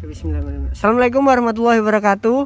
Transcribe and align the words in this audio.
Bismillahirrahmanirrahim. 0.00 0.72
Assalamualaikum 0.72 1.22
warahmatullahi 1.28 1.84
wabarakatuh. 1.84 2.38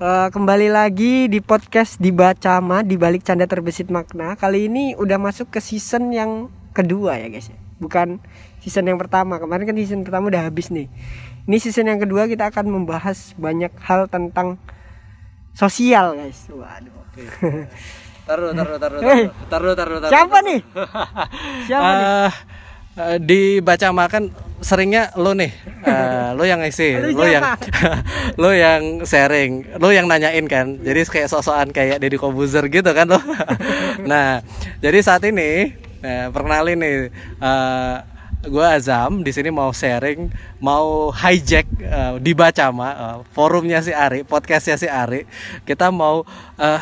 Eh, 0.00 0.28
kembali 0.32 0.72
lagi 0.72 1.28
di 1.28 1.44
podcast 1.44 2.00
dibaca 2.00 2.56
ma 2.64 2.80
di 2.80 2.96
balik 2.96 3.28
canda 3.28 3.44
terbesit 3.44 3.92
makna. 3.92 4.32
Kali 4.40 4.72
ini 4.72 4.96
udah 4.96 5.20
masuk 5.20 5.52
ke 5.52 5.60
season 5.60 6.16
yang 6.16 6.48
kedua 6.72 7.20
ya 7.20 7.28
guys 7.28 7.52
ya. 7.52 7.60
Bukan 7.76 8.24
season 8.64 8.88
yang 8.88 8.96
pertama. 8.96 9.36
Kemarin 9.36 9.68
kan 9.68 9.76
season 9.76 10.00
pertama 10.00 10.32
udah 10.32 10.48
habis 10.48 10.72
nih. 10.72 10.88
Ini 11.44 11.56
season 11.60 11.92
yang 11.92 12.00
kedua 12.00 12.24
kita 12.24 12.48
akan 12.48 12.64
membahas 12.72 13.36
banyak 13.36 13.76
hal 13.84 14.08
tentang 14.08 14.56
sosial 15.52 16.16
guys. 16.16 16.48
Waduh. 16.48 17.04
Taruh, 18.24 18.56
taruh, 18.56 18.76
taruh, 18.80 19.00
Hei. 19.12 19.28
taruh, 19.52 19.76
taruh, 19.76 19.98
taruh. 20.00 20.12
Siapa 20.14 20.36
nih? 20.40 20.60
Siapa 21.68 21.90
nih? 21.92 22.08
Eh, 22.92 23.16
di 23.24 23.40
baca 23.64 23.88
makan 23.88 24.28
seringnya 24.60 25.16
lo 25.16 25.32
nih, 25.32 25.48
Eh, 25.82 26.30
lo 26.36 26.44
yang 26.44 26.60
isi, 26.62 26.94
lo 26.94 27.24
yang, 27.24 27.42
lo 28.42 28.52
yang 28.52 29.02
sharing, 29.02 29.80
lo 29.80 29.88
yang 29.90 30.06
nanyain 30.06 30.44
kan. 30.44 30.76
Jadi 30.78 31.00
kayak 31.08 31.32
sosokan 31.32 31.72
kayak 31.72 31.98
Deddy 32.04 32.20
Kobuzer 32.20 32.68
gitu 32.68 32.92
kan 32.92 33.08
lo. 33.08 33.18
nah, 34.10 34.44
jadi 34.84 34.98
saat 35.00 35.24
ini, 35.24 35.72
eh, 36.04 36.26
perkenalin 36.30 36.78
nih. 36.78 36.96
eh, 37.40 37.96
gue 38.42 38.66
Azam 38.66 39.22
di 39.22 39.30
sini 39.30 39.54
mau 39.54 39.70
sharing, 39.70 40.28
mau 40.60 41.14
hijack 41.14 41.66
eh, 41.80 42.12
di 42.20 42.36
Bacama, 42.36 42.88
eh, 42.92 43.18
forumnya 43.32 43.80
si 43.80 43.90
Ari, 43.96 44.22
podcastnya 44.22 44.76
si 44.76 44.86
Ari. 44.86 45.24
Kita 45.64 45.88
mau 45.88 46.22
eh, 46.60 46.80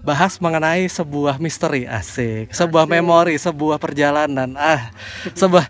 bahas 0.00 0.40
mengenai 0.40 0.88
sebuah 0.88 1.36
misteri 1.36 1.84
asik, 1.84 2.52
sebuah 2.52 2.88
memori, 2.88 3.36
sebuah 3.36 3.76
perjalanan, 3.76 4.56
ah, 4.56 4.88
sebuah 5.36 5.68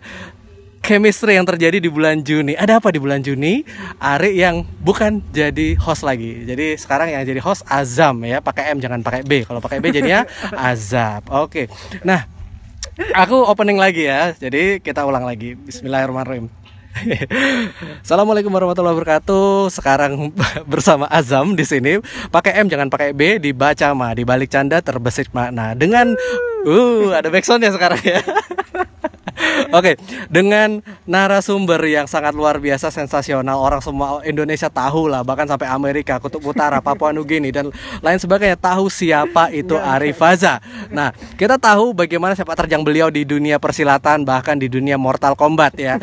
chemistry 0.81 1.37
yang 1.37 1.47
terjadi 1.47 1.79
di 1.79 1.91
bulan 1.93 2.25
Juni. 2.25 2.57
Ada 2.57 2.81
apa 2.81 2.91
di 2.91 2.99
bulan 2.99 3.21
Juni? 3.21 3.63
Ari 4.01 4.41
yang 4.41 4.65
bukan 4.81 5.21
jadi 5.31 5.77
host 5.77 6.03
lagi. 6.03 6.47
Jadi 6.47 6.75
sekarang 6.81 7.13
yang 7.13 7.23
jadi 7.23 7.39
host 7.43 7.63
Azam 7.69 8.25
ya, 8.25 8.41
pakai 8.41 8.73
M 8.75 8.79
jangan 8.81 9.05
pakai 9.05 9.23
B. 9.23 9.45
Kalau 9.45 9.61
pakai 9.63 9.79
B 9.79 9.93
jadinya 9.93 10.25
Azab. 10.71 11.29
Oke. 11.31 11.69
Nah, 12.03 12.27
aku 13.15 13.45
opening 13.45 13.79
lagi 13.79 14.09
ya. 14.09 14.33
Jadi 14.35 14.81
kita 14.81 15.05
ulang 15.05 15.27
lagi. 15.27 15.55
Bismillahirrahmanirrahim. 15.55 16.60
Assalamualaikum 18.05 18.51
warahmatullahi 18.51 18.95
wabarakatuh. 18.99 19.71
Sekarang 19.73 20.35
bersama 20.73 21.07
Azam 21.09 21.55
di 21.55 21.65
sini. 21.65 22.03
Pakai 22.29 22.61
M 22.61 22.67
jangan 22.69 22.91
pakai 22.91 23.15
B. 23.15 23.39
Dibaca 23.41 23.95
mah 23.97 24.13
di 24.13 24.27
balik 24.27 24.51
canda 24.53 24.83
terbesit 24.83 25.31
makna. 25.33 25.73
Dengan 25.79 26.13
uh 26.67 27.15
ada 27.15 27.31
backsoundnya 27.33 27.73
sekarang 27.73 28.01
ya. 28.03 28.21
Oke, 29.71 29.95
dengan 30.27 30.83
narasumber 31.07 31.79
yang 31.87 32.07
sangat 32.11 32.35
luar 32.35 32.59
biasa 32.59 32.91
sensasional, 32.91 33.59
orang 33.59 33.79
semua 33.79 34.19
Indonesia 34.27 34.67
tahu 34.67 35.07
lah, 35.07 35.23
bahkan 35.23 35.47
sampai 35.47 35.71
Amerika, 35.71 36.19
Kutub 36.19 36.43
Utara, 36.43 36.83
Papua 36.83 37.15
Nugini 37.15 37.55
dan 37.55 37.71
lain 38.01 38.19
sebagainya 38.19 38.59
tahu 38.59 38.91
siapa 38.91 39.53
itu 39.55 39.79
Arif 39.79 40.19
Faza. 40.19 40.59
Nah, 40.91 41.15
kita 41.37 41.61
tahu 41.61 41.93
bagaimana 41.93 42.33
sepak 42.33 42.67
terjang 42.67 42.81
beliau 42.81 43.13
di 43.13 43.23
dunia 43.23 43.61
persilatan, 43.61 44.25
bahkan 44.25 44.57
di 44.57 44.67
dunia 44.67 44.97
Mortal 44.97 45.37
Kombat 45.37 45.77
ya. 45.77 46.01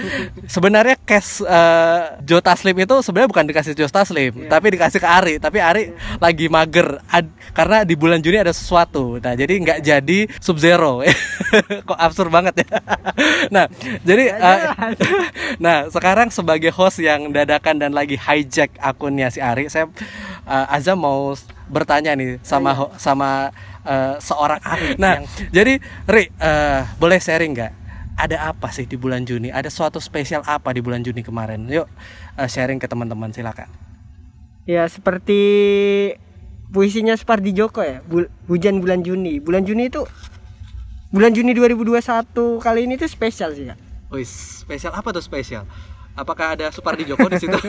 Sebenarnya 0.47 0.95
case 1.03 1.41
eh, 1.43 2.21
Joe 2.23 2.39
Taslim 2.39 2.77
itu 2.77 2.95
sebenarnya 3.03 3.29
bukan 3.33 3.45
dikasih 3.49 3.73
Joe 3.73 3.89
Taslim, 3.89 4.45
tapi 4.47 4.77
dikasih 4.77 4.99
ke 5.01 5.07
Ari. 5.07 5.33
Tapi 5.41 5.57
Ari 5.59 5.83
lagi 6.21 6.45
mager 6.47 7.01
ad- 7.09 7.33
karena 7.51 7.81
di 7.81 7.97
bulan 7.97 8.21
Juni 8.21 8.37
ada 8.37 8.53
sesuatu. 8.53 9.17
Nah, 9.17 9.33
jadi 9.33 9.53
nggak 9.59 9.79
jadi 9.81 10.19
Sub 10.37 10.61
Zero. 10.61 11.01
Kok 11.89 11.97
absurd 11.97 12.29
banget 12.29 12.61
ya. 12.61 12.69
nah, 13.49 13.56
jadi 14.05 14.25
eh, 14.37 14.59
nah 15.63 15.89
sekarang 15.89 16.29
sebagai 16.29 16.69
host 16.69 17.01
yang 17.01 17.33
dadakan 17.33 17.81
dan 17.81 17.91
lagi 17.97 18.13
hijack 18.13 18.77
akunnya 18.77 19.33
si 19.33 19.41
Ari, 19.41 19.65
saya 19.67 19.89
eh, 20.45 20.75
Azam 20.75 21.01
mau 21.01 21.33
bertanya 21.67 22.13
nih 22.13 22.37
sama 22.45 22.71
ho- 22.77 22.93
sama 23.01 23.49
eh, 23.81 24.15
seorang 24.21 24.61
Ari. 24.61 24.95
Nah, 25.03 25.25
jadi 25.49 25.81
Ri 26.05 26.29
eh, 26.29 26.79
boleh 26.95 27.17
sharing 27.17 27.57
nggak? 27.57 27.73
Ada 28.17 28.49
apa 28.49 28.73
sih 28.73 28.89
di 28.89 28.97
bulan 28.97 29.21
Juni? 29.25 29.53
Ada 29.53 29.69
suatu 29.69 30.01
spesial 30.01 30.41
apa 30.41 30.73
di 30.73 30.81
bulan 30.81 31.05
Juni 31.05 31.21
kemarin? 31.21 31.65
Yuk 31.69 31.85
eh, 32.37 32.49
sharing 32.49 32.77
ke 32.77 32.85
teman-teman 32.85 33.29
silakan. 33.33 33.69
Ya 34.67 34.83
seperti 34.85 35.39
puisinya 36.67 37.15
Spardi 37.15 37.55
Joko 37.55 37.79
ya, 37.79 38.03
Bul- 38.03 38.27
hujan 38.51 38.83
bulan 38.83 38.99
Juni. 39.05 39.39
Bulan 39.39 39.63
Juni 39.63 39.87
itu 39.87 40.03
bulan 41.07 41.31
Juni 41.31 41.55
2021 41.55 42.35
kali 42.59 42.83
ini 42.83 42.99
tuh 42.99 43.07
spesial 43.07 43.55
sih 43.55 43.63
kak. 43.67 43.79
Wih, 44.11 44.27
spesial 44.27 44.91
apa 44.95 45.11
tuh 45.15 45.23
spesial? 45.23 45.63
Apakah 46.17 46.57
ada 46.57 46.73
Supardi 46.73 47.05
Joko 47.05 47.29
di 47.29 47.37
situ? 47.37 47.53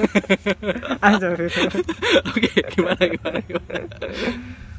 Oke, 2.32 2.48
gimana 2.72 3.03
gimana 3.04 3.38
gimana? 3.44 3.84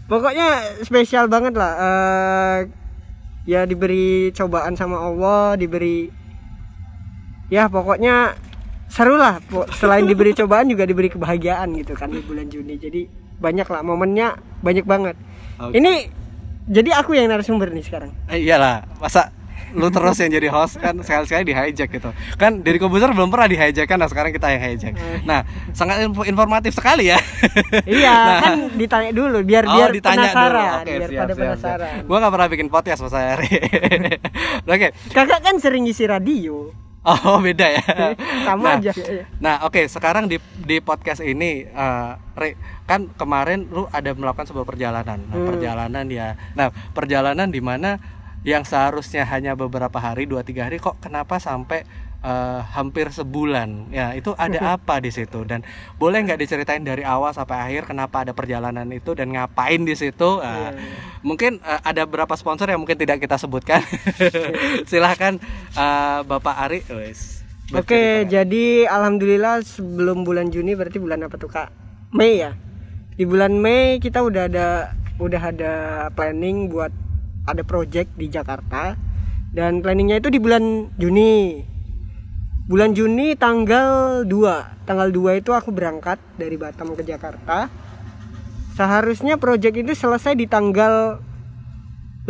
Pokoknya 0.09 0.47
spesial 0.81 1.29
banget 1.29 1.53
lah. 1.53 1.73
Eh, 1.77 2.59
ya 3.45 3.69
diberi 3.69 4.33
cobaan 4.33 4.73
sama 4.73 5.05
Allah, 5.05 5.53
diberi 5.53 6.09
ya 7.53 7.69
pokoknya 7.69 8.33
seru 8.89 9.21
lah. 9.21 9.37
Selain 9.77 10.09
diberi 10.09 10.33
cobaan 10.33 10.65
juga 10.65 10.89
diberi 10.89 11.13
kebahagiaan 11.13 11.69
gitu 11.77 11.93
kan 11.93 12.09
di 12.09 12.25
bulan 12.25 12.49
Juni. 12.49 12.81
Jadi 12.81 13.05
banyak 13.37 13.69
lah 13.69 13.85
momennya 13.85 14.33
banyak 14.65 14.85
banget. 14.89 15.13
Oke. 15.61 15.77
Ini 15.77 16.09
jadi 16.69 16.89
aku 16.95 17.11
yang 17.11 17.25
narasumber 17.25 17.67
nih 17.67 17.81
sekarang. 17.81 18.13
Eh, 18.27 18.39
iyalah, 18.39 18.85
masa 18.95 19.33
lu 19.69 19.85
terus 19.87 20.17
yang 20.17 20.29
jadi 20.31 20.49
host 20.49 20.77
kan 20.77 20.97
sekali-sekali 20.97 21.43
di 21.43 21.53
hijack 21.53 21.89
gitu. 21.91 22.09
Kan 22.35 22.61
dari 22.61 22.77
Kobuzer 22.77 23.09
belum 23.09 23.29
pernah 23.29 23.45
di 23.45 23.53
hijack 23.53 23.85
kan, 23.85 23.97
nah 23.97 24.05
sekarang 24.05 24.29
kita 24.29 24.49
yang 24.49 24.61
hijack. 24.63 24.93
Nah, 25.23 25.45
sangat 25.73 26.01
info- 26.01 26.25
informatif 26.25 26.73
sekali 26.73 27.05
ya. 27.07 27.21
Iya, 27.85 28.09
Nah. 28.09 28.39
kan 28.39 28.53
ditanya 28.73 29.11
dulu 29.11 29.37
biar 29.41 29.63
Oh, 29.63 29.73
biar 29.75 29.89
ditanya 29.91 30.25
penasaran, 30.25 30.57
dulu. 30.57 30.73
Oke, 30.79 30.89
biar 30.91 31.09
siap, 31.09 31.19
pada 31.19 31.27
siap, 31.27 31.37
siap. 31.37 31.53
penasaran. 31.53 31.93
Gua 32.05 32.17
nggak 32.17 32.33
pernah 32.33 32.47
bikin 32.49 32.67
podcast 32.67 32.99
Mas 32.99 33.13
Ari. 33.13 33.49
Oke. 34.73 34.87
Kakak 35.09 35.39
kan 35.39 35.55
sering 35.57 35.85
ngisi 35.85 36.05
radio. 36.05 36.73
Oh, 37.25 37.39
beda 37.39 37.79
ya. 37.79 37.83
Sama 38.43 38.59
Nah, 38.61 38.75
aja. 38.77 38.91
Nah, 39.39 39.55
oke, 39.63 39.87
sekarang 39.87 40.27
di 40.27 40.35
di 40.59 40.77
podcast 40.79 41.23
ini 41.23 41.63
eh, 41.63 42.11
Ri, 42.35 42.53
kan 42.83 43.07
kemarin 43.13 43.71
lu 43.71 43.87
ada 43.89 44.11
melakukan 44.11 44.45
sebuah 44.45 44.67
perjalanan. 44.67 45.19
Nah, 45.23 45.35
Hmm. 45.35 45.47
perjalanan 45.47 46.05
ya. 46.05 46.35
Nah, 46.53 46.67
perjalanan 46.91 47.47
di 47.47 47.63
mana 47.63 47.97
yang 48.41 48.63
seharusnya 48.63 49.23
hanya 49.25 49.55
beberapa 49.55 49.95
hari, 49.95 50.23
dua 50.23 50.43
tiga 50.43 50.67
hari 50.67 50.75
kok 50.77 50.99
kenapa 50.99 51.39
sampai 51.39 51.83
eh, 52.21 52.61
hampir 52.75 53.09
sebulan? 53.09 53.89
Ya, 53.89 54.11
itu 54.13 54.35
ada 54.35 54.75
apa 54.75 54.99
di 54.99 55.09
situ 55.09 55.43
dan 55.43 55.63
boleh 55.95 56.23
nggak 56.23 56.39
diceritain 56.39 56.83
dari 56.83 57.03
awal 57.03 57.31
sampai 57.31 57.57
akhir 57.59 57.89
kenapa 57.89 58.23
ada 58.27 58.33
perjalanan 58.35 58.87
itu 58.91 59.15
dan 59.15 59.31
ngapain 59.31 59.81
di 59.83 59.95
situ? 59.95 60.39
Ah, 60.39 60.71
Iya, 60.71 60.79
iya. 60.79 60.97
Mungkin 61.21 61.59
eh, 61.59 61.81
ada 61.83 62.03
beberapa 62.03 62.35
sponsor 62.35 62.67
yang 62.67 62.79
mungkin 62.79 62.99
tidak 62.99 63.19
kita 63.19 63.35
sebutkan. 63.35 63.79
Silahkan 64.89 65.39
eh, 65.73 66.19
Bapak 66.23 66.55
Ari. 66.59 66.79
Wes, 66.89 67.43
Oke, 67.69 68.25
bercerita. 68.25 68.41
jadi 68.41 68.65
alhamdulillah 68.89 69.61
sebelum 69.61 70.25
bulan 70.25 70.49
Juni 70.49 70.73
berarti 70.73 70.97
bulan 70.97 71.21
apa 71.21 71.35
tuh 71.37 71.49
Kak? 71.49 71.69
Mei 72.11 72.41
ya. 72.41 72.57
Di 73.13 73.27
bulan 73.27 73.59
Mei 73.59 73.99
kita 73.99 74.23
udah 74.23 74.47
ada 74.47 74.67
udah 75.19 75.41
ada 75.51 75.73
planning 76.15 76.71
buat 76.71 76.89
ada 77.45 77.61
project 77.61 78.15
di 78.15 78.31
Jakarta 78.31 78.95
dan 79.51 79.81
planningnya 79.81 80.17
itu 80.17 80.29
di 80.29 80.39
bulan 80.39 80.89
Juni. 80.95 81.65
Bulan 82.69 82.93
Juni 82.93 83.33
tanggal 83.33 84.21
2. 84.29 84.85
Tanggal 84.85 85.09
2 85.09 85.41
itu 85.41 85.57
aku 85.57 85.73
berangkat 85.73 86.21
dari 86.37 86.53
Batam 86.53 86.93
ke 86.93 87.01
Jakarta. 87.01 87.65
Seharusnya 88.77 89.41
project 89.41 89.73
itu 89.73 89.97
selesai 89.97 90.37
di 90.37 90.45
tanggal 90.45 91.17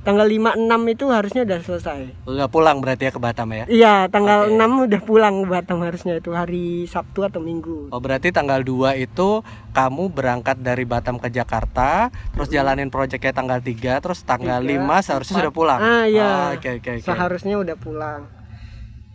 Tanggal 0.00 0.26
5 0.32 0.56
6 0.64 0.94
itu 0.96 1.04
harusnya 1.12 1.44
udah 1.44 1.60
selesai. 1.60 2.08
Udah 2.24 2.48
pulang 2.48 2.80
berarti 2.80 3.04
ya 3.04 3.12
ke 3.12 3.20
Batam 3.20 3.52
ya? 3.52 3.68
Iya, 3.68 4.08
tanggal 4.08 4.48
Oke. 4.48 4.56
6 4.56 4.86
udah 4.88 5.00
pulang 5.04 5.34
ke 5.44 5.48
Batam 5.52 5.84
harusnya 5.84 6.24
itu 6.24 6.32
hari 6.32 6.88
Sabtu 6.88 7.28
atau 7.28 7.44
Minggu. 7.44 7.92
Oh 7.92 8.00
berarti 8.00 8.32
tanggal 8.32 8.64
2 8.64 8.96
itu 8.96 9.44
kamu 9.76 10.08
berangkat 10.08 10.56
dari 10.56 10.88
Batam 10.88 11.20
ke 11.20 11.28
Jakarta, 11.28 12.08
terus 12.32 12.48
jalanin 12.48 12.88
proyeknya 12.88 13.36
tanggal 13.36 13.60
3, 13.60 14.00
terus 14.00 14.24
tanggal 14.24 14.64
Tiga, 14.64 14.88
5 14.88 15.04
seharusnya 15.04 15.34
sudah 15.36 15.52
pulang. 15.52 15.80
Ah 15.84 16.08
iya. 16.08 16.56
Oh, 16.56 16.56
Oke 16.56 16.80
oke 16.80 16.96
oke. 16.96 17.04
Seharusnya 17.04 17.60
udah 17.60 17.76
pulang. 17.76 18.35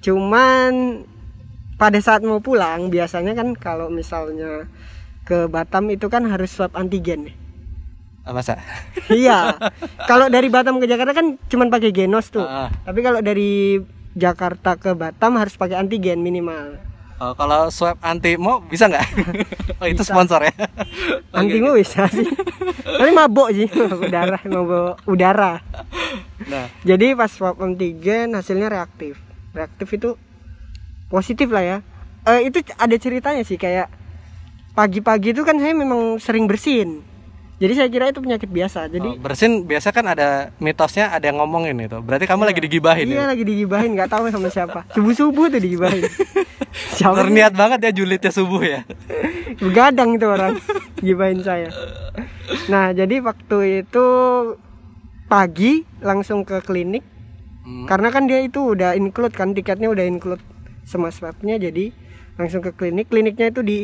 Cuman 0.02 1.02
pada 1.78 1.98
saat 2.02 2.22
mau 2.26 2.42
pulang 2.42 2.90
biasanya 2.90 3.38
kan 3.38 3.54
kalau 3.58 3.90
misalnya 3.90 4.70
ke 5.26 5.46
Batam 5.48 5.90
itu 5.94 6.10
kan 6.10 6.26
harus 6.26 6.50
swab 6.54 6.74
antigen. 6.74 7.34
Masa? 8.22 8.62
iya. 9.10 9.58
Kalau 10.06 10.30
dari 10.30 10.50
Batam 10.50 10.78
ke 10.78 10.86
Jakarta 10.86 11.14
kan 11.14 11.38
cuman 11.50 11.74
pakai 11.74 11.90
genos 11.94 12.30
tuh. 12.30 12.46
Ah. 12.46 12.70
Tapi 12.86 13.02
kalau 13.02 13.22
dari 13.22 13.82
Jakarta 14.14 14.78
ke 14.78 14.94
Batam 14.94 15.40
harus 15.40 15.58
pakai 15.58 15.80
antigen 15.80 16.22
minimal. 16.22 16.92
Oh, 17.22 17.38
kalau 17.38 17.70
swab 17.70 18.02
anti 18.02 18.34
mau 18.34 18.66
bisa 18.66 18.90
nggak? 18.90 19.08
oh 19.82 19.86
itu 19.86 20.02
sponsor 20.02 20.42
ya? 20.42 20.54
Antimu 21.38 21.78
oke. 21.78 21.86
bisa 21.86 22.10
sih. 22.10 22.26
Tapi 22.82 23.14
mabok 23.14 23.54
sih, 23.54 23.70
udara, 23.78 24.42
mabok 24.50 25.06
udara. 25.06 25.62
Nah, 26.50 26.66
Jadi 26.82 27.14
pas 27.14 27.30
swab 27.30 27.62
antigen 27.62 28.34
hasilnya 28.34 28.74
reaktif. 28.74 29.22
Reaktif 29.52 29.90
itu 29.92 30.10
positif 31.08 31.48
lah 31.48 31.62
ya. 31.62 31.78
eh, 32.24 32.46
itu 32.46 32.60
ada 32.76 32.96
ceritanya 32.96 33.42
sih 33.42 33.56
kayak 33.56 33.92
pagi-pagi 34.72 35.32
itu 35.32 35.42
kan 35.42 35.58
saya 35.58 35.74
memang 35.74 36.16
sering 36.18 36.46
bersin 36.46 37.04
jadi 37.58 37.74
saya 37.76 37.90
kira 37.90 38.10
itu 38.10 38.18
penyakit 38.18 38.48
biasa 38.48 38.88
jadi 38.88 39.06
Oh, 39.06 39.18
bersin 39.18 39.66
biasa 39.66 39.90
kan 39.90 40.08
ada 40.08 40.50
mitosnya 40.58 41.10
ada 41.10 41.22
yang 41.24 41.38
ngomongin 41.38 41.78
itu. 41.78 41.94
Berarti 42.00 42.26
kamu 42.26 42.42
lagi 42.44 42.58
digibahin 42.60 43.06
iya 43.06 43.22
ya. 43.22 43.26
lagi 43.28 43.44
digibahin 43.44 43.94
nggak 43.94 44.10
tahu 44.10 44.30
sama 44.30 44.48
siapa 44.48 44.88
subuh 44.92 45.14
subuh 45.14 45.46
tuh 45.48 45.60
digibahin 45.60 46.08
siapa 46.98 47.20
Terniat 47.20 47.54
banget 47.54 47.80
ya 47.84 47.92
julidnya 47.94 48.32
subuh 48.32 48.64
ya. 48.64 48.82
begadang 49.60 50.16
itu 50.16 50.26
orang 50.26 50.56
gibahin 50.98 51.44
saya 51.44 51.70
nah 52.66 52.90
jadi 52.92 53.20
waktu 53.20 53.58
itu 53.84 54.06
pagi 55.28 55.84
langsung 56.00 56.42
ke 56.42 56.60
klinik 56.62 57.04
Hmm. 57.62 57.86
karena 57.86 58.10
kan 58.10 58.26
dia 58.26 58.42
itu 58.42 58.74
udah 58.74 58.98
include 58.98 59.38
kan 59.38 59.54
tiketnya 59.54 59.94
udah 59.94 60.06
include 60.10 60.42
semua 60.82 61.14
swabnya 61.14 61.62
jadi 61.62 61.94
langsung 62.34 62.66
ke 62.66 62.74
klinik 62.74 63.14
kliniknya 63.14 63.54
itu 63.54 63.62
di 63.62 63.78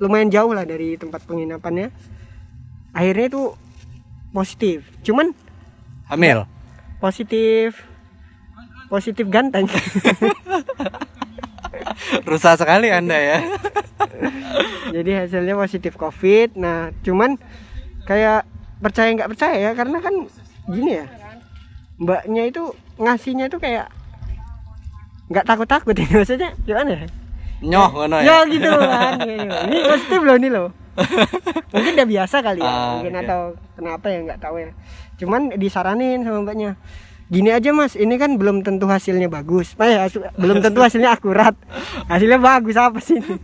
lumayan 0.00 0.32
jauh 0.32 0.56
lah 0.56 0.64
dari 0.64 0.96
tempat 0.96 1.22
penginapannya 1.28 1.92
akhirnya 2.96 3.26
itu 3.28 3.42
positif 4.32 4.88
cuman 5.04 5.36
Hamil. 6.08 6.48
positif 7.04 7.84
positif 8.88 9.28
ganteng 9.28 9.68
Rusak 12.28 12.60
sekali 12.60 12.92
Anda 12.92 13.16
ya. 13.16 13.38
jadi 14.96 15.24
hasilnya 15.24 15.56
positif 15.56 15.96
covid 16.00 16.56
nah 16.56 16.92
cuman 17.04 17.36
kayak 18.08 18.44
percaya 18.82 19.08
nggak 19.14 19.30
percaya 19.36 19.56
ya 19.56 19.70
karena 19.72 19.98
kan 20.02 20.14
gini 20.68 21.00
ya 21.00 21.06
mbaknya 22.02 22.42
itu 22.44 22.62
ngasihnya 22.98 23.46
itu 23.46 23.56
kayak 23.56 23.86
nggak 25.30 25.46
takut 25.46 25.64
takut 25.64 25.94
ya. 25.94 26.06
Maksudnya 26.18 26.50
gimana 26.60 26.90
ya? 26.92 27.06
Nyoh 27.62 27.88
ngono 27.88 28.16
ya? 28.18 28.26
Ya. 28.26 28.36
gitu 28.44 28.68
kan 28.68 29.22
ini 29.22 29.78
positif 29.90 30.20
loh 30.20 30.34
ini 30.34 30.48
loh. 30.50 30.68
Mungkin 31.72 31.92
udah 31.96 32.08
biasa 32.10 32.36
kali 32.42 32.60
ya 32.60 32.68
Ah, 32.68 32.98
mungkin 32.98 33.14
oke. 33.14 33.22
atau 33.24 33.40
kenapa 33.72 34.06
ya 34.10 34.18
nggak 34.20 34.40
tahu 34.42 34.56
ya. 34.58 34.70
Cuman 35.16 35.40
disaranin 35.56 36.20
sama 36.20 36.42
mbaknya 36.42 36.74
gini 37.32 37.48
aja 37.48 37.72
mas 37.72 37.96
ini 37.96 38.20
kan 38.20 38.36
belum 38.36 38.60
tentu 38.60 38.84
hasilnya 38.84 39.24
bagus. 39.24 39.72
Nah, 39.80 39.88
ya, 39.88 40.00
hasil- 40.04 40.28
belum 40.36 40.60
tentu 40.60 40.84
hasilnya 40.84 41.16
akurat. 41.16 41.56
Hasilnya 42.12 42.36
bagus 42.36 42.76
apa 42.76 43.00
sih 43.00 43.16
ini? 43.16 43.40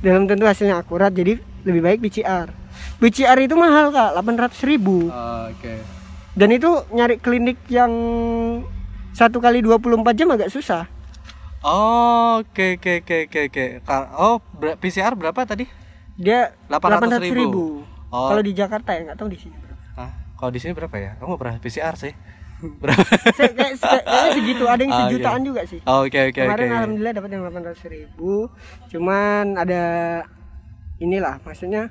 Belum 0.00 0.24
tentu 0.24 0.46
hasilnya 0.46 0.78
akurat 0.78 1.10
jadi 1.10 1.36
lebih 1.66 1.82
baik 1.82 1.98
PCR 2.00 2.48
PCR 2.96 3.36
itu 3.36 3.52
mahal 3.52 3.92
kak 3.92 4.16
800 4.16 4.56
ribu. 4.64 5.10
Oh, 5.10 5.52
Oke. 5.52 5.74
Dan 6.36 6.48
itu 6.50 6.68
nyari 6.90 7.16
klinik 7.16 7.56
yang 7.66 7.90
satu 9.10 9.40
kali 9.40 9.60
24 9.60 9.82
jam 10.12 10.28
agak 10.30 10.48
susah 10.48 10.84
Oh, 11.58 12.38
Oke 12.38 12.76
oke 12.76 13.02
oke 13.02 13.16
oke 13.26 13.40
oke. 13.48 13.64
Oh, 14.14 14.38
PCR 14.76 15.12
berapa 15.12 15.42
tadi? 15.42 15.66
dia 16.14 16.54
800 16.70 17.18
800 17.18 17.34
ribu, 17.34 17.82
Oh. 18.06 18.30
kalau 18.30 18.40
di 18.40 18.52
Jakarta 18.52 18.88
ya 18.90 19.02
nggak 19.02 19.18
tahu 19.18 19.28
di 19.28 19.36
sini 19.36 19.56
berapa 19.58 19.82
Hah? 19.94 20.10
Kalau 20.32 20.50
di 20.50 20.58
sini 20.58 20.72
berapa 20.72 20.94
ya? 20.94 21.10
Kamu 21.16 21.34
pernah 21.34 21.58
PCR 21.58 21.92
sih? 21.94 22.14
Berapa? 22.80 23.02
Saya- 23.34 23.52
kayak, 23.52 23.72
kayak- 23.76 24.04
kayaknya 24.06 24.30
segitu 24.32 24.64
ada 24.64 24.80
yang 24.80 24.92
Ah, 24.94 25.00
sejutaan 25.02 25.40
oke. 25.40 25.46
juga 25.46 25.60
sih 25.66 25.80
Oh, 25.82 26.00
Oke 26.02 26.18
oke 26.22 26.28
oke. 26.30 26.40
kemarin 26.40 26.68
alhamdulillah 26.70 27.14
dapat 27.14 27.30
yang 27.30 27.42
800 27.42 27.84
ribu 27.90 28.32
cuman 28.86 29.44
ada 29.58 29.82
inilah 30.98 31.36
maksudnya 31.42 31.90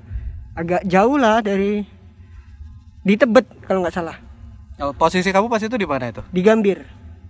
agak 0.53 0.81
jauh 0.85 1.17
lah 1.17 1.37
dari 1.39 1.83
di 2.99 3.13
Tebet 3.13 3.45
kalau 3.61 3.83
nggak 3.83 3.93
salah 3.93 4.17
Oh, 4.77 4.91
posisi 4.91 5.29
kamu 5.29 5.47
pas 5.47 5.59
itu 5.59 5.71
di 5.71 5.83
mana 5.83 6.07
itu? 6.07 6.19
di 6.25 6.41
Gambir 6.41 6.83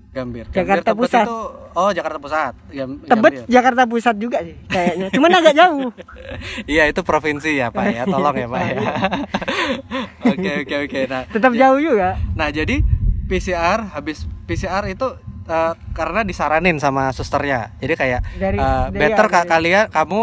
Gambir. 0.09 0.47
Jakarta 0.47 0.89
Gambir, 0.89 1.11
Pusat. 1.11 1.25
Itu, 1.25 1.37
oh, 1.75 1.91
Jakarta 1.91 2.17
Pusat. 2.17 2.53
Gam- 2.69 3.03
Tebet 3.03 3.31
Gambir. 3.35 3.51
Jakarta 3.51 3.81
Pusat 3.83 4.15
juga 4.15 4.37
sih 4.41 4.55
kayaknya 4.65 5.07
cuman 5.11 5.31
agak 5.35 5.53
jauh 5.59 5.91
Iya, 6.65 6.83
itu 6.87 7.01
provinsi 7.01 7.51
ya, 7.53 7.67
Pak 7.67 7.85
ya. 7.85 8.03
Tolong 8.05 8.31
ya, 8.33 8.47
Pak 8.47 8.61
ya. 8.63 8.75
Oke 10.31 10.51
oke 10.63 10.75
oke. 10.81 10.99
Nah, 11.05 11.21
tetap 11.27 11.51
jauh 11.53 11.77
juga 11.77 12.15
Nah 12.31 12.47
jadi 12.49 12.79
PCR 13.25 13.91
habis 13.91 14.23
PCR 14.43 14.87
itu 14.87 15.07
eh, 15.45 15.73
karena 15.91 16.21
disaranin 16.21 16.77
sama 16.77 17.11
susternya. 17.11 17.75
Jadi 17.77 17.93
kayak 17.93 18.21
Dari- 18.33 18.55
eh, 18.55 18.85
dari- 18.87 18.95
better 18.97 19.19
ya, 19.21 19.29
ka- 19.29 19.37
dari- 19.37 19.51
kalian 19.51 19.85
kamu 19.91 20.21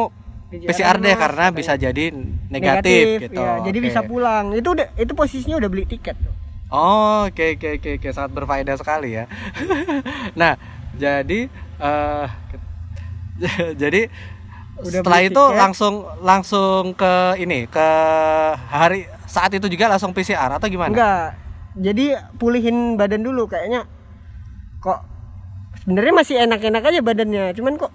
PCR 0.65 0.97
deh 0.99 1.17
karena 1.17 1.45
bisa 1.51 1.73
jadi 1.75 2.05
negatif, 2.49 3.25
gitu. 3.25 3.41
ya, 3.41 3.61
jadi 3.63 3.79
Oke. 3.79 3.87
bisa 3.89 4.01
pulang 4.03 4.53
itu 4.53 4.69
udah 4.69 4.89
itu 4.95 5.13
posisinya 5.13 5.57
udah 5.57 5.69
beli 5.69 5.85
tiket 5.87 6.13
tuh. 6.15 6.33
Oh, 6.73 7.29
oke 7.29 7.61
oke 7.61 7.69
oke 7.79 7.91
oke. 8.01 8.09
Sangat 8.11 8.33
berfaedah 8.33 8.81
sekali 8.81 9.13
ya. 9.13 9.29
nah, 10.41 10.57
jadi 10.97 11.53
eh 11.79 12.27
jadi 13.83 14.09
Udah 14.81 15.05
setelah 15.05 15.21
itu 15.21 15.37
tiket. 15.37 15.61
langsung 15.61 15.95
langsung 16.25 16.97
ke 16.97 17.37
ini 17.37 17.69
ke 17.69 17.89
hari 18.73 19.05
saat 19.29 19.53
itu 19.53 19.69
juga 19.69 19.93
langsung 19.93 20.17
PCR 20.17 20.49
atau 20.57 20.67
gimana? 20.67 20.91
enggak. 20.91 21.29
Jadi 21.73 22.17
pulihin 22.37 22.97
badan 22.97 23.21
dulu 23.21 23.49
kayaknya. 23.49 23.85
Kok 24.81 24.99
sebenarnya 25.85 26.13
masih 26.17 26.37
enak-enak 26.41 26.83
aja 26.89 27.01
badannya 27.01 27.45
cuman 27.53 27.77
kok 27.77 27.93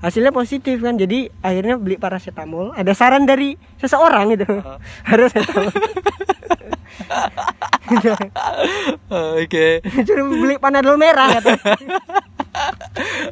hasilnya 0.00 0.30
positif 0.30 0.78
kan. 0.78 0.94
Jadi 0.94 1.34
akhirnya 1.42 1.76
beli 1.78 1.98
paracetamol. 1.98 2.70
Ada 2.78 2.94
saran 2.94 3.26
dari 3.26 3.58
seseorang 3.82 4.38
gitu 4.38 4.46
harus 5.02 5.30
Oke. 9.38 9.66
Suruh 10.04 10.26
beli 10.28 10.56
panadol 10.56 10.96
merah 10.96 11.28
kata. 11.34 11.52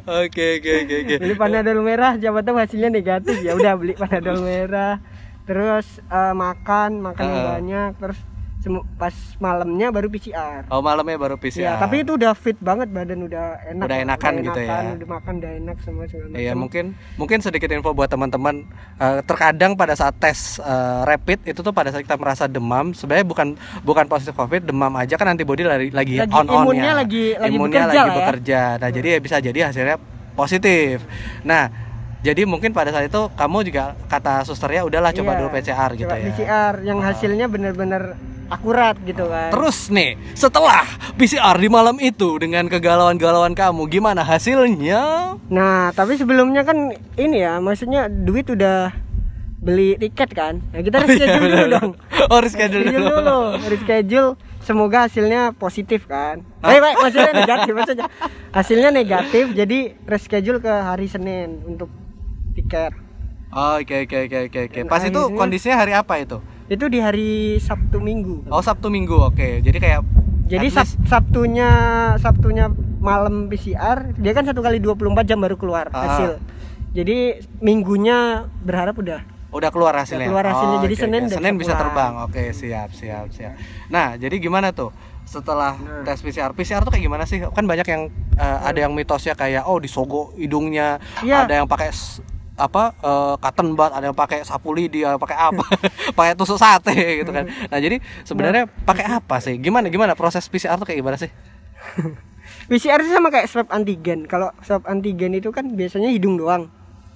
Oke 0.03 0.59
oke 0.59 0.71
oke 0.83 0.95
oke. 0.99 1.15
beli 1.17 1.33
panadol 1.33 1.79
merah 1.79 2.19
siapa 2.19 2.43
tahu 2.43 2.59
hasilnya 2.59 2.91
negatif 2.91 3.39
ya 3.39 3.55
udah 3.55 3.73
beli 3.79 3.95
panadol 3.95 4.43
merah 4.43 4.99
terus 5.43 5.99
eh, 6.03 6.33
makan 6.33 7.01
makan 7.01 7.23
yang 7.23 7.39
Ah. 7.39 7.47
banyak 7.55 7.89
terus 7.99 8.19
pas 8.95 9.11
malamnya 9.37 9.87
baru 9.89 10.07
PCR 10.07 10.63
Oh 10.67 10.79
malamnya 10.79 11.15
baru 11.15 11.35
PCR. 11.35 11.63
Ya, 11.65 11.73
tapi 11.75 12.01
itu 12.01 12.15
udah 12.15 12.31
fit 12.31 12.55
banget 12.57 12.87
badan 12.87 13.23
udah 13.23 13.59
enak. 13.67 13.83
Udah 13.83 13.97
enakan 13.99 14.33
gitu 14.39 14.59
ya. 14.59 14.67
enakan, 14.71 14.83
Udah 14.95 15.09
makan 15.09 15.33
udah 15.37 15.51
enak 15.53 15.77
semua 15.79 16.03
segala 16.05 16.25
macam. 16.27 16.39
Iya 16.39 16.53
mungkin 16.53 16.85
mungkin 17.15 17.37
sedikit 17.39 17.69
info 17.69 17.91
buat 17.91 18.07
teman-teman 18.07 18.63
Eh, 18.93 19.19
terkadang 19.25 19.73
pada 19.73 19.93
saat 19.93 20.15
tes 20.15 20.57
eh, 20.57 21.01
rapid 21.03 21.43
itu 21.43 21.59
tuh 21.59 21.73
pada 21.73 21.89
saat 21.89 22.05
kita 22.05 22.15
merasa 22.15 22.45
demam 22.45 22.93
sebenarnya 22.93 23.25
bukan 23.25 23.47
bukan 23.81 24.05
positif 24.05 24.31
covid 24.31 24.63
demam 24.63 24.93
aja 24.93 25.17
kan 25.17 25.27
antibody 25.27 25.65
lagi 25.65 25.89
lagi, 25.89 26.15
Lagi 26.19 26.31
on 26.31 26.45
onnya 26.45 26.61
imunnya 26.61 26.91
lagi- 26.95 27.33
lagi 27.35 27.51
imunnya 27.51 27.81
bekerja 27.81 27.89
lagi 27.89 27.97
ya. 28.05 28.15
bekerja 28.15 28.61
nah 28.77 28.89
jadi 28.89 29.07
ya 29.09 29.19
bisa 29.19 29.35
jadi 29.39 29.59
hasilnya 29.65 29.97
positif 30.33 31.03
nah 31.41 31.67
jadi 32.23 32.47
mungkin 32.47 32.71
pada 32.71 32.89
saat 32.95 33.11
itu 33.11 33.21
kamu 33.35 33.67
juga 33.67 33.99
kata 34.07 34.47
susternya 34.47 34.87
udahlah 34.87 35.11
coba 35.11 35.31
Iya, 35.35 35.39
dulu 35.43 35.49
PCR 35.51 35.91
gitu 35.93 36.07
coba 36.07 36.15
ya 36.17 36.25
PCR 36.31 36.73
yang 36.87 36.99
hasilnya 37.03 37.45
bener-bener 37.51 38.15
akurat 38.53 38.95
gitu 39.01 39.25
kan. 39.27 39.49
Terus 39.49 39.89
nih, 39.89 40.13
setelah 40.37 40.85
PCR 41.17 41.57
di 41.57 41.69
malam 41.71 41.97
itu 41.97 42.37
dengan 42.37 42.69
kegalauan-galauan 42.69 43.57
kamu, 43.57 43.89
gimana 43.89 44.21
hasilnya? 44.21 45.35
Nah, 45.49 45.89
tapi 45.97 46.19
sebelumnya 46.21 46.61
kan 46.61 46.93
ini 47.17 47.41
ya, 47.41 47.57
maksudnya 47.57 48.05
duit 48.11 48.45
udah 48.45 48.93
beli 49.63 49.95
tiket 49.95 50.29
kan. 50.35 50.59
Nah, 50.75 50.81
kita 50.83 51.01
reschedule 51.01 51.49
dulu 51.49 51.55
bener. 51.65 51.73
dong. 51.79 51.91
Oh, 52.29 52.39
reschedule 52.43 52.83
dulu. 52.91 53.09
dulu. 53.09 53.39
Reschedule 53.71 54.29
semoga 54.61 55.07
hasilnya 55.07 55.55
positif 55.55 56.05
kan. 56.05 56.43
Eh, 56.63 56.79
baik, 56.79 56.99
maksudnya 56.99 57.31
negatif 57.31 57.71
maksudnya. 57.73 58.07
Hasilnya 58.51 58.89
negatif 58.91 59.55
jadi 59.55 59.79
reschedule 60.05 60.59
ke 60.61 60.71
hari 60.71 61.07
Senin 61.07 61.63
untuk 61.63 61.89
tiket. 62.53 62.93
Oh, 63.49 63.77
Oke 63.77 64.01
oke 64.01 64.17
oke 64.23 64.37
oke 64.47 64.59
oke. 64.65 64.79
Pas 64.83 65.01
itu 65.01 65.21
kondisinya 65.31 65.77
hari 65.77 65.93
apa 65.93 66.17
itu? 66.17 66.41
Itu 66.65 66.87
di 66.87 66.97
hari 66.97 67.29
Sabtu 67.57 67.97
Minggu. 67.97 68.47
Oh 68.47 68.59
Sabtu 68.59 68.87
Minggu, 68.87 69.13
oke. 69.15 69.59
Jadi 69.59 69.77
kayak 69.77 70.01
Jadi 70.43 70.67
Sab- 70.69 70.99
Sabtunya 71.03 71.69
Sabtunya 72.17 72.67
malam 72.97 73.45
PCR, 73.45 74.11
dia 74.13 74.31
kan 74.31 74.43
satu 74.43 74.59
kali 74.59 74.77
24 74.77 74.97
jam 75.23 75.37
baru 75.37 75.53
keluar 75.53 75.87
Ah. 75.89 76.01
hasil. 76.07 76.31
Jadi 76.91 77.39
minggunya 77.59 78.17
berharap 78.59 78.93
udah. 78.95 79.21
udah 79.49 79.69
keluar 79.69 79.93
hasilnya. 79.93 80.25
keluar 80.25 80.45
hasilnya, 80.47 80.81
jadi 80.81 80.95
oke, 80.95 81.03
Senin 81.03 81.21
udah 81.23 81.37
Senin 81.37 81.53
bisa 81.55 81.69
pulang. 81.69 81.81
terbang. 81.85 82.13
Oke, 82.23 82.43
siap 82.51 82.89
siap 82.91 83.29
siap. 83.29 83.53
Nah, 83.87 84.13
jadi 84.15 84.35
gimana 84.37 84.73
tuh? 84.73 84.89
Setelah 85.23 85.77
Nah. 85.77 86.01
tes 86.03 86.17
PCR, 86.19 86.49
PCR 86.51 86.81
tuh 86.81 86.89
kayak 86.89 87.05
gimana 87.05 87.23
sih? 87.23 87.37
Kan 87.37 87.63
banyak 87.63 87.85
yang 87.85 88.09
eh, 88.33 88.57
ada 88.63 88.79
yang 88.79 88.91
mitosnya 88.91 89.33
kayak 89.33 89.61
oh 89.63 89.77
disogok 89.77 90.33
hidungnya, 90.33 90.97
Iya. 91.21 91.45
ada 91.45 91.53
yang 91.55 91.67
pakai 91.67 91.93
apa 92.53 92.93
eh, 93.01 93.35
cotton 93.41 93.73
bud, 93.73 93.91
ada 93.91 94.05
yang 94.13 94.17
pakai 94.17 94.45
sapu 94.45 94.73
lidi, 94.77 95.01
ada 95.01 95.17
yang 95.17 95.23
pakai 95.23 95.37
apa? 95.37 95.65
pakai 96.17 96.33
tusuk 96.37 96.61
sate 96.61 96.93
gitu 97.25 97.31
kan. 97.33 97.49
Nah, 97.49 97.79
jadi 97.81 97.97
sebenarnya 98.23 98.69
pakai 98.85 99.05
apa 99.09 99.41
sih? 99.41 99.57
Gimana 99.57 99.89
gimana 99.89 100.13
proses 100.13 100.45
PCR 100.45 100.77
tuh 100.77 100.85
kayak 100.85 101.01
gimana 101.01 101.17
sih? 101.17 101.29
PCR 102.69 103.01
itu 103.01 103.11
sama 103.11 103.33
kayak 103.33 103.49
swab 103.49 103.67
antigen. 103.73 104.29
Kalau 104.29 104.53
swab 104.61 104.85
antigen 104.85 105.33
itu 105.35 105.49
kan 105.49 105.73
biasanya 105.73 106.13
hidung 106.13 106.37
doang. 106.37 106.69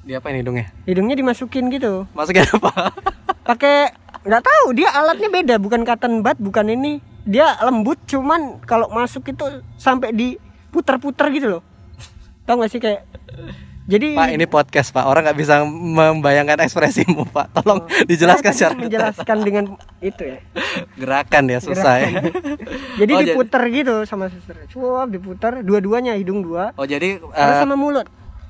Di 0.03 0.17
apa 0.17 0.32
ini 0.32 0.41
hidungnya? 0.41 0.65
Hidungnya 0.88 1.15
dimasukin 1.20 1.70
gitu. 1.70 2.10
Masukin 2.17 2.48
apa? 2.58 2.91
Pakai 3.50 3.94
nggak 4.27 4.44
tahu 4.44 4.65
dia 4.75 4.91
alatnya 4.91 5.29
beda, 5.32 5.56
bukan 5.62 5.86
cotton 5.86 6.25
bud, 6.25 6.38
bukan 6.41 6.74
ini. 6.74 7.00
Dia 7.27 7.60
lembut 7.62 8.00
cuman 8.08 8.63
kalau 8.63 8.88
masuk 8.88 9.27
itu 9.27 9.62
sampai 9.75 10.15
diputar-putar 10.15 11.27
gitu 11.36 11.60
loh. 11.60 11.63
Tahu 12.48 12.63
nggak 12.63 12.72
sih 12.72 12.79
kayak 12.79 13.03
Jadi 13.88 14.13
Pak 14.13 14.29
ini 14.29 14.46
podcast 14.46 14.91
Pak. 14.91 15.08
Orang 15.08 15.24
nggak 15.24 15.39
bisa 15.39 15.63
membayangkan 15.63 16.60
ekspresimu 16.60 17.24
Pak. 17.25 17.56
Tolong 17.56 17.88
dijelaskan 18.03 18.51
saya 18.51 18.53
secara 18.53 18.74
kan 18.74 18.84
menjelaskan 18.84 19.38
dengan 19.41 19.63
itu 19.98 20.24
ya. 20.27 20.39
gerakan 20.94 21.44
ya 21.48 21.60
susah 21.63 21.96
ya. 22.03 22.10
Jadi 23.00 23.12
Oh, 23.15 23.20
jadi- 23.24 23.32
diputer 23.32 23.62
gitu 23.72 23.96
sama 24.03 24.27
suster. 24.27 24.60
Cuap 24.67 25.08
diputar 25.08 25.63
dua-duanya 25.63 26.13
hidung 26.13 26.44
dua, 26.44 26.75
oh 26.75 26.84
jadi 26.84 27.15
eh, 27.17 27.56
sama 27.58 27.74
mulut. 27.74 28.03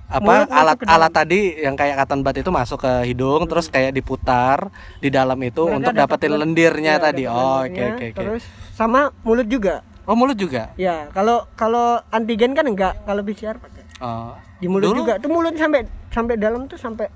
apa 0.07 0.23
Mulut 0.23 0.49
alat 0.49 0.77
alat 0.87 1.11
tadi 1.11 1.59
yang 1.59 1.75
kayak 1.75 1.99
cotton 1.99 2.23
bud 2.23 2.31
itu 2.33 2.47
masuk 2.47 2.79
ke 2.79 2.91
hidung 3.05 3.43
terus 3.43 3.67
kayak 3.67 3.91
diputar 3.91 4.71
di 4.97 5.11
dalam 5.11 5.35
itu 5.37 5.59
Mereka 5.61 5.77
untuk 5.77 5.93
dapetin 5.93 6.31
len- 6.31 6.41
lendirnya 6.47 6.95
Iya, 6.95 7.03
tadi. 7.03 7.23
oh 7.27 7.61
oke 7.61 7.81
oke 7.91 8.05
oke. 8.07 8.17
Terus 8.17 8.43
sama 8.71 9.11
mulut 9.21 9.45
juga. 9.45 9.83
oh 10.07 10.15
mulut 10.15 10.33
juga? 10.33 10.71
Ya, 10.79 11.11
kalau 11.11 11.43
kalau 11.53 11.99
antigen 12.07 12.55
kan 12.55 12.63
enggak, 12.63 13.03
kalau 13.03 13.19
PCR 13.21 13.59
pakai. 13.59 13.83
oh 13.99 14.33
Di 14.57 14.67
mulut 14.69 14.89
Dulu- 14.89 14.99
juga. 15.05 15.13
Tuh 15.21 15.29
mulut 15.29 15.53
sampai 15.53 15.85
sampai 16.09 16.35
dalam 16.37 16.65
tuh 16.65 16.79
sampai 16.79 17.07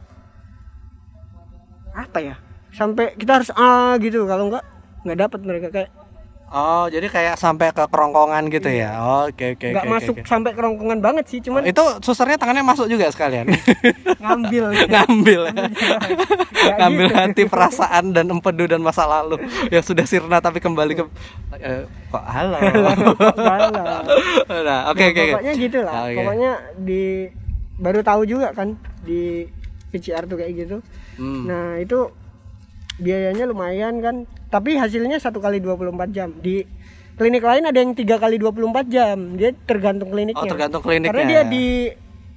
apa 1.91 2.17
ya? 2.21 2.35
Sampai 2.71 3.17
kita 3.19 3.41
harus 3.41 3.49
ah 3.57 3.97
gitu, 3.99 4.23
kalau 4.29 4.47
enggak 4.47 4.63
nggak 5.03 5.17
dapat 5.17 5.39
mereka 5.43 5.67
kayak 5.73 5.89
oh 6.51 6.85
jadi 6.85 7.07
kayak 7.07 7.35
sampai 7.35 7.71
ke 7.71 7.83
kerongkongan 7.83 8.47
gitu 8.47 8.67
ya 8.67 8.91
Oh, 8.93 9.23
oke 9.25 9.55
oke 9.55 9.67
oke, 9.71 9.87
masuk 9.87 10.15
oke. 10.15 10.27
sampai 10.27 10.51
kerongkongan 10.51 10.99
banget 10.99 11.25
sih, 11.25 11.39
cuman 11.39 11.63
itu 11.63 11.79
susternya 11.99 12.35
tangannya 12.35 12.61
masuk 12.61 12.85
juga 12.85 13.07
sekalian 13.07 13.47
ngambil. 14.23 14.65
ngambil 14.85 15.41
ya. 15.47 15.53
Nggak 16.61 16.77
ngambil 16.77 17.07
gitu. 17.07 17.17
hati 17.17 17.43
perasaan 17.47 18.05
dan 18.11 18.25
empedu 18.29 18.67
dan 18.67 18.79
masa 18.79 19.03
lalu 19.03 19.41
yang 19.67 19.81
sudah 19.81 20.03
sirna 20.03 20.37
tapi 20.37 20.59
kembali 20.59 20.93
ke 20.93 21.03
eh, 21.57 21.83
kok 22.11 22.21
halo 22.21 22.59
nah 22.59 24.05
oke 24.05 24.61
Nah, 24.61 24.79
oke 24.91 25.03
oke. 25.03 25.23
Pokoknya 25.31 25.53
gitu 25.57 25.79
lah. 25.81 25.93
Oke. 26.05 26.15
Pokoknya 26.17 26.51
di 26.77 27.03
baru 27.75 27.99
tahu 28.01 28.21
juga 28.23 28.53
kan 28.53 28.75
di 29.01 29.47
PCR 29.89 30.23
tuh 30.23 30.37
kayak 30.37 30.53
gitu. 30.55 30.77
Hmm. 31.17 31.43
Nah, 31.45 31.75
itu 31.75 32.07
biayanya 33.01 33.49
lumayan 33.49 33.97
kan. 33.99 34.15
Tapi 34.53 34.77
hasilnya 34.77 35.17
satu 35.17 35.41
kali 35.41 35.57
24 35.59 36.13
jam. 36.13 36.29
Di 36.37 36.63
klinik 37.17 37.41
lain 37.41 37.65
ada 37.65 37.77
yang 37.81 37.97
tiga 37.97 38.21
kali 38.21 38.37
24 38.37 38.87
jam. 38.87 39.17
Dia 39.35 39.51
tergantung 39.65 40.13
kliniknya. 40.13 40.45
Oh, 40.45 40.47
tergantung 40.47 40.85
kliniknya. 40.85 41.09
Karena 41.09 41.25
dia 41.25 41.41
di 41.43 41.89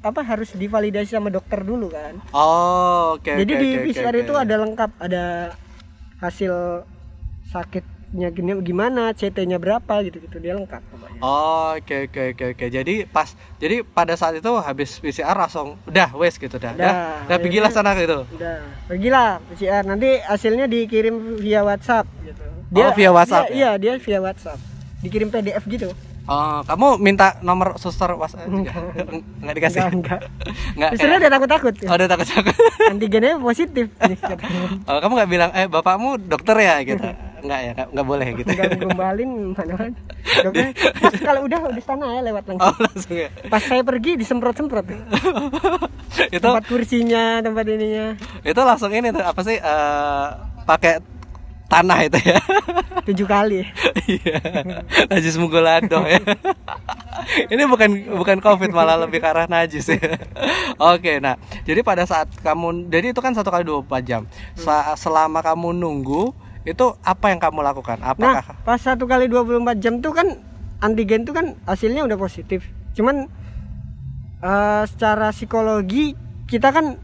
apa 0.05 0.21
harus 0.21 0.53
divalidasi 0.53 1.17
sama 1.17 1.33
dokter 1.33 1.65
dulu 1.65 1.89
kan. 1.89 2.21
oh 2.37 3.17
oke 3.17 3.25
Jadi 3.41 3.53
oke, 3.57 3.63
di 3.65 3.71
oke, 3.73 3.85
PCR 3.89 4.13
oke. 4.13 4.21
itu 4.21 4.33
ada 4.37 4.55
lengkap, 4.61 4.91
ada 5.01 5.25
hasil 6.21 6.85
sakitnya 7.49 7.94
gini 8.15 8.55
gimana, 8.61 9.11
CT-nya 9.11 9.59
berapa 9.59 9.95
gitu-gitu. 10.01 10.39
Dia 10.39 10.55
lengkap 10.55 10.83
pokoknya. 10.85 11.19
Oh, 11.19 11.75
oke 11.75 11.97
oke 12.07 12.23
oke 12.31 12.45
oke. 12.53 12.65
Jadi 12.69 12.95
pas 13.05 13.27
jadi 13.57 13.83
pada 13.83 14.15
saat 14.15 14.35
itu 14.35 14.51
habis 14.57 14.97
PCR 14.97 15.35
langsung 15.35 15.75
udah 15.85 16.15
wes 16.15 16.37
gitu 16.37 16.55
dah. 16.55 16.73
Dah, 16.73 16.79
Dah, 16.79 16.95
dah 17.27 17.37
pergilah 17.37 17.69
sana 17.69 17.91
gitu. 17.95 18.23
Udah, 18.31 18.57
pergilah 18.87 19.43
PCR. 19.45 19.83
Nanti 19.83 20.21
hasilnya 20.21 20.65
dikirim 20.65 21.15
via 21.37 21.61
WhatsApp 21.61 22.07
gitu. 22.23 22.43
Oh, 22.73 22.91
via 22.93 23.11
WhatsApp 23.11 23.47
dia- 23.47 23.53
ya? 23.53 23.59
Iya, 23.69 23.71
dia 23.77 23.93
via 23.99 24.19
WhatsApp. 24.21 24.59
Dikirim 25.01 25.29
PDF 25.29 25.67
gitu. 25.67 25.91
Oh, 26.25 26.65
kamu 26.65 26.97
minta 26.99 27.37
nomor 27.41 27.77
suster 27.77 28.09
WhatsApp 28.11 28.49
juga? 28.49 28.73
Enggak 29.39 29.55
dikasih. 29.55 29.81
Enggak, 29.83 29.93
enggak. 29.93 30.21
Enggak. 30.75 30.91
Susternya 30.91 31.19
udah 31.19 31.31
takut-takut. 31.31 31.75
Oh, 31.85 31.95
udah 31.95 32.09
takut 32.09 32.27
takut. 32.27 32.57
Antigennya 32.93 33.33
positif. 33.37 33.87
Oh, 34.85 35.01
kamu 35.01 35.13
nggak 35.15 35.31
bilang 35.31 35.51
eh 35.53 35.67
bapakmu 35.67 36.17
dokter 36.19 36.57
ya 36.59 36.77
gitu. 36.81 37.05
Enggak 37.45 37.61
ya, 37.61 37.71
nggak- 37.75 37.91
nggak 37.93 38.07
boleh 38.07 38.29
gitu. 38.35 38.49
Enggak 38.51 38.71
gombalin 38.81 39.31
mana 39.53 39.75
kan. 39.77 39.91
Dokter, 40.41 40.67
"Mas, 40.99 41.15
kalau 41.29 41.41
udah 41.45 41.61
udah 41.63 41.85
sana 41.85 42.07
ya 42.11 42.21
lewat 42.25 42.45
langsung. 42.47 42.65
Oh, 42.65 42.77
langsung 42.81 43.15
ya. 43.15 43.29
Pas 43.47 43.61
saya 43.61 43.83
pergi 43.85 44.17
disemprot-semprot. 44.17 44.87
itu 46.35 46.41
Tempat 46.41 46.65
kursinya, 46.65 47.39
tempat 47.39 47.65
ininya. 47.67 48.17
itu 48.41 48.61
langsung 48.61 48.91
ini 48.91 49.11
tuh 49.11 49.21
apa 49.21 49.41
sih 49.41 49.57
eh 49.57 50.27
pakai 50.65 51.05
tanah 51.67 51.99
itu 52.03 52.19
ya. 52.19 52.39
Tujuh 53.07 53.27
kali. 53.27 53.61
Iya. 54.07 54.39
najis 55.07 55.37
mugolado 55.37 56.01
ya. 56.03 56.21
Ini 57.47 57.65
bukan 57.65 57.91
bukan 58.15 58.39
covid 58.39 58.71
malah 58.71 58.97
lebih 58.97 59.19
ke 59.19 59.27
arah 59.27 59.45
najis 59.45 59.89
ya. 59.91 60.01
Oke, 60.77 61.19
nah 61.19 61.37
jadi 61.63 61.81
pada 61.81 62.05
saat 62.05 62.29
kamu 62.39 62.89
jadi 62.89 63.13
itu 63.13 63.21
kan 63.21 63.33
satu 63.33 63.49
kali 63.49 63.65
24 63.65 63.85
jam. 64.03 64.23
Sa- 64.55 64.93
selama 64.95 65.41
kamu 65.41 65.73
nunggu 65.73 66.33
itu 66.65 66.85
apa 66.99 67.29
yang 67.29 67.39
kamu 67.39 67.61
lakukan? 67.63 67.99
Nah, 67.99 68.13
Apakah 68.13 68.57
pas 68.61 68.77
satu 68.77 69.05
kali 69.05 69.29
24 69.29 69.53
jam 69.77 70.01
tuh 70.01 70.11
kan 70.11 70.29
antigen 70.79 71.23
tuh 71.23 71.33
kan 71.33 71.57
hasilnya 71.63 72.03
udah 72.03 72.17
positif. 72.17 72.65
Cuman 72.93 73.29
eh, 74.41 74.83
secara 74.87 75.31
psikologi 75.31 76.13
kita 76.45 76.69
kan 76.71 76.97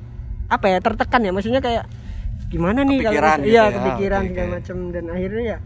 apa 0.47 0.67
ya 0.67 0.79
tertekan 0.79 1.23
ya, 1.23 1.31
maksudnya 1.31 1.61
kayak 1.61 1.87
gimana 2.49 2.83
nih 2.83 2.99
kalau 2.99 3.15
Kepikiran 3.15 3.31
misal- 3.31 3.41
gitu 3.41 3.51
iya 3.51 3.63
ya, 3.63 3.71
kepikiran 3.71 4.21
oke, 4.21 4.29
segala 4.29 4.45
oke. 4.45 4.55
macam 4.57 4.77
dan 4.91 5.05
akhirnya 5.07 5.43
ya 5.47 5.59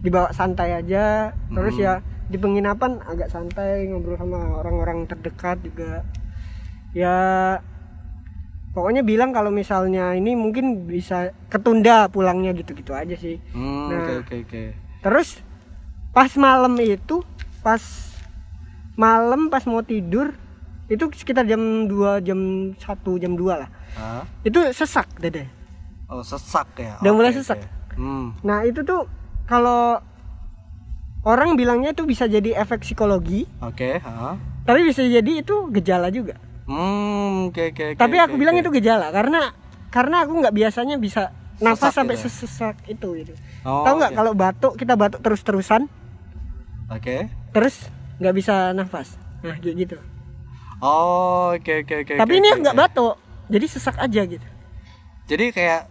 dibawa 0.00 0.28
santai 0.30 0.70
aja. 0.74 1.04
Terus 1.48 1.74
Hmm. 1.74 1.84
ya 1.84 1.92
di 2.24 2.36
penginapan 2.36 2.92
agak 3.00 3.28
santai 3.28 3.84
ngobrol 3.86 4.16
sama 4.16 4.40
orang-orang 4.58 5.04
terdekat 5.04 5.60
juga. 5.62 6.02
Ya 6.92 7.16
pokoknya 8.74 9.00
bilang 9.00 9.30
kalau 9.30 9.48
misalnya 9.48 10.12
ini 10.12 10.34
mungkin 10.34 10.84
bisa 10.84 11.30
ketunda 11.46 12.06
pulangnya 12.06 12.50
gitu-gitu 12.52 12.90
aja 12.90 13.14
sih. 13.14 13.38
Hmm, 13.50 13.88
Nah. 13.88 13.98
oke 14.02 14.12
oke 14.20 14.34
oke. 14.44 14.62
Terus 15.00 15.28
pas 16.10 16.30
malam 16.34 16.74
itu, 16.76 17.22
pas 17.60 17.80
malam 18.94 19.46
pas 19.48 19.62
mau 19.64 19.80
tidur 19.80 20.34
itu 20.86 21.08
sekitar 21.10 21.44
jam 21.44 21.58
2 21.86 22.20
jam 22.20 22.38
1 22.72 22.78
jam 23.16 23.32
2 23.32 23.56
lah. 23.56 23.70
Hah? 23.94 24.22
Itu 24.42 24.60
sesak 24.70 25.08
dede. 25.16 25.48
Oh, 26.04 26.20
sesak 26.20 26.68
ya. 26.76 27.00
Udah 27.00 27.12
mulai 27.12 27.30
Oke, 27.30 27.40
sesak. 27.40 27.58
oke. 27.58 27.68
Hmm. 27.96 28.34
Nah, 28.42 28.62
itu 28.62 28.82
tuh 28.82 29.08
kalau 29.44 29.96
orang 31.24 31.56
bilangnya 31.56 31.90
itu 31.90 32.04
bisa 32.04 32.26
jadi 32.26 32.52
efek 32.54 32.82
psikologi, 32.82 33.48
Oke, 33.58 33.96
heeh. 33.96 34.34
tapi 34.62 34.80
bisa 34.84 35.00
jadi 35.00 35.40
itu 35.40 35.72
gejala 35.72 36.12
juga. 36.12 36.36
Hmm, 36.64 37.52
oke 37.52 37.76
oke 37.76 37.84
oke, 37.92 38.00
tapi 38.00 38.16
aku 38.16 38.34
oke, 38.34 38.40
bilang 38.40 38.56
oke. 38.56 38.62
itu 38.64 38.70
gejala 38.80 39.12
karena 39.12 39.52
karena 39.92 40.24
aku 40.24 40.32
nggak 40.40 40.54
biasanya 40.56 40.96
bisa 40.96 41.28
nafas 41.60 41.92
Sesak 41.92 41.96
sampai 42.00 42.16
gitu 42.16 42.28
sesak 42.32 42.76
itu 42.88 43.08
gitu. 43.20 43.32
Oh, 43.62 43.84
Tahu 43.84 43.94
nggak 44.00 44.12
oke. 44.12 44.18
kalau 44.18 44.32
batuk 44.32 44.72
kita 44.74 44.94
batuk 44.96 45.20
terus-terusan 45.20 45.86
Oke. 46.88 47.28
terus 47.52 47.88
nggak 48.18 48.34
bisa 48.34 48.72
nafas. 48.72 49.20
Nah, 49.44 49.60
kayak 49.60 49.76
gitu. 49.76 49.96
Oh, 50.80 51.52
oke 51.52 51.84
oke 51.84 51.94
oke. 52.00 52.12
Tapi 52.16 52.32
oke, 52.32 52.40
ini 52.40 52.48
oke, 52.48 52.60
nggak 52.64 52.76
oke. 52.76 52.82
batuk, 52.88 53.14
jadi 53.52 53.66
sesak 53.68 53.96
aja 54.00 54.22
gitu. 54.24 54.46
Jadi 55.24 55.44
kayak 55.52 55.82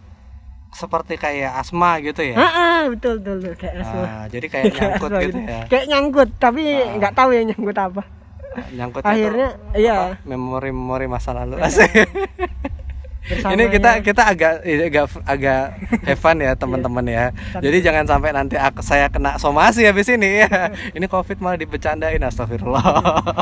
seperti 0.74 1.14
kayak 1.14 1.54
asma 1.54 2.02
gitu 2.02 2.18
ya. 2.18 2.34
Ah, 2.34 2.50
ah, 2.50 2.80
betul 2.90 3.22
betul, 3.22 3.36
betul. 3.46 3.54
kayak 3.56 3.74
asma. 3.78 4.02
Ah, 4.02 4.24
jadi 4.26 4.46
kayak 4.50 4.64
Kayak 4.70 4.78
nyangkut 4.82 5.10
asma 5.10 5.22
gitu 5.22 5.38
ya. 5.38 5.60
Kayak 5.70 5.86
nyangkut, 5.86 6.28
tapi 6.42 6.62
nggak 6.98 7.12
tahu 7.14 7.30
ya 7.30 7.42
nyangkut 7.46 7.78
apa. 7.78 8.02
Nyangkutnya 8.74 9.10
Akhirnya, 9.10 9.48
iya. 9.74 10.18
memori-memori 10.24 11.06
masa 11.10 11.34
lalu. 11.34 11.58
Bersama 13.24 13.56
ini 13.56 13.72
kita 13.72 13.90
ya. 13.96 14.00
kita 14.04 14.22
agak 14.28 14.52
agak 14.68 15.04
agak 15.24 15.62
have 16.04 16.20
fun 16.20 16.36
ya 16.44 16.52
teman-teman 16.52 17.04
ya. 17.08 17.24
Jadi 17.56 17.80
jangan 17.80 18.04
sampai 18.04 18.36
nanti 18.36 18.60
aku, 18.60 18.84
saya 18.84 19.08
kena 19.08 19.40
somasi 19.40 19.88
habis 19.88 20.12
ini 20.12 20.44
ya. 20.44 20.68
Ini 20.92 21.08
covid 21.08 21.40
malah 21.40 21.56
dibecandain 21.56 22.20
astagfirullah. 22.20 22.84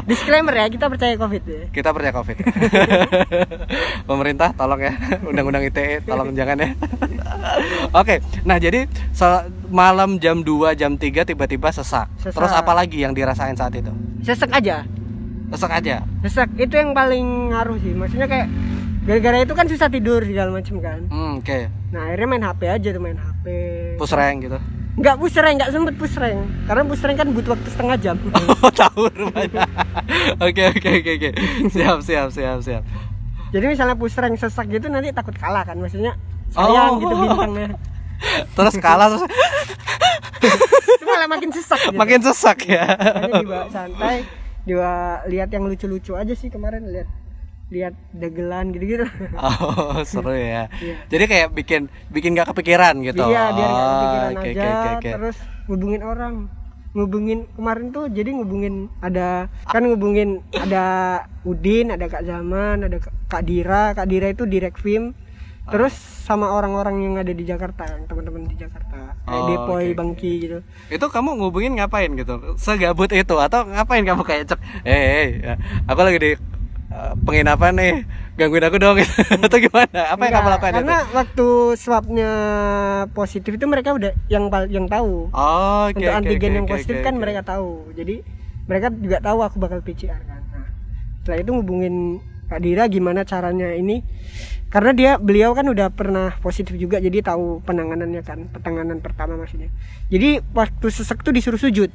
Disclaimer 0.06 0.54
ya, 0.54 0.70
kita 0.70 0.86
percaya 0.86 1.18
covid 1.18 1.42
ya. 1.42 1.62
Kita 1.74 1.90
percaya 1.90 2.14
covid. 2.14 2.36
Pemerintah 4.10 4.54
tolong 4.54 4.86
ya, 4.86 4.94
undang-undang 5.26 5.66
ITE 5.66 6.06
tolong 6.06 6.30
jangan 6.30 6.62
ya. 6.62 6.68
Oke, 7.90 8.22
nah 8.46 8.62
jadi 8.62 8.86
malam 9.66 10.22
jam 10.22 10.46
2 10.46 10.78
jam 10.78 10.94
3 10.94 11.26
tiba-tiba 11.26 11.74
sesak. 11.74 12.06
Sesak. 12.22 12.38
Terus 12.38 12.54
apa 12.54 12.70
lagi 12.70 13.02
yang 13.02 13.18
dirasain 13.18 13.58
saat 13.58 13.74
itu? 13.74 13.90
Sesak 14.22 14.54
aja, 14.54 14.86
Sesak 15.52 15.70
aja. 15.74 16.00
sesak 16.20 16.48
itu 16.56 16.72
yang 16.72 16.90
paling 16.92 17.24
ngaruh 17.50 17.76
sih. 17.76 17.92
Maksudnya 17.92 18.24
kayak 18.24 18.48
gara-gara 19.02 19.38
itu 19.40 19.52
kan 19.52 19.66
susah 19.66 19.86
tidur 19.86 20.20
segala 20.20 20.50
macam 20.50 20.76
kan. 20.78 21.00
Hmm, 21.06 21.38
oke. 21.38 21.58
Nah 21.90 22.08
akhirnya 22.08 22.26
main 22.26 22.42
HP 22.42 22.60
aja 22.66 22.88
tuh 22.88 23.00
main 23.00 23.16
HP. 23.16 23.44
Push 23.96 24.12
rank 24.12 24.38
gitu. 24.42 24.58
Nggak 24.92 25.16
pusreng, 25.16 25.56
nggak 25.56 25.70
sempet 25.70 25.94
pusreng. 25.96 26.38
Karena 26.62 26.82
pusreng 26.84 27.16
kan 27.16 27.28
butuh 27.28 27.52
waktu 27.52 27.68
setengah 27.68 27.96
jam. 27.98 28.16
Oh, 28.62 28.70
tahu 28.70 29.08
rupanya. 29.10 29.64
Oke, 30.38 30.68
oke, 30.70 30.88
oke, 31.00 31.10
oke. 31.16 31.30
Siap, 31.68 31.98
siap, 32.00 32.28
siap, 32.28 32.58
siap. 32.60 32.82
Jadi 33.50 33.64
misalnya 33.66 33.96
pusreng 33.96 34.32
sesak 34.34 34.68
gitu 34.68 34.86
nanti 34.86 35.08
takut 35.10 35.32
kalah 35.34 35.64
kan. 35.64 35.76
Maksudnya 35.76 36.12
sayang 36.48 36.96
Oh. 36.96 37.00
gitu 37.00 37.14
bintangnya. 37.14 37.68
Terus 38.52 38.74
kalah 38.78 39.08
terus 39.10 39.24
Itu 40.92 41.04
malah 41.04 41.26
makin 41.26 41.50
sesak 41.50 41.80
gitu. 41.82 41.96
makin 41.96 42.20
sesak 42.22 42.58
ya. 42.64 42.84
Makanya 42.86 43.40
dibawa 43.40 43.66
santai, 43.68 44.16
dibawa 44.62 45.26
lihat 45.26 45.50
yang 45.50 45.66
lucu-lucu 45.66 46.14
aja 46.14 46.32
sih 46.32 46.48
kemarin 46.48 46.86
lihat 46.86 47.08
lihat 47.72 47.94
dagelan 48.12 48.68
gitu-gitu. 48.70 49.08
Oh, 49.34 50.04
seru 50.10 50.36
ya. 50.36 50.68
Iya. 50.76 50.94
Jadi 51.08 51.24
kayak 51.24 51.48
bikin 51.52 51.82
bikin 52.08 52.36
gak 52.36 52.52
kepikiran 52.52 53.00
gitu. 53.00 53.24
Iya, 53.24 53.48
biar 53.50 53.70
Oh, 53.70 53.80
kepikiran 53.80 54.30
oke, 54.30 54.44
aja, 54.44 54.60
oke, 54.68 54.90
oke. 54.92 55.10
terus 55.16 55.36
hubungin 55.66 56.02
orang. 56.02 56.34
ngubungin 56.92 57.48
kemarin 57.56 57.88
tuh 57.88 58.12
jadi 58.12 58.36
ngubungin 58.36 58.92
ada 59.00 59.48
kan 59.64 59.80
ngubungin 59.80 60.44
ada 60.52 60.84
Udin 61.40 61.88
ada 61.88 62.04
Kak 62.04 62.20
Zaman 62.20 62.84
ada 62.84 63.00
Kak 63.32 63.48
Dira 63.48 63.96
Kak 63.96 64.04
Dira 64.04 64.28
itu 64.28 64.44
direct 64.44 64.76
film 64.76 65.16
terus 65.64 65.94
sama 66.22 66.50
orang-orang 66.50 66.96
yang 67.00 67.14
ada 67.18 67.30
di 67.30 67.42
Jakarta 67.42 67.86
teman-teman 68.04 68.46
di 68.46 68.56
Jakarta 68.56 69.14
kayak 69.22 69.42
Oh, 69.42 69.46
Depoy 69.46 69.84
oke. 69.90 69.94
Bangki 69.94 70.32
gitu 70.40 70.58
Itu 70.88 71.06
kamu 71.06 71.38
ngubungin 71.38 71.78
ngapain 71.78 72.10
gitu? 72.12 72.34
Segabut 72.56 73.06
itu 73.08 73.34
atau 73.36 73.62
ngapain 73.62 74.02
kamu 74.02 74.22
kayak 74.22 74.50
cek, 74.50 74.58
eh, 74.82 74.90
hey, 74.90 75.26
aku 75.86 76.00
lagi 76.02 76.18
di 76.18 76.30
uh, 76.90 77.14
penginapan 77.22 77.72
nih, 77.72 77.92
gangguin 78.34 78.66
aku 78.66 78.76
dong 78.76 78.98
atau 79.46 79.58
gimana? 79.58 80.00
Apa 80.10 80.22
yang 80.26 80.34
kamu 80.36 80.48
lakukan 80.50 80.72
karena 80.74 80.96
itu? 80.98 81.10
waktu 81.14 81.48
swabnya 81.78 82.30
positif 83.10 83.52
itu 83.54 83.66
mereka 83.66 83.94
udah 83.94 84.10
yang 84.26 84.50
yang 84.68 84.86
tahu 84.90 85.30
Oh, 85.30 85.86
oke 85.86 85.94
untuk 85.94 86.10
oke, 86.10 86.18
antigen 86.18 86.50
oke, 86.50 86.56
yang 86.58 86.66
positif 86.66 86.96
oke, 86.98 87.04
kan 87.06 87.14
oke. 87.14 87.22
mereka 87.22 87.40
tahu 87.46 87.70
jadi 87.94 88.14
mereka 88.66 88.86
juga 88.90 89.18
tahu 89.18 89.38
aku 89.40 89.56
bakal 89.58 89.78
PCR 89.80 90.18
kan 90.18 90.42
nah, 90.50 90.66
setelah 91.22 91.38
itu 91.38 91.50
ngubungin 91.54 91.94
Kak 92.46 92.60
Dira 92.60 92.84
gimana 92.84 93.22
caranya 93.22 93.70
ini 93.72 94.02
karena 94.72 94.90
dia 94.90 95.10
beliau 95.14 95.52
kan 95.52 95.68
udah 95.68 95.92
pernah 95.92 96.32
positif 96.40 96.72
juga 96.74 96.96
jadi 96.96 97.20
tahu 97.22 97.60
penanganannya 97.62 98.24
kan 98.24 98.48
penanganan 98.50 98.98
pertama 98.98 99.36
maksudnya 99.36 99.68
jadi 100.08 100.40
waktu 100.50 100.86
sesek 100.88 101.20
tuh 101.20 101.30
disuruh 101.30 101.60
sujud 101.60 101.92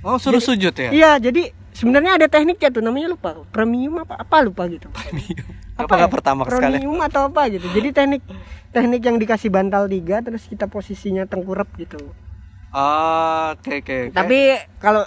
Oh, 0.00 0.16
suruh 0.16 0.40
sujud 0.40 0.72
ya? 0.72 0.88
iya 0.90 1.12
jadi 1.20 1.52
sebenarnya 1.70 2.16
ada 2.16 2.26
tekniknya 2.26 2.72
tuh 2.72 2.80
namanya 2.80 3.12
lupa 3.12 3.36
premium 3.46 4.00
apa 4.00 4.16
apa 4.16 4.36
lupa 4.40 4.64
gitu 4.66 4.88
Apa 5.76 5.92
nggak 5.94 6.12
pertama 6.12 6.42
sekali? 6.44 6.80
premium 6.80 6.96
atau 7.00 7.28
apa 7.28 7.48
gitu 7.48 7.68
jadi 7.68 7.92
teknik 7.94 8.24
teknik 8.70 9.02
yang 9.02 9.16
dikasih 9.16 9.48
bantal 9.48 9.84
tiga 9.84 10.20
terus 10.20 10.48
kita 10.48 10.64
posisinya 10.66 11.28
tengkurap 11.28 11.68
gitu 11.76 12.00
Oh, 12.70 13.52
oke 13.52 13.76
oke. 13.76 13.96
oke. 14.08 14.14
tapi 14.14 14.40
kalau 14.78 15.02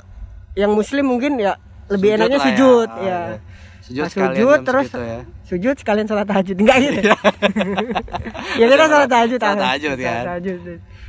yang 0.54 0.70
muslim 0.70 1.08
mungkin 1.08 1.40
ya 1.40 1.56
lebih 1.88 2.12
Sujud 2.12 2.20
enaknya 2.20 2.38
ya. 2.38 2.46
sujud 2.46 2.90
Oh, 2.90 3.00
ya, 3.00 3.20
iya. 3.32 3.38
Sujud 3.84 4.00
Nah, 4.00 4.12
sujud 4.32 4.60
terus 4.64 4.90
ya. 4.90 5.20
sujud 5.44 5.76
sekalian 5.76 6.08
sholat 6.08 6.24
tahajud 6.24 6.56
enggak 6.56 6.78
gitu 6.80 7.00
ya 8.60 8.66
kita 8.66 8.86
sholat 8.86 9.10
tahajud 9.10 9.38
Sholat 9.38 9.52
ah. 9.52 9.62
tahajud, 9.62 9.98
ya. 9.98 10.16
Tahajud. 10.26 10.60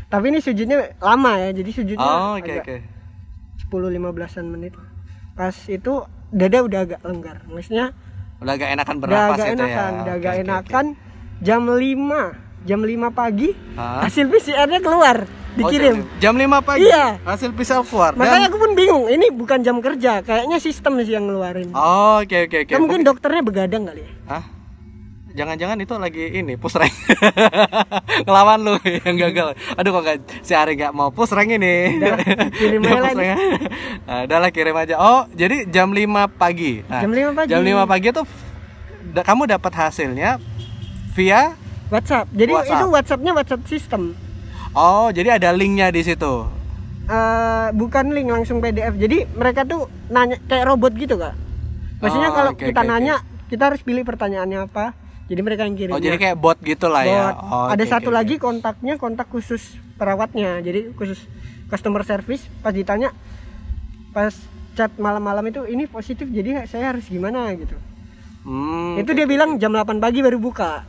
tapi 0.04 0.24
ini 0.26 0.38
sujudnya 0.38 0.76
lama 0.98 1.32
ya 1.38 1.48
jadi 1.52 1.70
sujudnya 1.70 2.02
Oh, 2.04 2.34
oke 2.34 2.44
agak 2.44 2.64
oke. 2.64 2.76
10 3.70 3.94
15an 3.94 4.44
menit 4.44 4.74
pas 5.32 5.54
itu 5.64 5.92
dada 6.30 6.58
udah 6.60 6.80
agak 6.82 7.00
lenggar 7.00 7.36
maksudnya 7.46 7.94
Udah 8.36 8.52
agak 8.52 8.68
enakan 8.72 8.94
udah 8.94 9.02
bernapas 9.04 9.36
agak 9.36 9.46
itu 9.46 9.54
ya. 9.54 9.54
enakan 9.56 9.92
udah 9.94 10.02
Oke, 10.04 10.18
agak 10.18 10.32
oke. 10.32 10.42
enakan 10.42 10.86
jam 11.40 11.60
5 11.64 12.43
jam 12.64 12.80
5 12.80 12.90
pagi 13.10 13.52
Hah? 13.74 14.02
hasil 14.02 14.26
PCR-nya 14.26 14.80
keluar 14.80 15.28
Oh, 15.54 15.70
dikirim 15.70 16.02
jam, 16.18 16.34
jam 16.34 16.58
5 16.58 16.66
pagi. 16.66 16.82
Iya. 16.82 17.14
Hasil 17.22 17.54
PCR 17.54 17.86
keluar. 17.86 18.10
Dan- 18.10 18.18
makanya 18.18 18.46
aku 18.48 18.58
pun 18.58 18.74
bingung 18.74 19.06
ini 19.06 19.30
bukan 19.30 19.62
jam 19.62 19.78
kerja 19.78 20.18
kayaknya 20.20 20.58
sistem 20.58 20.98
sih 20.98 21.14
yang 21.14 21.24
ngeluarin 21.24 21.70
Oh, 21.70 22.18
oke 22.18 22.34
oke 22.42 22.56
oke. 22.60 22.72
Kan 22.72 22.80
mungkin 22.80 23.00
dokternya 23.02 23.38
begadang 23.40 23.86
kali 23.86 24.02
ya 24.02 24.10
Hah? 24.26 24.44
Jangan-jangan 25.30 25.78
itu 25.78 25.94
lagi 25.94 26.24
ini 26.32 26.54
push 26.54 26.74
rank 26.74 26.90
ngelawan 28.22 28.58
lu 28.60 28.74
yang 29.06 29.14
gagal. 29.20 29.54
Aduh 29.74 29.90
kok 29.92 30.02
gak, 30.04 30.16
si 30.40 30.54
Ari 30.54 30.74
gak 30.74 30.90
mau 30.90 31.10
push 31.10 31.30
rank 31.30 31.50
ini. 31.50 31.98
Udah, 31.98 32.18
kirim 32.58 32.80
aja 32.80 33.00
lagi. 33.04 33.26
Nah, 34.04 34.18
udah 34.26 34.38
lah 34.38 34.50
kirim 34.50 34.74
aja. 34.74 34.94
Oh, 34.96 35.26
jadi 35.30 35.66
jam 35.66 35.90
5 35.90 36.02
pagi. 36.32 36.82
Nah, 36.84 36.98
Jam 36.98 37.10
5 37.10 37.30
pagi. 37.32 37.50
Jam 37.50 37.62
5 37.62 37.82
pagi 37.84 38.08
tuh 38.10 38.26
da- 39.08 39.22
kamu 39.22 39.42
dapat 39.48 39.72
hasilnya 39.72 40.38
via 41.12 41.58
WhatsApp. 41.94 42.26
Jadi 42.34 42.52
WhatsApp. 42.52 42.74
itu 42.74 42.86
WhatsAppnya 42.90 43.32
WhatsApp 43.38 43.62
sistem 43.70 44.02
Oh, 44.74 45.06
jadi 45.14 45.38
ada 45.38 45.54
linknya 45.54 45.94
di 45.94 46.02
situ. 46.02 46.50
Eh, 47.04 47.68
bukan 47.78 48.10
link 48.10 48.32
langsung 48.32 48.58
PDF 48.58 48.98
jadi 48.98 49.28
mereka 49.38 49.62
tuh 49.62 49.86
nanya 50.10 50.40
kayak 50.50 50.66
robot 50.66 50.92
gitu 50.98 51.14
kak. 51.14 51.36
Maksudnya 52.02 52.32
Oh, 52.32 52.36
kalau 52.36 52.52
oke, 52.58 52.64
kita 52.64 52.80
oke, 52.82 52.90
nanya 52.90 53.14
kita 53.46 53.62
harus 53.70 53.80
pilih 53.86 54.02
pertanyaannya 54.02 54.66
apa. 54.66 54.96
Jadi 55.30 55.40
mereka 55.40 55.62
yang 55.64 55.76
kirim 55.78 55.92
Oh, 55.94 56.02
jadi 56.02 56.16
kayak 56.18 56.36
bot 56.36 56.58
gitu 56.60 56.90
lah 56.90 57.06
ya. 57.06 57.38
Oh, 57.38 57.70
ada 57.70 57.80
oke, 57.80 57.92
satu 57.92 58.10
oke, 58.10 58.16
lagi 58.18 58.34
kontaknya 58.40 58.98
kontak 58.98 59.30
khusus 59.30 59.78
perawatnya. 59.94 60.58
Jadi 60.64 60.90
khusus 60.98 61.22
customer 61.70 62.02
service. 62.02 62.48
Pas 62.64 62.74
ditanya 62.74 63.14
pas 64.10 64.34
chat 64.74 64.90
malam-malam 64.98 65.44
itu 65.54 65.60
ini 65.70 65.86
positif 65.86 66.26
jadi 66.32 66.66
saya 66.66 66.96
harus 66.96 67.06
gimana? 67.06 67.52
gitu. 67.54 67.78
Hmm, 68.44 68.98
itu 69.00 69.12
dia 69.16 69.24
bilang 69.24 69.56
jam 69.56 69.72
8 69.72 70.02
pagi 70.02 70.20
baru 70.20 70.36
buka 70.36 70.84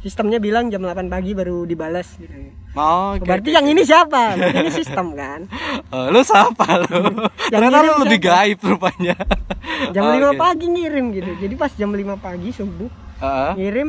sistemnya 0.00 0.36
bilang 0.36 0.68
jam 0.68 0.80
8 0.80 1.06
pagi 1.06 1.32
baru 1.32 1.62
dibalas 1.62 2.16
gitu 2.16 2.32
Oh, 2.70 3.14
oke. 3.14 3.22
berarti 3.22 3.50
yang 3.50 3.66
ini 3.66 3.82
siapa 3.82 4.32
Berarti 4.32 4.58
ini 4.58 4.72
sistem 4.72 5.12
kan 5.12 5.40
Oh, 5.92 6.06
lu 6.06 6.22
siapa 6.22 6.64
lu? 6.80 7.02
Yang 7.46 7.60
Ternyata 7.60 7.78
lu 7.82 7.92
lebih 8.00 8.18
siapa? 8.18 8.30
gaib 8.38 8.58
rupanya. 8.64 9.14
jam 9.94 10.02
Oh, 10.02 10.14
5 10.14 10.22
oke. 10.24 10.38
pagi 10.38 10.66
ngirim 10.68 11.06
gitu 11.10 11.30
jadi 11.36 11.54
pas 11.54 11.72
jam 11.72 11.90
5 11.90 12.00
pagi 12.16 12.48
subuh 12.50 12.88
Heeh. 13.18 13.52
ngirim 13.56 13.88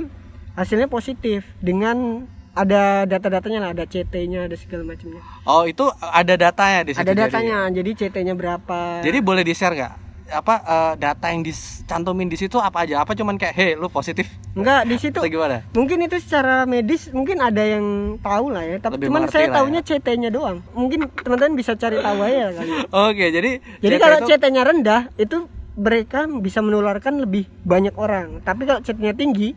hasilnya 0.54 0.88
positif 0.88 1.48
dengan 1.58 2.28
ada 2.52 3.06
data-datanya 3.06 3.60
lah 3.62 3.72
ada 3.72 3.86
CT-nya 3.86 4.44
ada 4.44 4.56
segala 4.56 4.84
macamnya 4.84 5.24
Oh, 5.44 5.64
itu 5.64 5.82
ada 6.02 6.36
datanya 6.36 6.84
di 6.84 6.92
situ. 6.92 7.00
ada 7.00 7.14
jadi. 7.14 7.22
datanya 7.24 7.58
jadi 7.72 7.90
CT-nya 7.96 8.34
berapa 8.34 9.00
Jadi 9.00 9.18
boleh 9.20 9.42
di-share 9.42 9.72
nggak? 9.72 9.94
Apa 10.34 10.56
eh, 10.58 10.94
data 10.98 11.28
yang 11.28 11.42
dicantumin 11.42 12.26
di 12.26 12.36
situ 12.36 12.56
apa 12.56 12.82
aja? 12.82 13.00
Apa 13.00 13.12
cuman 13.12 13.36
kayak, 13.36 13.52
"Hey, 13.52 13.72
lu 13.74 13.88
positif?" 13.88 14.32
enggak 14.52 14.84
di 14.84 14.96
situ 14.98 15.16
gimana? 15.22 15.64
mungkin 15.72 16.02
itu 16.02 16.20
secara 16.20 16.64
medis 16.66 17.08
mungkin 17.10 17.40
ada 17.40 17.64
yang 17.64 17.84
tahu 18.20 18.52
lah 18.52 18.60
ya 18.62 18.78
tapi 18.78 19.00
Lebih 19.00 19.08
cuman 19.08 19.22
saya 19.26 19.40
lah 19.42 19.48
ya. 19.48 19.56
tahunya 19.58 19.82
CT-nya 19.82 20.30
doang 20.30 20.60
mungkin 20.74 21.08
teman-teman 21.10 21.56
bisa 21.56 21.72
cari 21.74 21.96
tahu 21.98 22.20
aja 22.20 22.52
kali 22.58 22.72
Oke, 22.92 23.26
jadi 23.30 23.52
jadi 23.80 23.96
CT 23.96 24.02
kalau 24.02 24.18
itu- 24.18 24.28
CT-nya 24.30 24.64
rendah 24.66 25.02
itu 25.16 25.38
mereka 25.74 26.28
bisa 26.28 26.60
menularkan 26.60 27.16
lebih 27.18 27.48
banyak 27.64 27.96
orang 27.96 28.40
tapi 28.42 28.66
kalau 28.66 28.80
CT-nya 28.82 29.14
tinggi 29.14 29.56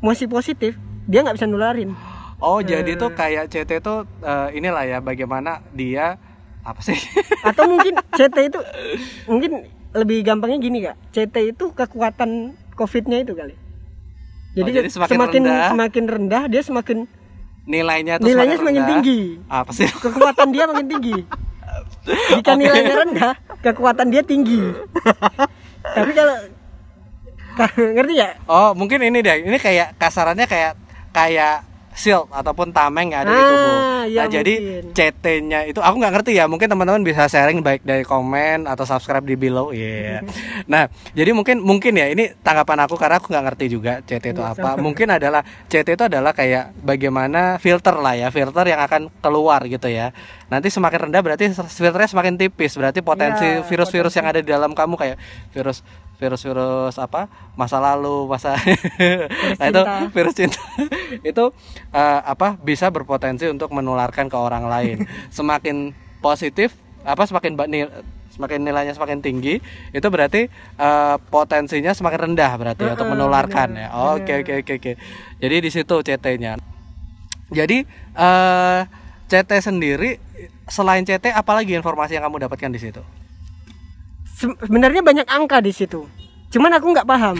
masih 0.00 0.26
positif 0.26 0.74
dia 1.04 1.22
nggak 1.22 1.36
bisa 1.36 1.46
nularin 1.46 1.94
Oh, 2.36 2.58
jadi 2.58 2.84
Eh. 2.88 2.98
tuh 2.98 3.08
kayak 3.10 3.46
CT 3.46 3.78
itu 3.78 3.94
eh, 4.20 4.48
inilah 4.52 4.84
ya 4.84 4.98
bagaimana 4.98 5.62
dia 5.70 6.18
apa 6.64 6.80
sih? 6.80 6.96
atau 7.48 7.68
mungkin 7.68 7.94
CT 8.10 8.36
itu 8.46 8.58
mungkin 9.24 9.50
lebih 9.92 10.20
gampangnya 10.20 10.58
gini 10.58 10.78
kak 10.82 10.96
CT 11.10 11.34
itu 11.50 11.70
kekuatan 11.70 12.30
COVID-nya 12.74 13.20
itu 13.20 13.32
kali 13.32 13.54
jadi, 14.54 14.64
Oh, 14.64 14.74
jadi 14.76 14.88
semakin 14.88 15.14
semakin 15.14 15.42
rendah. 15.44 15.68
semakin 15.68 16.04
rendah 16.08 16.42
dia 16.46 16.62
semakin 16.62 16.98
Nilainya 17.64 18.16
tuh 18.16 18.26
nilainya 18.26 18.56
semakin 18.56 18.76
rendah. 18.76 18.90
tinggi 18.92 19.20
Apa 19.46 19.70
sih? 19.70 19.88
kekuatan 19.88 20.48
dia 20.50 20.64
makin 20.64 20.86
tinggi 20.88 21.16
jika 22.36 22.52
nilainya 22.54 22.94
rendah 23.02 23.32
kekuatan 23.60 24.06
dia 24.08 24.22
tinggi 24.22 24.60
tapi 25.96 26.10
kalau 26.12 26.36
ngerti 27.68 28.14
ya 28.14 28.28
Oh, 28.46 28.72
mungkin 28.72 28.98
ini 29.00 29.20
deh. 29.20 29.42
Ini 29.42 29.56
kayak 29.56 29.94
kasarannya 29.94 30.42
kayak 30.44 30.74
kayak 31.10 31.62
shield 31.94 32.26
ataupun 32.28 32.68
tameng 32.68 33.08
yang 33.08 33.22
ada 33.22 33.30
di 33.30 33.38
Ah, 33.38 33.46
tubuh. 33.46 33.74
iya 34.04 34.20
nah, 34.20 34.28
jadi 34.28 34.54
mungkin. 34.58 34.84
CT-nya 34.92 35.60
itu 35.64 35.78
aku 35.78 35.96
nggak 35.96 36.12
ngerti 36.12 36.30
ya. 36.34 36.44
Mungkin 36.44 36.66
teman-teman 36.66 37.00
bisa 37.00 37.24
sharing 37.24 37.62
baik 37.62 37.80
dari 37.80 38.02
komen 38.02 38.66
atau 38.66 38.82
subscribe 38.82 39.22
di 39.22 39.34
below. 39.34 39.70
Iya. 39.70 40.26
nah, 40.72 40.84
jadi 41.12 41.30
mungkin 41.30 41.62
mungkin 41.62 41.94
ya 41.94 42.10
ini 42.10 42.34
tanggapan 42.36 42.84
aku 42.84 42.98
karena 42.98 43.16
aku 43.16 43.30
nggak 43.30 43.44
ngerti 43.46 43.64
juga 43.70 44.02
CT 44.02 44.34
itu 44.34 44.42
apa. 44.42 44.74
Mungkin 44.76 45.06
adalah 45.08 45.40
CT 45.64 45.88
itu 45.94 46.04
adalah 46.04 46.34
kayak 46.34 46.74
bagaimana 46.76 47.56
filter 47.56 47.94
lah 47.94 48.12
ya, 48.12 48.28
filter 48.28 48.66
yang 48.66 48.82
akan 48.82 49.08
keluar 49.22 49.62
gitu 49.64 49.86
ya. 49.86 50.10
Nanti 50.50 50.68
semakin 50.68 51.08
rendah 51.08 51.22
berarti 51.22 51.48
filternya 51.54 52.10
semakin 52.10 52.34
tipis. 52.34 52.74
Berarti 52.74 53.00
potensi 53.00 53.46
Iya, 53.46 53.62
virus-virus 53.62 54.14
yang 54.16 54.26
ada 54.26 54.40
di 54.40 54.48
dalam 54.48 54.74
kamu 54.74 54.94
kayak 54.96 55.16
virus 55.52 55.86
virus-virus 56.18 56.96
apa 56.96 57.26
masa 57.58 57.82
lalu 57.82 58.30
masa 58.30 58.54
nah 59.58 59.66
itu 59.70 59.82
virus 60.14 60.34
cinta. 60.34 60.60
Itu 61.30 61.50
eh, 61.90 62.20
apa 62.22 62.54
bisa 62.58 62.90
berpotensi 62.90 63.46
untuk 63.50 63.70
menularkan 63.74 64.30
ke 64.30 64.36
orang 64.38 64.66
lain. 64.66 65.06
Semakin 65.36 65.92
positif 66.22 66.74
apa 67.04 67.28
semakin 67.28 67.52
nil- 67.68 67.94
semakin 68.32 68.64
nilainya 68.64 68.96
semakin 68.96 69.20
tinggi 69.22 69.60
itu 69.94 70.06
berarti 70.08 70.48
eh, 70.80 71.16
potensinya 71.30 71.92
semakin 71.92 72.32
rendah 72.32 72.52
berarti 72.58 72.82
untuk 72.88 73.06
Heeh, 73.06 73.14
menularkan 73.14 73.68
benar, 73.76 73.82
ya. 73.86 73.88
Oke 74.16 74.32
oke 74.42 74.52
oke 74.64 74.72
oke. 74.80 74.92
Jadi 75.38 75.56
di 75.60 75.70
situ 75.70 75.94
CT-nya 76.00 76.56
jadi 77.52 77.84
eh 78.16 78.80
CT 79.24 79.50
sendiri 79.60 80.16
selain 80.68 81.04
CT 81.04 81.32
apalagi 81.32 81.76
informasi 81.76 82.16
yang 82.16 82.24
kamu 82.28 82.48
dapatkan 82.48 82.72
di 82.72 82.80
situ 82.80 83.02
sebenarnya 84.60 85.00
banyak 85.00 85.26
angka 85.26 85.58
di 85.58 85.70
situ 85.70 86.04
cuman 86.48 86.70
aku 86.72 86.86
nggak 86.90 87.04
paham 87.04 87.36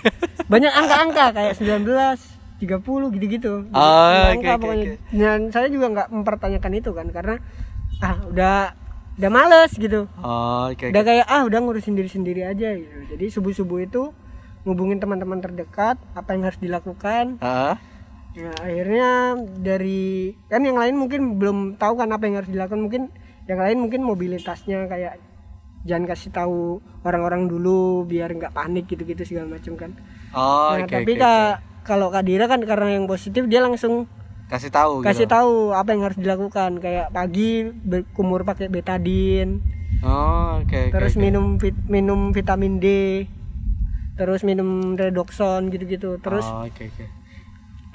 banyak 0.52 0.70
angka-angka 0.70 1.24
kayak 1.32 1.52
19 1.56 1.84
30 2.54 3.14
gitu-gitu 3.14 3.66
Oh, 3.70 4.08
angka 4.30 4.56
oke, 4.56 4.62
pokoknya. 4.62 4.84
oke. 4.86 4.92
dan 5.12 5.38
saya 5.50 5.68
juga 5.68 5.86
nggak 5.90 6.08
mempertanyakan 6.10 6.72
itu 6.72 6.90
kan 6.90 7.06
karena 7.10 7.34
ah 7.98 8.16
udah 8.24 8.56
udah 9.14 9.30
males 9.30 9.72
gitu 9.72 10.06
oh, 10.16 10.68
oke 10.68 10.80
oke. 10.80 10.86
udah 10.90 11.02
kayak 11.02 11.26
ah 11.26 11.42
udah 11.42 11.58
ngurusin 11.60 11.94
diri 11.94 12.08
sendiri 12.08 12.42
aja 12.42 12.72
gitu 12.72 12.94
jadi 13.10 13.24
subuh 13.30 13.52
subuh 13.52 13.78
itu 13.78 14.02
ngubungin 14.64 14.96
teman-teman 14.96 15.38
terdekat 15.38 16.00
apa 16.14 16.30
yang 16.32 16.42
harus 16.44 16.58
dilakukan 16.58 17.36
Heeh. 17.38 17.74
Ya, 18.34 18.50
akhirnya 18.58 19.10
dari 19.54 20.34
kan 20.50 20.58
yang 20.58 20.74
lain 20.74 20.98
mungkin 20.98 21.38
belum 21.38 21.58
tahu 21.78 21.94
kan 21.94 22.10
apa 22.10 22.26
yang 22.26 22.42
harus 22.42 22.50
dilakukan 22.50 22.82
mungkin 22.82 23.02
yang 23.46 23.62
lain 23.62 23.78
mungkin 23.78 24.02
mobilitasnya 24.02 24.90
kayak 24.90 25.22
jangan 25.84 26.04
kasih 26.06 26.30
tahu 26.30 26.60
orang-orang 27.02 27.44
dulu 27.44 27.78
biar 28.02 28.28
nggak 28.30 28.52
panik 28.52 28.84
gitu-gitu 28.86 29.22
segala 29.22 29.52
macam 29.52 29.76
kan 29.76 29.92
Oh, 30.32 30.74
nah, 30.74 30.82
oke 30.82 30.90
tapi 30.90 31.12
oke, 31.12 31.20
Kak, 31.20 31.54
kalau 31.82 32.08
Kak 32.08 32.24
Dira 32.24 32.44
kan 32.44 32.58
karena 32.60 32.90
yang 32.92 33.06
positif 33.06 33.44
dia 33.44 33.60
langsung 33.60 34.08
kasih 34.44 34.68
tahu 34.68 35.00
kasih 35.00 35.24
gitu. 35.24 35.32
tahu 35.32 35.52
apa 35.70 35.88
yang 35.88 36.02
harus 36.02 36.16
dilakukan 36.16 36.76
kayak 36.78 37.08
pagi 37.10 37.64
berkumur 37.70 38.42
pakai 38.42 38.66
betadin 38.66 39.60
Oh, 40.00 40.58
oke 40.58 40.68
oke. 40.88 40.92
terus 40.92 41.14
oke. 41.14 41.20
minum 41.20 41.56
vit- 41.56 41.86
minum 41.86 42.28
vitamin 42.30 42.76
D 42.76 42.86
terus 44.14 44.42
minum 44.42 44.68
redoxon 44.92 45.68
gitu-gitu 45.68 46.16
terus 46.18 46.44
Oh, 46.44 46.62
oke 46.62 46.82
oke. 46.82 47.04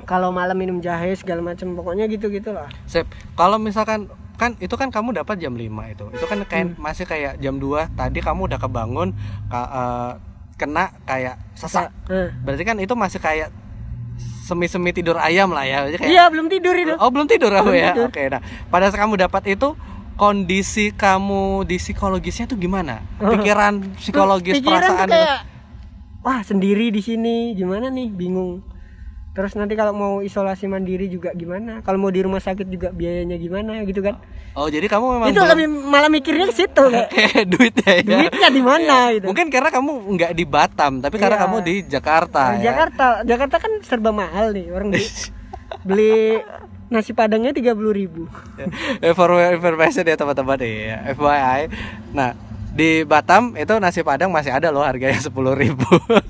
kalau 0.04 0.30
malam 0.30 0.56
minum 0.56 0.80
jahe 0.80 1.14
segala 1.14 1.44
macam 1.44 1.74
pokoknya 1.74 2.08
gitu 2.08 2.30
gitulah 2.30 2.66
Sip. 2.86 3.06
Kalau 3.34 3.58
misalkan 3.58 4.08
kan 4.40 4.56
itu 4.58 4.72
kan 4.74 4.88
kamu 4.88 5.12
dapat 5.14 5.36
jam 5.38 5.52
5 5.52 5.60
itu. 5.86 6.06
Itu 6.10 6.26
kan 6.26 6.40
kayak 6.42 6.80
masih 6.80 7.04
kayak 7.04 7.38
jam 7.38 7.60
2 7.60 7.92
tadi 7.92 8.20
kamu 8.20 8.48
udah 8.48 8.58
kebangun 8.58 9.12
ka- 9.46 9.70
eh, 9.70 10.12
kena 10.56 10.96
kayak 11.04 11.36
sesak. 11.54 11.92
Eh. 12.08 12.32
Berarti 12.40 12.64
kan 12.64 12.80
itu 12.80 12.96
masih 12.96 13.20
kayak 13.20 13.52
semi-semi 14.42 14.90
tidur 14.90 15.16
ayam 15.16 15.52
lah 15.52 15.62
ya. 15.62 15.86
Kayak 15.92 16.08
iya 16.08 16.24
belum 16.26 16.48
tidur 16.48 16.74
itu 16.74 16.96
Oh, 16.96 17.12
belum 17.12 17.28
tidur 17.28 17.52
aku 17.52 17.70
ya. 17.72 17.92
tidur. 17.92 18.08
Oke, 18.08 18.26
nah. 18.28 18.42
Pada 18.68 18.88
saat 18.88 18.98
kamu 18.98 19.20
dapat 19.20 19.44
itu 19.50 19.76
kondisi 20.16 20.92
kamu 20.92 21.64
di 21.64 21.78
psikologisnya 21.78 22.44
tuh 22.46 22.56
gimana? 22.56 23.04
Pikiran 23.20 23.94
psikologis 23.96 24.58
pikiran 24.58 24.80
tuh 24.82 24.88
perasaan 24.90 25.08
kayak 25.08 25.38
wah 26.20 26.40
sendiri 26.42 26.90
di 26.90 27.00
sini 27.00 27.54
gimana 27.54 27.88
nih 27.88 28.10
bingung 28.10 28.60
terus 29.40 29.56
nanti 29.56 29.72
kalau 29.72 29.96
mau 29.96 30.14
isolasi 30.20 30.68
mandiri 30.68 31.08
juga 31.08 31.32
gimana 31.32 31.80
kalau 31.80 31.96
mau 31.98 32.12
di 32.12 32.20
rumah 32.20 32.38
sakit 32.38 32.68
juga 32.68 32.92
biayanya 32.92 33.40
gimana 33.40 33.80
gitu 33.84 34.04
kan 34.04 34.20
Oh, 34.52 34.68
jadi 34.68 34.86
kamu 34.86 35.06
memang 35.16 35.28
itu 35.30 35.38
belum- 35.38 35.52
lebih 35.56 35.68
malah 35.88 36.10
mikirnya 36.10 36.46
ke 36.46 36.56
situ 36.58 36.84
kayak 37.08 37.48
duitnya 37.48 37.92
ya. 37.96 38.04
duitnya 38.04 38.50
di 38.50 38.60
mana 38.60 38.96
gitu 39.14 39.26
Mungkin 39.26 39.48
karena 39.48 39.70
kamu 39.70 39.92
nggak 40.12 40.32
di 40.34 40.44
Batam, 40.44 41.00
tapi 41.00 41.16
karena 41.16 41.38
Iya. 41.38 41.44
kamu 41.48 41.58
di 41.62 41.76
Jakarta 41.86 42.44
Di 42.52 42.58
ya. 42.58 42.64
Jakarta 42.68 43.06
Jakarta 43.24 43.56
kan 43.56 43.72
serba 43.80 44.12
mahal 44.12 44.52
nih 44.52 44.68
orang 44.68 44.92
beli, 44.92 45.08
beli 45.86 46.14
nasi 46.90 47.14
padangnya 47.14 47.54
tiga 47.54 47.72
puluh 47.72 47.94
ribu 47.94 48.26
Eh, 49.00 49.14
For 49.14 49.30
information 49.48 50.04
ya 50.04 50.18
teman-teman 50.18 50.60
ya, 50.60 51.08
FYI. 51.08 51.62
Nah, 52.12 52.34
di 52.80 53.04
Batam 53.04 53.60
itu 53.60 53.74
nasi 53.76 54.00
padang 54.02 54.32
masih 54.32 54.56
ada 54.56 54.72
loh 54.72 54.88
harganya 54.88 55.20
sepuluh 55.28 55.52
ribu. 55.52 55.84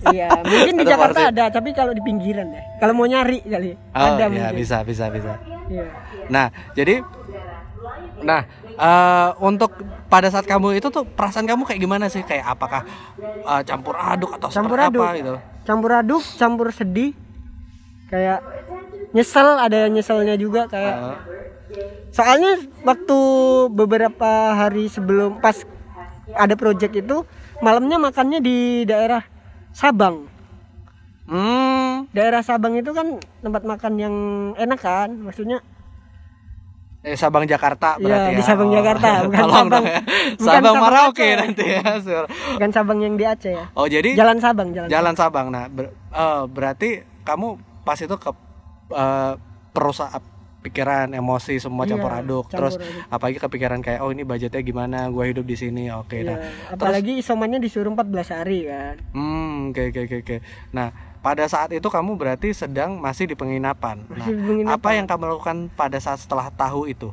iya 0.10 0.34
mungkin 0.42 0.74
di 0.76 0.84
Jakarta 0.84 1.22
porsi. 1.22 1.32
ada 1.32 1.44
tapi 1.54 1.70
kalau 1.72 1.94
di 1.94 2.02
pinggiran 2.02 2.50
deh 2.50 2.64
kalau 2.82 2.98
mau 2.98 3.06
nyari 3.06 3.46
kali 3.46 3.78
Oh, 3.94 4.18
ada 4.18 4.26
iya, 4.26 4.28
mungkin 4.28 4.56
bisa 4.58 4.82
bisa 4.82 5.14
bisa. 5.14 5.38
Iya. 5.70 5.86
Nah, 6.28 6.50
jadi 6.74 7.06
nah 8.20 8.42
eh, 8.76 9.30
untuk 9.40 9.78
pada 10.10 10.28
saat 10.28 10.44
kamu 10.44 10.76
itu 10.76 10.90
tuh 10.90 11.06
perasaan 11.06 11.46
kamu 11.46 11.64
kayak 11.64 11.80
gimana 11.80 12.10
sih? 12.10 12.26
Kayak 12.26 12.58
apakah 12.58 12.82
eh, 13.22 13.62
campur 13.64 13.94
aduk 13.94 14.34
atau 14.36 14.50
campur 14.50 14.78
aduk 14.82 15.06
apa 15.06 15.16
gitu? 15.16 15.36
campur 15.64 15.92
aduk 15.94 16.24
campur 16.36 16.68
sedih 16.74 17.14
kayak 18.10 18.42
nyesel 19.12 19.54
ada 19.56 19.86
nyeselnya 19.86 20.34
juga 20.34 20.66
kayak 20.66 20.96
Eh, 20.98 21.18
soalnya 22.10 22.58
waktu 22.82 23.18
beberapa 23.70 24.58
hari 24.58 24.90
sebelum 24.90 25.38
pas 25.38 25.54
ada 26.32 26.54
project 26.54 26.94
itu 26.96 27.24
malamnya 27.60 27.98
makannya 27.98 28.40
di 28.40 28.58
daerah 28.84 29.24
Sabang 29.72 30.26
hmm, 31.26 32.10
daerah 32.10 32.42
Sabang 32.42 32.74
itu 32.74 32.90
kan 32.90 33.08
tempat 33.40 33.64
makan 33.64 33.94
yang 33.96 34.16
enak 34.56 34.78
kan 34.78 35.10
maksudnya 35.16 35.62
eh, 37.00 37.16
Sabang 37.16 37.46
Jakarta 37.46 37.96
Iya, 37.96 38.04
berarti 38.04 38.30
di 38.30 38.36
ya. 38.36 38.46
Sabang 38.46 38.68
Oh, 38.68 38.76
Jakarta, 38.76 39.10
bukan 39.26 39.40
tolong 39.40 39.56
Sabang- 39.56 39.86
ya. 39.86 40.00
bukan 40.02 40.38
Sabang 40.38 40.64
Sabang 40.66 40.76
Merauke 40.84 41.24
Aceh. 41.24 41.38
nanti 41.38 41.64
ya. 41.66 41.82
Sur. 41.98 42.26
kan 42.58 42.70
Sabang 42.70 43.00
yang 43.00 43.16
di 43.16 43.24
Aceh 43.24 43.54
ya 43.54 43.66
Oh, 43.72 43.86
jadi 43.86 44.10
Jalan 44.14 44.38
Sabang 44.38 44.68
jalan, 44.72 44.88
Jalan 44.90 45.16
Sabang. 45.16 45.48
Nah, 45.48 45.66
ber- 45.68 45.94
eh, 45.94 46.44
berarti 46.46 46.90
kamu 47.22 47.48
pas 47.82 47.96
itu 47.96 48.12
ke 48.14 48.32
eh, 48.92 49.34
perusahaan 49.72 50.24
pikiran, 50.60 51.12
emosi 51.12 51.58
semua 51.58 51.84
Iya, 51.84 51.96
campur 51.96 52.12
aduk. 52.12 52.46
campur 52.46 52.52
Terus 52.52 52.74
aduk. 52.78 53.08
apalagi 53.10 53.38
kepikiran 53.40 53.80
kayak 53.80 54.00
oh 54.00 54.10
ini 54.10 54.22
budgetnya 54.22 54.60
gimana, 54.60 55.08
gua 55.08 55.24
hidup 55.24 55.44
di 55.44 55.54
sini. 55.54 55.88
Oke, 55.90 56.20
Iya, 56.20 56.36
nah. 56.36 56.38
apalagi 56.70 57.18
isomannya 57.18 57.58
disuruh 57.58 57.90
14 57.90 58.06
hari 58.30 58.66
kan 58.66 58.96
Hmm, 59.12 59.70
oke 59.70 59.82
oke 59.88 60.00
oke 60.02 60.18
oke. 60.20 60.36
Nah, 60.70 60.88
pada 61.20 61.44
saat 61.46 61.70
itu 61.70 61.86
kamu 61.86 62.16
berarti 62.16 62.52
sedang 62.52 62.96
masih 62.96 63.26
di 63.26 63.34
penginapan. 63.34 64.04
Nah, 64.06 64.20
Masih 64.20 64.34
di 64.34 64.42
penginapan. 64.42 64.76
apa 64.76 64.90
yang 64.92 65.06
kamu 65.06 65.24
lakukan 65.30 65.58
pada 65.72 65.98
saat 65.98 66.20
setelah 66.20 66.48
tahu 66.50 66.86
itu? 66.86 67.12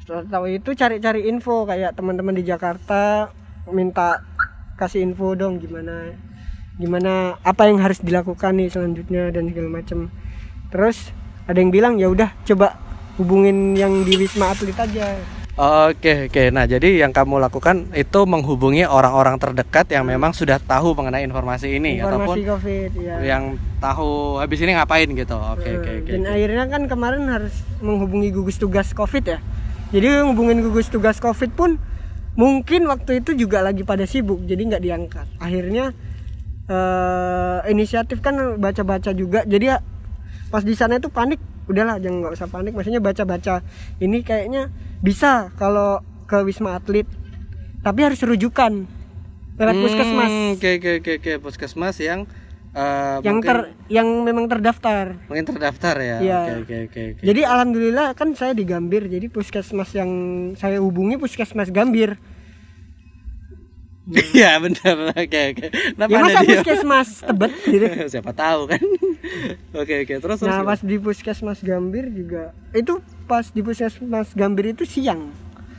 setelah 0.00 0.24
tahu 0.24 0.46
itu 0.50 0.70
cari-cari 0.72 1.22
info 1.24 1.62
kayak 1.62 1.92
teman-teman 1.92 2.32
di 2.32 2.42
Jakarta 2.42 3.30
minta 3.68 4.26
kasih 4.74 5.04
info 5.04 5.34
dong 5.34 5.60
gimana 5.60 6.10
gimana 6.74 7.38
apa 7.40 7.68
yang 7.68 7.78
harus 7.78 8.00
dilakukan 8.00 8.56
nih 8.56 8.66
selanjutnya 8.66 9.28
dan 9.28 9.46
segala 9.46 9.68
macam 9.70 10.10
terus 10.68 11.12
ada 11.50 11.58
yang 11.58 11.74
bilang 11.74 11.98
ya 11.98 12.06
udah 12.06 12.30
coba 12.46 12.78
hubungin 13.18 13.74
yang 13.74 14.06
di 14.06 14.14
wisma 14.14 14.54
atlet 14.54 14.78
aja 14.78 15.18
Oke 15.60 16.32
oke. 16.32 16.48
Nah 16.56 16.64
jadi 16.64 17.04
yang 17.04 17.12
kamu 17.12 17.36
lakukan 17.36 17.92
itu 17.92 18.20
menghubungi 18.24 18.88
orang-orang 18.88 19.36
terdekat 19.36 19.92
yang 19.92 20.08
memang 20.08 20.32
sudah 20.32 20.56
tahu 20.56 20.96
mengenai 20.96 21.20
informasi 21.20 21.76
ini 21.76 22.00
ataupun 22.00 22.32
informasi 22.32 22.42
covid 22.48 22.90
ya 22.96 23.14
yang 23.20 23.60
tahu 23.76 24.40
habis 24.40 24.56
ini 24.64 24.72
ngapain 24.72 25.12
gitu. 25.12 25.36
Oke 25.36 25.68
oke 25.76 25.90
oke. 26.00 26.10
dan 26.16 26.22
oke. 26.24 26.32
akhirnya 26.32 26.64
kan 26.64 26.82
kemarin 26.88 27.28
harus 27.28 27.52
menghubungi 27.84 28.32
gugus 28.32 28.56
tugas 28.56 28.96
covid 28.96 29.36
ya 29.36 29.38
jadi 29.92 30.24
hubungin 30.24 30.64
gugus 30.64 30.88
tugas 30.88 31.20
covid 31.20 31.52
pun 31.52 31.76
mungkin 32.40 32.88
waktu 32.88 33.20
itu 33.20 33.36
juga 33.36 33.60
lagi 33.60 33.84
pada 33.84 34.08
sibuk 34.08 34.40
jadi 34.48 34.64
nggak 34.64 34.82
diangkat 34.86 35.26
akhirnya 35.42 35.92
eh, 36.72 37.58
inisiatif 37.68 38.24
kan 38.24 38.56
baca-baca 38.56 39.12
juga 39.12 39.44
jadi 39.44 39.76
pas 40.50 40.62
di 40.62 40.74
sana 40.74 40.98
itu 40.98 41.08
panik. 41.08 41.38
Udahlah 41.70 42.02
jangan 42.02 42.26
nggak 42.26 42.34
usah 42.34 42.48
panik. 42.50 42.74
Maksudnya 42.74 42.98
baca-baca. 42.98 43.62
Ini 44.02 44.18
kayaknya 44.20 44.68
bisa 45.00 45.54
kalau 45.54 46.02
ke 46.26 46.42
wisma 46.42 46.76
atlet. 46.76 47.06
Tapi 47.80 48.00
harus 48.04 48.20
rujukan. 48.20 48.84
Lewat 49.56 49.74
Hmm, 49.76 49.84
puskesmas. 49.86 50.32
Oke 50.58 50.68
oke 50.76 50.90
oke 51.00 51.10
oke. 51.20 51.32
Puskesmas 51.40 51.96
yang 52.00 52.24
eh, 52.72 53.16
yang 53.22 53.40
mungkin, 53.40 53.48
ter 53.48 53.58
yang 53.88 54.08
memang 54.24 54.46
terdaftar. 54.48 55.16
Mungkin 55.28 55.46
terdaftar 55.46 55.94
ya. 56.00 56.16
Iya. 56.20 56.40
Oke 56.40 56.52
oke 56.64 56.76
oke 56.90 57.00
oke. 57.14 57.22
Jadi 57.22 57.40
alhamdulillah 57.44 58.12
kan 58.16 58.32
saya 58.34 58.52
di 58.52 58.64
Gambir, 58.64 59.06
jadi 59.06 59.28
puskesmas 59.28 59.92
yang 59.92 60.10
saya 60.56 60.80
hubungi 60.80 61.16
puskesmas 61.16 61.68
Gambir. 61.70 62.16
Iya 64.08 64.56
benar. 64.58 65.12
Oke 65.12 65.40
oke. 65.52 65.66
Kenapa 65.70 66.08
ya 66.08 66.18
masa 66.24 66.40
diam? 66.40 66.50
puskesmas 66.56 67.08
Tebet 67.20 67.52
gitu. 67.68 67.86
Siapa 68.16 68.32
tahu 68.32 68.60
kan. 68.70 68.82
Oke 69.80 70.02
oke 70.02 70.14
terus 70.18 70.42
terus. 70.42 70.50
Nah 70.50 70.66
pas 70.66 70.80
di 70.82 70.96
puskesmas 70.98 71.60
Gambir 71.62 72.08
juga 72.10 72.50
itu 72.74 72.98
pas 73.30 73.46
di 73.46 73.60
puskesmas 73.62 74.34
Gambir 74.34 74.74
itu 74.74 74.82
siang. 74.88 75.30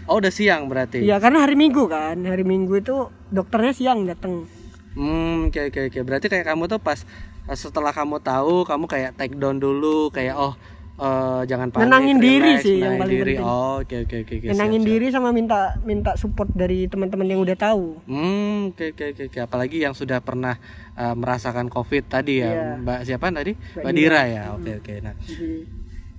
Oh 0.08 0.22
udah 0.22 0.32
siang 0.32 0.72
berarti. 0.72 1.04
Iya 1.04 1.20
karena 1.20 1.44
hari 1.44 1.60
Minggu 1.60 1.90
kan, 1.90 2.22
hari 2.24 2.48
Minggu 2.48 2.80
itu 2.80 3.12
dokternya 3.34 3.74
siang 3.76 4.08
datang. 4.08 4.48
Hmm, 4.96 5.52
oke 5.52 5.74
oke 5.74 5.80
oke. 5.92 6.00
Berarti 6.06 6.28
kayak 6.32 6.48
kamu 6.48 6.72
tuh 6.72 6.80
pas 6.80 7.04
pas 7.44 7.58
setelah 7.60 7.92
kamu 7.92 8.24
tahu, 8.24 8.64
kamu 8.64 8.86
kayak 8.88 9.12
take 9.20 9.36
down 9.36 9.60
dulu, 9.60 10.14
kayak 10.14 10.38
oh 10.40 10.56
eh, 11.02 11.42
jangan 11.46 11.68
panik. 11.68 11.82
Nenangin 11.84 12.18
diri 12.18 12.52
relax, 12.52 12.62
sih 12.62 12.76
yang 12.76 12.94
nenangin 12.94 13.02
paling 13.02 13.18
diri. 13.18 13.34
penting. 13.34 13.48
Oh, 13.48 13.76
oke 13.78 13.96
oke 14.00 14.16
oke. 14.18 14.34
oke, 14.38 14.48
Tenangin 14.48 14.62
siap, 14.76 14.86
siap. 14.86 14.92
diri 14.94 15.08
sama 15.10 15.30
minta 15.30 15.60
minta 15.82 16.12
support 16.14 16.50
dari 16.52 16.86
teman-teman 16.86 17.26
yang 17.26 17.40
udah 17.40 17.56
tahu. 17.56 17.86
Hmm, 18.06 18.70
oke 18.70 18.86
oke 18.94 19.24
oke. 19.24 19.40
Apalagi 19.40 19.78
yang 19.80 19.92
sudah 19.92 20.20
pernah 20.20 20.56
eh, 20.94 21.16
merasakan 21.16 21.68
COVID 21.68 22.04
tadi 22.06 22.40
ya, 22.40 22.50
Iya. 22.50 22.66
Mbak 22.80 23.00
siapa 23.04 23.26
tadi? 23.30 23.52
Mbak 23.58 23.82
Mbak 23.82 23.94
Dira 23.94 24.22
ya. 24.24 24.44
Oke 24.54 24.72
oke. 24.78 24.94
Nah, 25.02 25.14
Jadi 25.20 25.52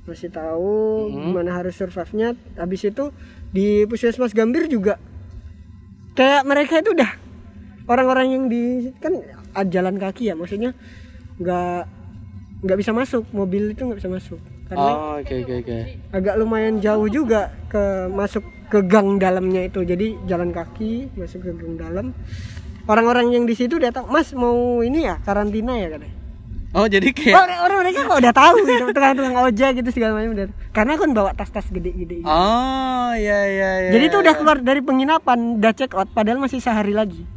masih 0.03 0.31
tahu 0.31 0.75
Hmm. 1.09 1.31
gimana 1.31 1.51
harus 1.55 1.73
survive-nya. 1.73 2.35
Habis 2.57 2.83
itu 2.85 3.15
di 3.49 3.87
puskesmas 3.87 4.33
Gambir 4.33 4.67
juga 4.67 4.99
kayak 6.13 6.43
mereka 6.43 6.77
itu 6.77 6.91
udah 6.91 7.09
orang-orang 7.85 8.27
yang 8.31 8.45
di 8.47 8.63
kan 8.99 9.17
jalan 9.67 9.97
kaki 9.97 10.29
ya 10.29 10.35
maksudnya 10.35 10.77
nggak 11.37 11.83
nggak 12.63 12.79
bisa 12.79 12.93
masuk 12.93 13.25
mobil 13.31 13.73
itu 13.73 13.81
nggak 13.81 13.97
bisa 13.97 14.11
masuk 14.11 14.41
karena 14.73 14.89
oh, 14.89 15.15
oke 15.21 15.35
oke 15.37 15.55
oke. 15.61 15.79
agak 16.11 16.35
lumayan 16.35 16.81
jauh 16.81 17.05
juga 17.07 17.53
ke 17.69 18.09
masuk 18.09 18.41
ke 18.67 18.81
gang 18.83 19.21
dalamnya 19.21 19.69
itu 19.69 19.85
jadi 19.85 20.17
jalan 20.25 20.49
kaki 20.49 21.13
masuk 21.13 21.45
ke 21.45 21.53
gang 21.53 21.77
dalam 21.77 22.07
orang-orang 22.85 23.31
yang 23.31 23.45
di 23.45 23.53
situ 23.53 23.77
datang 23.77 24.09
mas 24.09 24.33
mau 24.33 24.81
ini 24.81 25.05
ya 25.05 25.21
karantina 25.21 25.77
ya 25.77 25.93
katanya 25.93 26.19
Oh, 26.73 26.89
jadi 26.89 27.05
kayak 27.13 27.37
orang, 27.37 27.61
orang 27.61 27.79
mereka 27.85 28.01
kok 28.09 28.17
udah 28.17 28.33
tahu 28.33 28.65
gitu 28.65 28.85
tukang-tukang 28.89 29.37
ojek 29.45 29.71
gitu 29.77 29.93
segala 29.93 30.17
macam 30.17 30.33
udah 30.33 30.47
karena 30.73 30.93
kan 30.97 31.11
bawa 31.13 31.31
tas-tas 31.37 31.69
gede-gede 31.69 32.25
gitu. 32.25 32.33
Oh, 32.33 33.13
iya 33.13 33.45
iya 33.45 33.71
iya. 33.77 33.91
jadi 33.93 34.09
itu 34.09 34.17
udah 34.17 34.33
keluar 34.33 34.57
dari 34.57 34.81
penginapan 34.81 35.61
udah 35.61 35.73
check 35.77 35.93
out 35.93 36.09
padahal 36.09 36.41
masih 36.41 36.65
sehari 36.65 36.97
lagi 36.97 37.29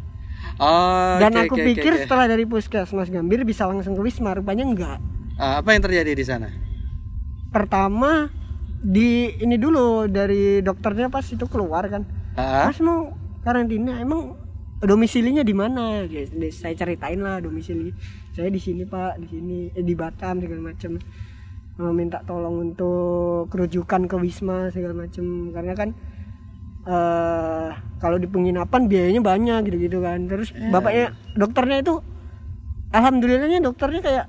Oh, 0.55 1.19
dan 1.19 1.35
oke, 1.35 1.51
aku 1.51 1.55
oke, 1.59 1.67
pikir 1.67 1.91
oke, 1.91 1.99
oke. 1.99 2.03
setelah 2.07 2.25
dari 2.31 2.47
puskesmas 2.47 3.11
Gambir 3.11 3.43
bisa 3.43 3.67
langsung 3.67 3.91
ke 3.91 3.99
Wisma 3.99 4.39
rupanya 4.39 4.63
enggak 4.63 5.03
Ah, 5.35 5.59
apa 5.59 5.75
yang 5.75 5.83
terjadi 5.83 6.15
di 6.15 6.23
sana? 6.23 6.47
Pertama 7.55 8.27
di 8.83 9.31
ini 9.39 9.55
dulu 9.55 10.11
dari 10.11 10.59
dokternya 10.59 11.07
pas 11.07 11.23
itu 11.23 11.47
keluar 11.47 11.87
kan. 11.87 12.03
Mas 12.35 12.83
mau 12.83 13.15
karantina 13.47 13.95
emang 14.03 14.35
domisilinya 14.83 15.39
di 15.39 15.55
mana? 15.55 16.03
Guys, 16.03 16.35
saya 16.51 16.75
ceritain 16.75 17.23
lah 17.23 17.39
domisili. 17.39 17.95
Saya 18.35 18.51
di 18.51 18.59
sini 18.59 18.83
pak 18.83 19.23
di 19.23 19.27
sini 19.31 19.57
eh, 19.71 19.79
di 19.87 19.95
Batam 19.95 20.43
segala 20.43 20.75
macam 20.75 20.99
minta 21.95 22.19
tolong 22.27 22.71
untuk 22.71 23.47
kerujukan 23.51 24.07
ke 24.11 24.15
wisma 24.19 24.71
segala 24.75 25.07
macam 25.07 25.55
karena 25.55 25.73
kan 25.75 25.89
eh 26.85 27.69
kalau 28.03 28.19
di 28.19 28.27
penginapan 28.27 28.91
biayanya 28.91 29.23
banyak 29.23 29.71
gitu-gitu 29.71 30.03
kan. 30.03 30.27
Terus 30.27 30.51
bapaknya 30.51 31.15
dokternya 31.39 31.79
itu 31.79 32.03
alhamdulillahnya 32.91 33.63
dokternya 33.63 34.01
kayak 34.03 34.25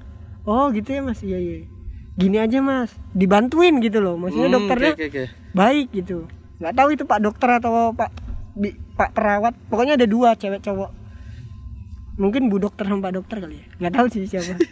oh 0.47 0.71
gitu 0.71 0.95
ya 0.95 1.03
mas. 1.03 1.21
Iya 1.27 1.39
iya 1.43 1.76
gini 2.16 2.37
aja 2.37 2.59
mas. 2.59 2.90
Dibantuin 3.12 3.79
gitu 3.79 4.00
loh. 4.00 4.16
Maksudnya 4.16 4.48
Hmm, 4.48 4.57
dokternya 4.57 4.92
oke, 4.92 5.05
oke, 5.05 5.07
oke. 5.07 5.24
baik 5.52 5.87
gitu. 5.92 6.24
Nggak 6.57 6.74
tahu 6.74 6.88
itu 6.90 7.05
pak 7.05 7.20
dokter 7.20 7.48
atau 7.55 7.92
pak 7.92 8.11
bi- 8.52 8.76
pak 8.92 9.12
perawat. 9.12 9.52
Pokoknya 9.66 9.94
ada 9.94 10.05
dua 10.05 10.33
cewek 10.33 10.61
cowok. 10.61 10.90
Mungkin 12.16 12.48
bu 12.48 12.57
dokter 12.59 12.83
sama 12.83 13.00
pak 13.02 13.14
dokter 13.14 13.37
kali 13.38 13.61
ya. 13.61 13.66
Nggak 13.79 13.92
tahu 13.94 14.07
sih 14.09 14.24
siapa. 14.24 14.57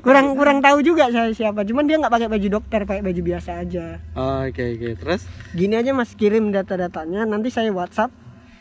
Kurang 0.00 0.32
kurang 0.32 0.60
tahu 0.60 0.80
juga 0.80 1.08
saya 1.08 1.28
siapa. 1.30 1.60
Cuman 1.62 1.84
dia 1.84 1.96
nggak 1.96 2.08
pakai 2.10 2.28
baju 2.28 2.48
dokter 2.50 2.80
pakai 2.82 3.02
baju 3.02 3.20
biasa 3.22 3.50
aja. 3.58 4.00
Oh, 4.12 4.40
Oke 4.42 4.64
oke. 4.70 4.96
Terus? 4.96 5.28
Gini 5.52 5.74
aja 5.74 5.92
mas. 5.92 6.12
Kirim 6.12 6.48
data-datanya. 6.48 7.24
Nanti 7.24 7.48
saya 7.48 7.68
WhatsApp. 7.68 8.08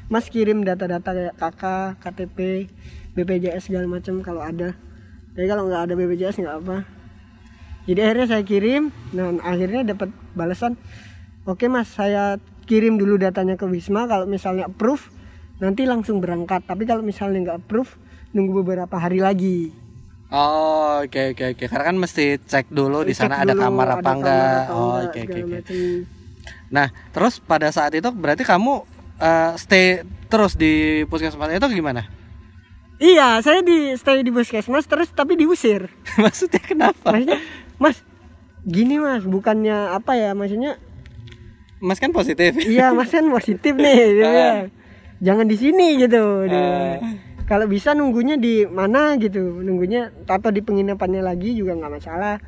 Mas 0.08 0.28
kirim 0.28 0.62
data-data 0.62 1.10
kayak 1.10 1.36
KK 1.36 1.64
KTP 1.98 2.38
BPJS 3.14 3.68
segala 3.68 3.88
macam 3.90 4.20
kalau 4.20 4.40
ada. 4.40 4.76
Tapi 5.32 5.46
kalau 5.46 5.64
nggak 5.66 5.82
ada 5.82 5.94
BPJS 5.94 6.38
nggak 6.38 6.58
apa 6.60 6.78
jadi 7.84 8.00
akhirnya 8.10 8.28
saya 8.32 8.44
kirim 8.48 8.90
dan 9.12 9.44
akhirnya 9.44 9.84
dapat 9.96 10.10
balasan 10.34 10.80
oke 11.44 11.66
mas 11.68 11.92
saya 11.92 12.40
kirim 12.64 12.96
dulu 12.96 13.20
datanya 13.20 13.60
ke 13.60 13.68
Wisma 13.68 14.08
kalau 14.08 14.24
misalnya 14.24 14.72
approve 14.72 15.12
nanti 15.60 15.84
langsung 15.84 16.24
berangkat 16.24 16.64
tapi 16.64 16.88
kalau 16.88 17.04
misalnya 17.04 17.52
nggak 17.52 17.58
approve 17.68 17.92
nunggu 18.32 18.64
beberapa 18.64 18.96
hari 18.98 19.20
lagi 19.20 19.72
Oh 20.34 21.06
oke 21.06 21.38
oke 21.38 21.44
oke 21.54 21.64
karena 21.70 21.86
kan 21.94 21.98
mesti 22.02 22.42
cek 22.42 22.74
dulu 22.74 23.06
di 23.06 23.14
sana 23.14 23.46
ada 23.46 23.54
kamar 23.54 23.86
apa 23.86 24.02
ada 24.02 24.12
enggak. 24.18 24.62
kamar 24.66 24.74
Oh 24.74 24.94
oke 25.06 25.20
oke 25.30 25.40
oke. 25.62 25.78
Nah 26.74 26.90
terus 27.14 27.38
pada 27.38 27.70
saat 27.70 27.94
itu 27.94 28.10
berarti 28.10 28.42
kamu 28.42 28.82
eh, 29.22 29.52
stay 29.62 30.02
terus 30.34 30.58
di 30.58 31.06
puskesmas 31.06 31.54
itu 31.54 31.70
gimana? 31.70 32.10
iya 33.04 33.38
saya 33.46 33.62
di 33.62 33.94
stay 33.94 34.26
di 34.26 34.32
puskesmas 34.34 34.90
terus 34.90 35.14
tapi 35.14 35.38
diusir 35.38 35.92
Maksudnya 36.24 36.62
kenapa? 36.66 37.14
maksudnya 37.14 37.38
mas 37.84 38.00
gini 38.64 38.96
mas 38.96 39.28
bukannya 39.28 39.92
apa 39.92 40.16
ya 40.16 40.32
maksudnya 40.32 40.80
Mas 41.84 42.00
kan 42.00 42.16
positif. 42.16 42.56
iya 42.64 42.96
mas 42.96 43.12
kan 43.12 43.28
positif 43.28 43.76
nih 43.76 43.98
dia 44.16 44.24
bilang. 44.32 44.58
jangan 45.20 45.46
di 45.52 45.60
sini 45.60 46.00
gitu 46.00 46.48
bilang. 46.48 47.20
kalau 47.44 47.68
bisa 47.68 47.92
nunggunya 47.92 48.40
di 48.40 48.64
mana 48.64 49.20
gitu 49.20 49.60
nunggunya 49.60 50.16
atau 50.24 50.48
di 50.48 50.64
penginapannya 50.64 51.20
lagi 51.20 51.52
juga 51.60 51.76
nggak 51.76 51.92
masalah 51.92 52.40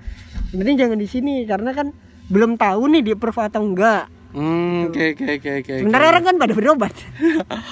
yang 0.56 0.60
penting 0.64 0.78
jangan 0.80 0.96
di 1.04 1.08
sini 1.12 1.44
karena 1.44 1.76
kan 1.76 1.92
belum 2.32 2.56
tahu 2.56 2.96
nih 2.96 3.02
di 3.04 3.12
approve 3.12 3.44
atau 3.44 3.60
enggak 3.60 4.08
oke 4.36 5.04
oke 5.14 5.26
oke 5.34 5.50
oke. 5.58 5.74
sementara 5.80 6.06
orang 6.10 6.24
kan 6.24 6.36
pada 6.36 6.52
berobat 6.52 6.92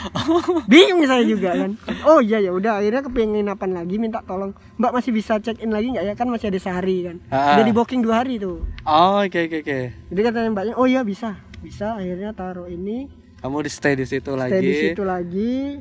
bingung 0.71 1.04
saya 1.04 1.21
juga 1.21 1.52
kan 1.54 1.71
oh 2.06 2.19
iya 2.19 2.39
ya 2.39 2.49
udah 2.49 2.80
akhirnya 2.80 3.02
ke 3.02 3.10
penginapan 3.10 3.71
lagi 3.73 3.95
minta 3.97 4.19
tolong 4.21 4.52
mbak 4.73 4.91
masih 4.91 5.12
bisa 5.12 5.38
check 5.38 5.60
in 5.60 5.69
lagi 5.69 5.91
nggak 5.91 6.06
ya 6.06 6.13
kan 6.13 6.28
masih 6.28 6.47
ada 6.47 6.58
sehari 6.58 7.04
kan 7.04 7.17
Ah. 7.28 7.56
udah 7.56 7.63
di 7.63 7.73
booking 7.73 7.99
dua 7.99 8.23
hari 8.23 8.38
tuh 8.38 8.63
Oh 8.84 9.19
oke 9.19 9.39
oke 9.41 9.58
oke. 9.60 9.80
Jadi 10.06 10.21
katanya 10.21 10.49
mbaknya, 10.49 10.73
oh 10.73 10.84
iya 10.84 11.02
bisa, 11.02 11.36
bisa. 11.58 11.95
Akhirnya 11.95 12.32
taruh 12.32 12.67
ini, 12.67 13.08
Kamu 13.39 13.60
di 13.60 13.71
stay 13.71 13.95
di 13.95 14.04
situ 14.04 14.32
lagi. 14.34 14.52
stay 14.52 14.62
di 14.62 14.73
situ 14.76 15.04
lagi, 15.04 15.80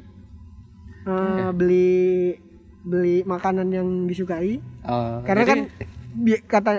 eh, 1.03 1.51
beli 1.53 2.31
beli 2.81 3.23
makanan 3.23 3.69
yang 3.69 3.89
disukai. 4.05 4.63
Oh, 4.83 5.19
Karena 5.21 5.43
jadi- 5.43 5.51
kan 5.51 5.59
bi- 6.15 6.43
kata 6.45 6.71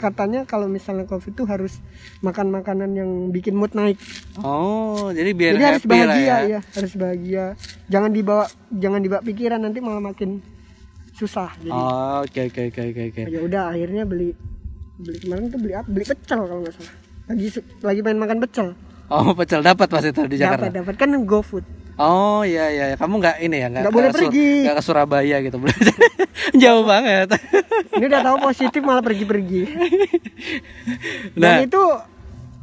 katanya 0.00 0.48
kalau 0.48 0.64
misalnya 0.64 1.04
covid 1.04 1.36
itu 1.36 1.44
harus 1.44 1.84
makan 2.24 2.48
makanan 2.48 2.96
yang 2.96 3.10
bikin 3.28 3.52
mood 3.52 3.76
naik. 3.76 4.00
Oh 4.40 5.12
jadi 5.12 5.36
biar 5.36 5.52
Jadi 5.60 5.66
harus 5.68 5.84
bahagia 5.84 6.24
ya. 6.24 6.36
ya, 6.48 6.60
harus 6.64 6.92
bahagia. 6.96 7.44
Jangan 7.92 8.10
dibawa 8.16 8.48
jangan 8.72 9.00
dibawa 9.04 9.20
pikiran 9.20 9.60
nanti 9.60 9.84
malah 9.84 10.00
makin 10.00 10.40
susah. 11.12 11.52
Jadi 11.60 11.68
Oh 11.68 12.24
oke 12.24 12.40
oke 12.48 12.60
oke 12.72 12.80
oke 13.12 13.22
ya 13.28 13.40
udah 13.44 13.76
akhirnya 13.76 14.08
beli 14.08 14.32
beli 14.96 15.18
kemarin 15.20 15.52
tuh 15.52 15.60
beli 15.60 15.74
apa? 15.76 15.86
Beli 15.92 16.04
pecel 16.08 16.40
kalau 16.48 16.60
nggak 16.64 16.74
salah. 16.80 16.94
Lagi 17.28 17.46
lagi 17.84 18.00
pengen 18.00 18.18
makan 18.24 18.38
pecel. 18.40 18.68
Oh 19.12 19.36
pecel 19.36 19.60
dapat 19.60 19.86
pas 19.92 20.00
itu 20.00 20.22
di 20.24 20.40
Jakarta. 20.40 20.72
Dapat 20.72 20.76
dapat 20.80 20.94
kan 20.96 21.12
GoFood. 21.28 21.79
Oh 22.00 22.40
iya 22.42 22.72
iya 22.72 22.84
kamu 22.96 23.20
nggak 23.20 23.36
ini 23.40 23.56
ya 23.56 23.68
nggak 23.68 23.92
boleh 23.92 24.08
pergi. 24.08 24.64
nggak 24.64 24.76
ke 24.76 24.82
Surabaya 24.82 25.36
gitu 25.44 25.60
jauh 26.62 26.82
banget. 26.82 27.28
Ini 27.92 28.04
udah 28.06 28.20
tahu 28.24 28.36
positif 28.42 28.80
malah 28.80 29.04
pergi-pergi. 29.04 29.62
Dan 31.36 31.40
Nah 31.40 31.56
itu 31.60 31.82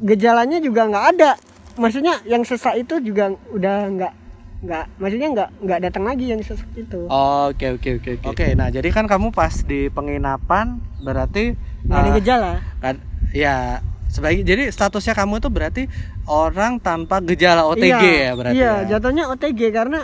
gejalanya 0.02 0.58
juga 0.58 0.90
nggak 0.90 1.06
ada. 1.14 1.32
Maksudnya 1.78 2.18
yang 2.26 2.42
sesak 2.42 2.74
itu 2.76 2.98
juga 3.00 3.30
udah 3.54 3.78
nggak 3.88 4.14
nggak 4.58 4.86
maksudnya 4.98 5.28
nggak 5.30 5.50
nggak 5.62 5.80
datang 5.86 6.04
lagi 6.04 6.26
yang 6.28 6.42
sesak 6.42 6.66
itu. 6.74 7.06
Oke 7.06 7.78
oke 7.78 7.90
oke 8.02 8.10
oke. 8.18 8.28
Oke, 8.28 8.48
nah 8.58 8.74
jadi 8.74 8.90
kan 8.90 9.06
kamu 9.06 9.30
pas 9.30 9.54
di 9.62 9.86
penginapan 9.88 10.82
berarti 10.98 11.54
Nggak 11.86 11.94
ada 11.96 12.10
eh, 12.10 12.14
gejala. 12.18 12.52
kan- 12.82 13.04
ya 13.30 13.86
sebagai 14.18 14.42
jadi 14.42 14.74
statusnya 14.74 15.14
kamu 15.14 15.38
itu 15.38 15.50
berarti 15.54 15.84
orang 16.26 16.82
tanpa 16.82 17.22
gejala 17.22 17.70
OTG 17.70 17.86
iya, 18.02 18.02
ya 18.02 18.32
berarti. 18.34 18.58
Iya, 18.58 18.74
ya? 18.74 18.98
jatuhnya 18.98 19.24
OTG 19.30 19.62
karena 19.70 20.00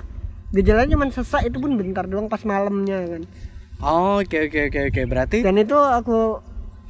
gejalanya 0.54 0.94
cuma 0.94 1.06
sesak 1.10 1.50
itu 1.50 1.58
pun 1.58 1.74
bentar 1.74 2.06
doang 2.06 2.30
pas 2.30 2.46
malamnya 2.46 3.02
kan. 3.10 3.24
Oh, 3.84 4.22
Oke 4.22 4.48
oke 4.48 4.70
oke 4.72 4.80
oke 4.94 5.02
berarti 5.10 5.44
Dan 5.44 5.60
itu 5.60 5.76
aku 5.76 6.40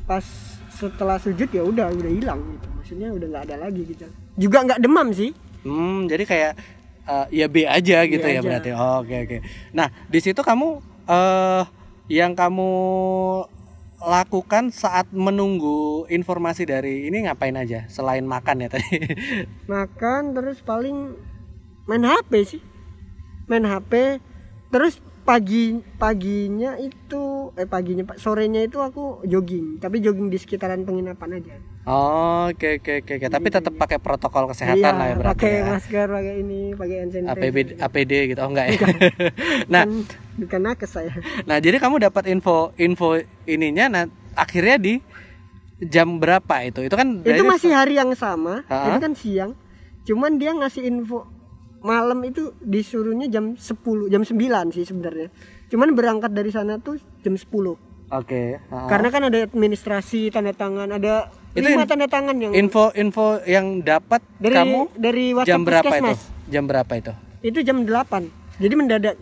pas 0.05 0.21
setelah 0.69 1.17
sujud 1.17 1.47
ya 1.49 1.63
udah 1.63 1.89
udah 1.89 2.11
hilang 2.11 2.43
gitu. 2.53 2.67
Maksudnya 2.75 3.09
udah 3.15 3.27
nggak 3.31 3.43
ada 3.49 3.55
lagi 3.65 3.81
gitu. 3.87 4.05
Juga 4.35 4.57
nggak 4.67 4.79
demam 4.83 5.07
sih. 5.15 5.31
hmm 5.63 6.11
jadi 6.11 6.23
kayak 6.27 6.51
eh, 7.07 7.25
ya 7.39 7.47
B 7.47 7.63
aja 7.63 8.03
gitu 8.03 8.27
ya 8.27 8.43
aja. 8.43 8.45
berarti. 8.45 8.69
Oh, 8.75 8.99
Oke 8.99 9.15
oke. 9.23 9.37
Nah 9.71 9.87
di 10.11 10.19
situ 10.19 10.43
kamu 10.43 10.83
eh 11.07 11.63
yang 12.11 12.35
kamu 12.35 12.71
lakukan 14.03 14.69
saat 14.75 15.07
menunggu 15.15 16.03
informasi 16.11 16.67
dari 16.67 17.07
ini 17.07 17.23
ngapain 17.23 17.55
aja 17.55 17.87
selain 17.87 18.27
makan 18.27 18.67
ya 18.67 18.69
tadi? 18.69 18.99
makan 19.71 20.35
terus 20.35 20.59
paling 20.59 21.15
main 21.87 22.03
HP 22.03 22.31
sih 22.43 22.61
main 23.47 23.63
HP 23.63 24.19
terus 24.71 24.99
pagi 25.23 25.79
paginya 25.95 26.75
itu 26.75 27.55
eh 27.55 27.63
paginya 27.63 28.03
pak 28.03 28.19
sorenya 28.19 28.67
itu 28.67 28.83
aku 28.83 29.23
jogging 29.23 29.79
tapi 29.79 30.03
jogging 30.03 30.27
di 30.27 30.35
sekitaran 30.35 30.83
penginapan 30.83 31.39
aja 31.39 31.55
Oh, 31.83 32.47
oke 32.47 32.79
oke 32.79 33.03
oke. 33.03 33.27
Tapi 33.27 33.47
tetap 33.51 33.75
pakai 33.75 33.99
protokol 33.99 34.47
kesehatan 34.47 34.93
lah 34.95 35.03
ya 35.11 35.15
berarti 35.19 35.35
pakai 35.35 35.51
ya. 35.51 35.63
masker 35.67 36.07
pakai 36.07 36.33
ini 36.39 36.61
pakai 36.79 36.95
hand 36.95 37.11
sanitizer 37.11 37.43
APD 37.43 37.57
APD 37.75 38.11
gitu. 38.31 38.39
Oh 38.39 38.49
enggak 38.55 38.67
ya. 38.71 38.79
nah, 39.73 39.83
Bukan- 40.33 40.63
nakes 40.63 40.91
saya 40.91 41.13
nah 41.49 41.57
jadi 41.57 41.77
kamu 41.77 42.01
dapat 42.01 42.27
info 42.27 42.73
info 42.75 43.17
ininya 43.45 43.85
nah 43.87 44.03
akhirnya 44.33 44.77
di 44.77 44.93
jam 45.83 46.15
berapa 46.15 46.63
itu? 46.63 46.79
Itu 46.81 46.95
kan 46.95 47.19
itu 47.21 47.27
dari- 47.27 47.43
masih 47.43 47.71
hari 47.75 47.99
yang 47.99 48.15
sama 48.15 48.63
Ha? 48.65 48.87
itu 48.87 48.97
kan 48.99 49.13
siang 49.13 49.51
cuman 50.03 50.35
dia 50.35 50.51
ngasih 50.51 50.83
info 50.83 51.27
malam 51.79 52.23
itu 52.23 52.55
disuruhnya 52.59 53.27
jam 53.27 53.53
10 53.53 54.07
jam 54.07 54.23
9 54.23 54.39
sih 54.71 54.83
sebenarnya 54.83 55.27
cuman 55.67 55.91
berangkat 55.91 56.31
dari 56.31 56.47
sana 56.47 56.79
tuh 56.79 56.95
jam 57.19 57.35
10 57.35 57.75
Oke. 58.13 58.61
ha. 58.69 58.85
Karena 58.85 59.09
kan 59.09 59.25
ada 59.25 59.41
administrasi, 59.41 60.29
tanda 60.29 60.53
tangan, 60.53 60.85
ada 60.85 61.33
Itu 61.51 61.65
lima 61.65 61.89
tanda 61.89 62.05
tangan 62.05 62.37
yang 62.37 62.53
info-info 62.53 63.41
yang 63.41 63.81
dapat 63.81 64.21
dari 64.37 64.53
kamu 64.53 64.79
dari 64.93 65.25
WhatsApp 65.33 65.49
jam 65.49 65.61
berapa 65.65 65.93
itu? 65.97 66.13
Jam 66.45 66.63
berapa 66.69 66.93
itu? 66.93 67.13
Itu 67.41 67.59
jam 67.65 67.77
8. 67.81 68.61
Jadi 68.61 68.73
mendadak. 68.77 69.15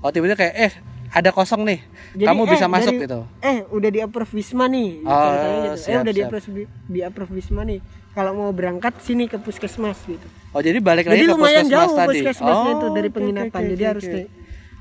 Oh, 0.00 0.08
tiba-tiba 0.08 0.36
kayak 0.38 0.54
eh 0.56 0.72
ada 1.10 1.30
kosong 1.30 1.62
nih. 1.62 1.80
Jadi, 2.12 2.24
kamu 2.24 2.40
eh, 2.40 2.48
bisa 2.48 2.66
masuk 2.66 2.92
dari- 2.92 3.02
gitu. 3.04 3.20
Eh, 3.40 3.58
udah 3.66 3.90
di 3.90 4.00
approve 4.00 4.32
Wisma 4.32 4.64
nih. 4.66 4.88
Oh, 5.02 5.10
ceritanya 5.10 5.58
gitu. 5.60 5.76
siap, 5.76 5.90
eh, 5.90 5.98
udah 5.98 6.10
di 6.10 6.16
siap. 6.16 6.28
approve 6.30 6.46
di 6.86 7.00
approve 7.02 7.32
Wisma 7.32 7.62
nih. 7.64 7.80
Kalau 8.10 8.32
mau 8.32 8.50
berangkat 8.50 8.94
sini 8.98 9.24
ke 9.24 9.36
puskesmas 9.36 9.98
gitu. 10.02 10.26
Oh, 10.50 10.58
jadi 10.58 10.78
balik 10.78 11.06
lagi 11.06 11.14
Jadi 11.16 11.26
ke 11.26 11.32
lumayan 11.32 11.62
puskesmas 11.62 11.74
jauh 11.84 11.94
tadi. 11.94 12.08
puskesmasnya 12.16 12.70
itu 12.72 12.82
Oh, 12.82 12.92
dari 12.92 13.06
oke, 13.06 13.14
penginapan. 13.14 13.60
oke, 13.60 13.68
Jadi 13.68 13.78
oke, 13.78 13.90
harus 13.90 14.04
naik 14.08 14.28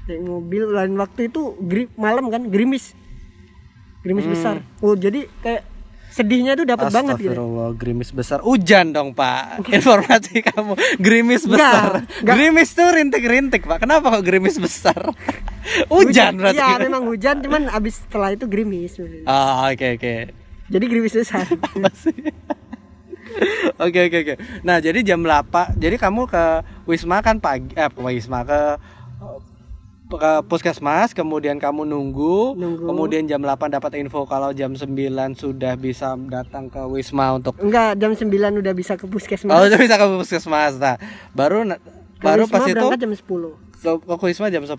naik 0.08 0.22
mobil 0.24 0.64
lain 0.68 0.94
waktu 0.96 1.22
itu 1.28 1.42
gri- 1.60 1.92
malam 1.96 2.26
kan 2.28 2.42
gerimis. 2.48 2.98
Gerimis 4.00 4.24
Hmm. 4.24 4.34
besar. 4.34 4.56
Oh, 4.80 4.96
jadi 4.96 5.28
kayak 5.40 5.62
sedihnya 6.10 6.58
tuh 6.58 6.66
dapat 6.66 6.90
banget 6.90 7.16
gitu. 7.22 7.32
Astagfirullah, 7.32 7.70
gerimis 7.78 8.10
besar. 8.12 8.38
Hujan 8.42 8.92
dong, 8.92 9.14
Pak. 9.14 9.62
Informasi 9.78 10.42
kamu. 10.42 10.74
Gerimis 10.98 11.44
besar. 11.46 12.04
enggak. 12.04 12.26
Gerimis 12.26 12.70
tuh 12.74 12.88
rintik-rintik, 12.90 13.64
Pak. 13.70 13.86
Kenapa 13.86 14.10
kok 14.18 14.24
gerimis 14.26 14.58
besar? 14.58 14.98
Hujan 15.94 16.42
berarti. 16.42 16.58
Iya, 16.58 16.82
memang 16.82 17.06
hujan 17.06 17.46
cuman 17.46 17.70
abis 17.70 18.02
setelah 18.02 18.34
itu 18.34 18.50
gerimis. 18.50 18.98
Oh, 19.30 19.70
oke 19.70 19.88
oke. 20.02 20.16
Jadi 20.70 20.86
gerimis 20.90 21.14
besar. 21.14 21.46
Apa 21.66 21.90
sih? 21.94 22.16
Oke 23.78 24.10
oke 24.10 24.18
oke. 24.26 24.36
Nah, 24.66 24.82
jadi 24.82 25.00
jam 25.06 25.22
8. 25.22 25.78
Jadi 25.78 25.96
kamu 26.02 26.26
ke 26.26 26.44
Wisma 26.90 27.22
kan 27.22 27.38
pagi 27.38 27.72
eh 27.78 27.88
ke 27.88 28.02
Wisma 28.02 28.42
ke 28.42 28.82
ke 30.10 30.42
puskesmas, 30.44 31.14
kemudian 31.14 31.62
kamu 31.62 31.86
nunggu, 31.86 32.58
Nunggu. 32.58 32.90
kemudian 32.90 33.24
jam 33.24 33.38
8 33.40 33.70
dapat 33.70 33.94
info 33.96 34.26
kalau 34.26 34.50
jam 34.50 34.74
9 34.74 34.90
sudah 35.34 35.78
bisa 35.78 36.18
datang 36.26 36.66
ke 36.66 36.82
Wisma 36.84 37.38
untuk 37.38 37.54
Enggak, 37.62 37.94
jam 37.96 38.18
9 38.18 38.26
udah 38.58 38.74
bisa 38.74 38.98
ke 38.98 39.06
puskesmas. 39.06 39.54
Oh, 39.54 39.62
sudah 39.62 39.78
bisa 39.78 39.96
ke 39.96 40.06
puskesmas. 40.10 40.74
Nah, 40.76 40.98
baru 41.32 41.62
Ke 41.62 41.78
baru 42.20 42.44
Wisma 42.44 42.56
pas 42.58 42.66
itu 42.66 42.86
jam 42.98 43.14
10. 43.14 43.54
ke, 43.78 43.92
ke 44.02 44.26
Wisma 44.26 44.48
jam 44.50 44.66
10. 44.66 44.74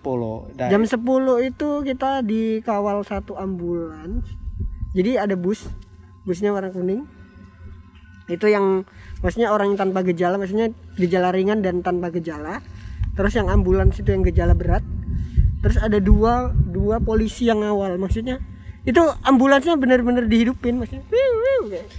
Nah, 0.59 0.69
Jam 0.69 0.83
10 0.83 0.99
itu 1.47 1.69
kita 1.87 2.11
dikawal 2.21 3.07
satu 3.07 3.39
ambulans. 3.39 4.27
Jadi 4.91 5.15
ada 5.15 5.39
bus, 5.39 5.71
busnya 6.23 6.51
warna 6.51 6.69
kuning. 6.69 7.07
Itu 8.27 8.47
yang 8.47 8.83
maksudnya 9.23 9.51
orang 9.51 9.75
yang 9.75 9.79
tanpa 9.81 10.03
gejala, 10.03 10.39
maksudnya 10.39 10.71
gejala 10.95 11.31
ringan 11.31 11.63
dan 11.63 11.83
tanpa 11.83 12.11
gejala. 12.11 12.59
Terus 13.15 13.35
yang 13.35 13.47
ambulans 13.47 13.95
itu 13.95 14.11
yang 14.11 14.23
gejala 14.23 14.55
berat. 14.55 14.83
Terus 15.61 15.77
ada 15.77 16.01
dua 16.01 16.53
dua 16.57 16.99
polisi 17.05 17.49
yang 17.49 17.61
ngawal, 17.61 18.01
maksudnya 18.01 18.41
itu 18.83 18.97
ambulansnya 19.23 19.77
benar-benar 19.77 20.25
dihidupin 20.25 20.77
maksudnya. 20.77 21.05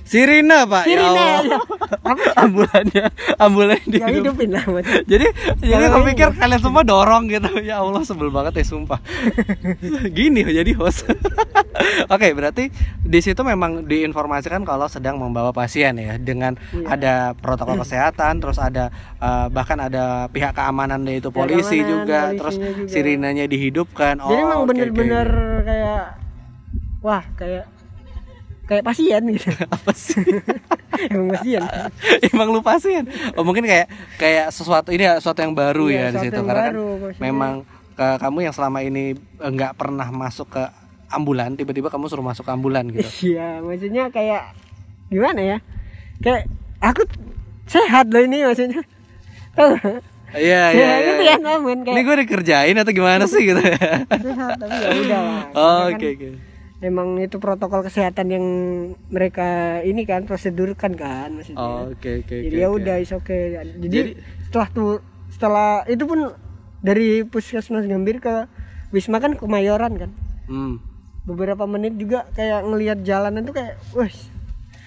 Sirina, 0.01 0.65
Pak. 0.65 0.83
Ya 0.85 0.97
Allah. 0.99 1.27
ya. 1.45 1.57
Apa? 2.11 2.27
ambulannya, 2.41 3.05
ambulan 3.37 3.77
Ya 3.85 4.09
hidupin 4.09 4.49
lah. 4.49 4.65
maksudnya. 4.65 5.05
jadi 5.07 5.27
jadi 5.59 5.71
Kalau 5.79 5.93
aku 5.93 6.09
pikir 6.09 6.27
ini- 6.27 6.39
kalian 6.39 6.59
semua 6.59 6.83
dorong 6.83 7.23
gitu 7.27 7.51
ya 7.61 7.79
Allah 7.79 8.01
sebel 8.01 8.27
banget 8.27 8.57
ya 8.57 8.65
sumpah 8.65 8.99
gini 10.11 10.41
jadi 10.43 10.71
host 10.73 11.05
oke 12.13 12.27
berarti 12.31 12.73
di 12.99 13.19
situ 13.19 13.41
memang 13.41 13.85
diinformasikan 13.85 14.63
kalau 14.63 14.87
sedang 14.87 15.15
membawa 15.15 15.51
pasien 15.51 15.93
ya 15.95 16.17
dengan 16.17 16.57
Iya. 16.71 16.87
ada 16.89 17.13
protokol 17.33 17.79
kesehatan 17.79 18.39
terus 18.39 18.57
ada 18.57 18.89
eh, 19.17 19.47
bahkan 19.49 19.77
ada 19.77 20.03
pihak 20.27 20.51
keamanan 20.51 21.05
yaitu 21.05 21.29
polisi 21.29 21.79
keamanan, 21.79 21.91
juga 21.91 22.19
terus 22.33 22.55
juga. 22.57 22.87
sirinanya 22.87 23.45
dihidupkan 23.45 24.17
oh 24.17 24.27
Jadi 24.27 24.41
emang 24.41 24.57
oke, 24.57 24.63
oke, 24.63 24.69
bener-bener 24.69 25.27
oke. 25.29 25.63
kayak 25.63 26.03
wah 27.01 27.25
kayak 27.35 27.65
kayak 28.63 28.83
pasien 28.83 29.21
gitu. 29.27 29.51
apa 29.75 29.91
sih 29.91 30.21
emang 31.11 31.27
pasien. 31.33 31.61
emang 32.31 32.47
lu 32.49 32.61
pasien 32.61 33.03
oh 33.33 33.43
mungkin 33.43 33.65
kayak 33.65 33.89
kayak 34.15 34.47
sesuatu 34.49 34.89
ini 34.89 35.03
ya 35.03 35.17
sesuatu 35.17 35.41
yang 35.41 35.51
baru 35.51 35.89
Iya, 35.89 35.99
ya 35.99 36.07
di 36.09 36.19
situ 36.23 36.39
karena 36.39 36.71
baru, 36.71 36.87
kan 37.01 37.19
memang 37.19 37.53
ke 37.91 38.07
kamu 38.17 38.37
yang 38.45 38.53
selama 38.55 38.79
ini 38.79 39.11
eh, 39.17 39.51
nggak 39.51 39.75
pernah 39.75 40.07
masuk 40.07 40.47
ke 40.49 40.63
ambulan 41.09 41.51
tiba-tiba 41.53 41.91
kamu 41.91 42.07
suruh 42.07 42.23
masuk 42.23 42.47
ke 42.47 42.51
ambulan 42.51 42.87
gitu 42.87 43.35
Iya, 43.35 43.59
maksudnya 43.59 44.07
kayak 44.07 44.55
gimana 45.11 45.41
ya? 45.43 45.57
Kayak 46.23 46.47
aku 46.79 47.03
sehat 47.67 48.07
loh 48.07 48.23
ini 48.23 48.47
maksudnya. 48.47 48.79
Tahu? 49.51 49.75
iya 50.31 50.71
Ya, 50.71 50.87
iya 51.03 51.11
iya 51.19 51.35
ya, 51.35 51.59
ini 51.91 52.01
gue 52.01 52.15
dikerjain 52.23 52.71
atau 52.73 52.93
gimana 52.95 53.27
sih 53.27 53.43
gitu 53.43 53.59
sehat 53.59 54.55
tapi 54.55 54.71
ya 54.71 54.89
udah 54.95 55.19
lah. 55.19 55.43
oh, 55.51 55.91
Karena 55.91 55.91
oke 55.91 56.07
kan 56.07 56.15
oke 56.15 56.29
Emang 56.81 57.21
itu 57.21 57.37
protokol 57.37 57.85
kesehatan 57.85 58.27
yang 58.33 58.45
mereka 59.13 59.79
ini 59.85 60.01
kan 60.01 60.25
prosedurkan 60.25 60.97
kan 60.97 61.29
maksudnya. 61.37 61.61
Oh, 61.61 61.93
oke 61.93 62.25
oke 62.25 62.35
Jadi 62.41 62.57
oke, 62.57 62.61
ya 62.61 62.67
udah 62.73 62.95
is 62.97 63.13
oke. 63.13 63.37
Jadi, 63.77 63.85
Jadi- 63.85 64.13
setelah 64.49 64.67
tuh 64.73 64.91
setelah 65.29 65.85
itu 65.85 66.03
pun 66.09 66.33
dari 66.81 67.21
puskesmas 67.21 67.85
Gambir 67.85 68.17
ke 68.17 68.49
Wisma 68.91 69.21
kan 69.21 69.37
Kemayoran 69.37 69.93
kan. 69.95 70.11
hmm. 70.49 70.75
beberapa 71.21 71.69
menit 71.69 71.95
juga 72.01 72.25
kayak 72.33 72.65
ngelihat 72.65 72.97
jalanan 73.05 73.45
tuh 73.45 73.53
kayak 73.53 73.77
wah 73.93 74.09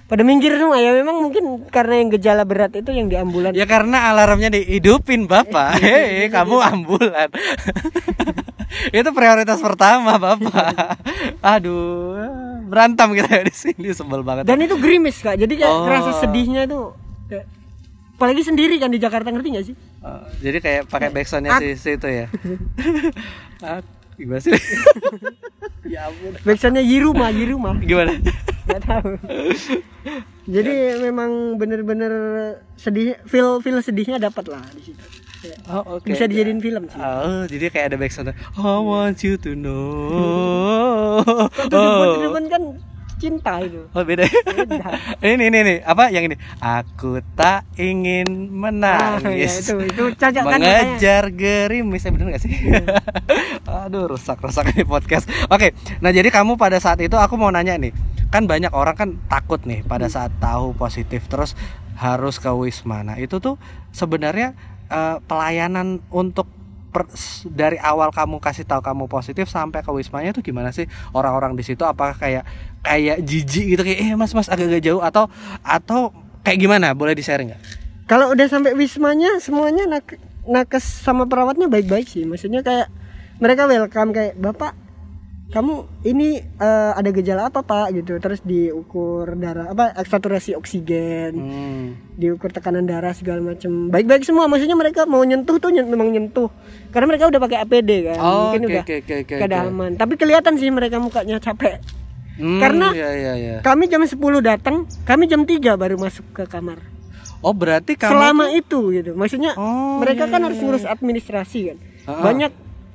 pada 0.05 0.21
minggir 0.21 0.53
semua 0.61 0.77
ya 0.77 0.93
memang 0.93 1.17
mungkin 1.23 1.65
karena 1.73 2.05
yang 2.05 2.11
gejala 2.13 2.45
berat 2.45 2.77
itu 2.77 2.91
yang 2.93 3.09
di 3.09 3.17
ambulan 3.17 3.57
ya 3.57 3.65
karena 3.65 4.13
alarmnya 4.13 4.53
dihidupin 4.53 5.25
bapak 5.25 5.79
hei 5.85 6.29
kamu 6.29 6.61
ambulan 6.61 7.31
itu 8.91 9.09
prioritas 9.11 9.59
pertama 9.59 10.17
bapak. 10.17 10.99
Aduh 11.55 12.17
berantem 12.65 13.13
kita 13.13 13.45
di 13.45 13.55
sini 13.55 13.89
sebel 13.93 14.21
banget. 14.21 14.49
Dan 14.49 14.59
itu 14.61 14.75
gerimis 14.77 15.21
kak. 15.21 15.37
Jadi 15.37 15.55
kayak 15.57 15.71
Oh. 15.71 15.85
kerasa 15.85 16.11
sedihnya 16.19 16.65
itu 16.65 16.91
kayak, 17.29 17.47
apalagi 18.17 18.43
sendiri 18.43 18.75
kan 18.77 18.89
di 18.89 18.99
Jakarta 18.99 19.31
ngerti 19.31 19.49
gak 19.53 19.67
sih? 19.69 19.77
Oh, 20.01 20.21
jadi 20.39 20.59
kayak 20.59 20.83
pakai 20.89 21.09
backsoundnya 21.09 21.57
si, 21.59 21.77
si 21.77 21.91
itu 21.95 22.09
ya? 22.09 22.27
Gimana 24.19 24.39
sih? 24.39 24.55
Ya 25.85 26.07
ampun. 26.07 26.39
Backsoundnya 26.43 26.83
Yiruma 26.83 27.31
Yiruma. 27.31 27.75
Gimana? 27.79 28.15
Nggak 28.65 28.81
tahu 28.87 29.11
jadi 30.45 31.01
memang 31.01 31.57
bener-bener 31.57 32.13
sedih 32.77 33.17
feel 33.25 33.61
feel 33.61 33.81
sedihnya 33.81 34.21
dapat 34.21 34.45
lah 34.49 34.61
di 34.73 34.93
situ 34.93 35.05
oh 35.69 36.01
oke 36.01 36.09
bisa 36.09 36.25
dijadiin 36.25 36.61
film 36.61 36.89
sih 36.89 36.97
Oh, 36.97 37.45
jadi 37.45 37.69
kayak 37.69 37.87
ada 37.93 37.97
backsound. 38.01 38.33
I 38.33 38.81
want 38.81 39.21
you 39.21 39.37
to 39.37 39.53
know. 39.53 41.21
Tuh, 41.69 42.25
depan 42.25 42.45
kan 42.49 42.63
cinta 43.25 43.57
itu 43.59 43.89
Oh 43.91 44.05
beda. 44.05 44.29
ini 45.25 45.49
ini 45.49 45.59
ini 45.59 45.75
apa 45.81 46.13
yang 46.13 46.29
ini? 46.29 46.37
Aku 46.61 47.25
tak 47.33 47.65
ingin 47.75 48.29
Ah, 48.29 49.17
ya, 49.17 49.25
menangis. 49.25 49.65
itu 49.65 49.81
itu 49.81 50.03
cocok 50.13 50.43
kan. 50.45 50.61
Mengejar 50.61 51.25
gerimis, 51.33 52.05
eh, 52.05 52.13
bener 52.13 52.37
gak 52.37 52.43
sih? 52.45 52.53
Aduh, 53.85 54.13
rusak 54.13 54.37
rusak 54.39 54.73
ini 54.73 54.85
podcast. 54.85 55.25
Oke, 55.49 55.73
nah 55.99 56.13
jadi 56.13 56.29
kamu 56.29 56.55
pada 56.55 56.77
saat 56.77 57.01
itu 57.01 57.17
aku 57.17 57.35
mau 57.35 57.49
nanya 57.49 57.77
nih, 57.77 57.93
kan 58.29 58.45
banyak 58.45 58.71
orang 58.71 58.95
kan 58.95 59.09
takut 59.27 59.65
nih 59.65 59.81
pada 59.83 60.07
saat 60.07 60.33
tahu 60.37 60.77
positif 60.77 61.25
terus 61.27 61.57
harus 61.97 62.37
ke 62.37 62.51
wisma. 62.51 63.01
Nah 63.01 63.17
itu 63.17 63.39
tuh 63.39 63.57
sebenarnya 63.91 64.53
eh, 64.89 65.17
pelayanan 65.25 66.05
untuk 66.11 66.45
per- 66.95 67.11
dari 67.51 67.75
awal 67.83 68.15
kamu 68.15 68.39
kasih 68.39 68.63
tahu 68.63 68.79
kamu 68.79 69.11
positif 69.11 69.51
sampai 69.51 69.83
ke 69.83 69.91
wismanya 69.91 70.31
tuh 70.31 70.47
gimana 70.47 70.71
sih 70.71 70.87
orang-orang 71.11 71.59
di 71.59 71.67
situ 71.67 71.83
apakah 71.83 72.15
kayak 72.15 72.47
kayak 72.87 73.19
jijik 73.27 73.75
gitu 73.75 73.83
kayak 73.83 73.99
eh 73.99 74.11
mas 74.15 74.31
mas 74.31 74.47
agak-agak 74.47 74.87
jauh 74.87 75.03
atau 75.03 75.27
atau 75.67 76.15
kayak 76.47 76.63
gimana 76.63 76.95
boleh 76.95 77.19
di 77.19 77.27
share 77.27 77.43
nggak? 77.43 77.61
Kalau 78.07 78.31
udah 78.31 78.47
sampai 78.47 78.79
wismanya 78.79 79.43
semuanya 79.43 79.91
nak 79.91 80.15
nakes 80.47 80.85
sama 80.85 81.27
perawatnya 81.27 81.67
baik-baik 81.67 82.07
sih. 82.07 82.23
Maksudnya 82.29 82.63
kayak 82.63 82.93
mereka 83.43 83.67
welcome 83.67 84.15
kayak 84.15 84.39
bapak 84.39 84.84
kamu 85.45 85.75
ini 86.03 86.29
eh, 86.41 86.93
ada 86.93 87.11
gejala 87.11 87.47
apa 87.47 87.61
pak? 87.61 87.93
Gitu. 87.93 88.17
Terus 88.17 88.41
diukur 88.41 89.35
darah 89.35 89.71
apa 89.71 89.93
saturasi 90.01 90.55
oksigen. 90.55 91.33
Hmm. 91.35 91.87
diukur 92.15 92.49
tekanan 92.49 92.87
darah 92.87 93.11
segala 93.11 93.43
macam 93.43 93.91
baik-baik 93.91 94.23
semua 94.23 94.47
maksudnya 94.47 94.73
mereka 94.73 95.03
mau 95.03 95.19
nyentuh 95.21 95.59
tuh 95.59 95.69
nyen- 95.69 95.87
memang 95.87 96.09
nyentuh. 96.09 96.47
Karena 96.91 97.07
mereka 97.07 97.27
udah 97.27 97.41
pakai 97.41 97.59
APD 97.61 97.91
kan? 98.05 98.19
Oh, 98.19 98.41
mungkin 98.49 98.61
oke, 98.63 98.71
udah 98.71 98.83
oke, 98.85 98.95
oke, 99.03 99.35
keadaan 99.35 99.67
oke. 99.67 99.75
aman. 99.75 99.91
Tapi 99.95 100.15
kelihatan 100.15 100.55
sih 100.55 100.71
mereka 100.71 100.97
mukanya 100.97 101.37
capek. 101.39 101.83
Hmm, 102.35 102.59
Karena- 102.59 102.91
ya, 102.93 103.11
ya, 103.11 103.33
ya. 103.37 103.57
kami 103.61 103.87
jam 103.87 104.03
10 104.03 104.19
datang 104.41 104.77
kami 105.03 105.27
jam 105.27 105.43
3 105.43 105.75
baru 105.75 105.95
masuk 105.97 106.23
ke 106.33 106.47
kamar. 106.47 106.83
Oh 107.43 107.53
berarti 107.53 107.95
kamu 107.95 108.11
selama 108.11 108.45
itu 108.51 108.81
gitu. 108.91 109.13
Maksudnya 109.13 109.53
Oh, 109.55 110.01
mereka 110.01 110.25
iya, 110.25 110.33
kan 110.33 110.41
iya, 110.41 110.47
harus 110.49 110.59
ngurus 110.59 110.85
administrasi 110.85 111.61
kan? 111.69 111.79
Ha-ha. 112.05 112.21
banyak 112.23 112.53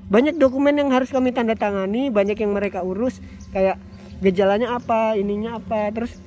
banyak 0.09 0.35
dokumen 0.35 0.73
yang 0.73 0.89
harus 0.89 1.09
kami 1.09 1.29
tanda 1.29 1.53
tangani 1.53 2.09
banyak 2.09 2.35
yang 2.35 2.51
mereka 2.51 2.81
urus 2.81 3.21
kayak 3.49 3.77
gejalanya 4.19 4.75
apa 4.75 5.15
ininya 5.15 5.57
apa 5.57 5.93
terus 5.93 6.17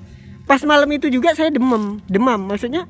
pas 0.46 0.62
malam 0.62 0.88
itu 0.90 1.10
juga 1.10 1.34
saya 1.34 1.50
demam 1.50 1.98
demam 2.06 2.40
maksudnya 2.40 2.86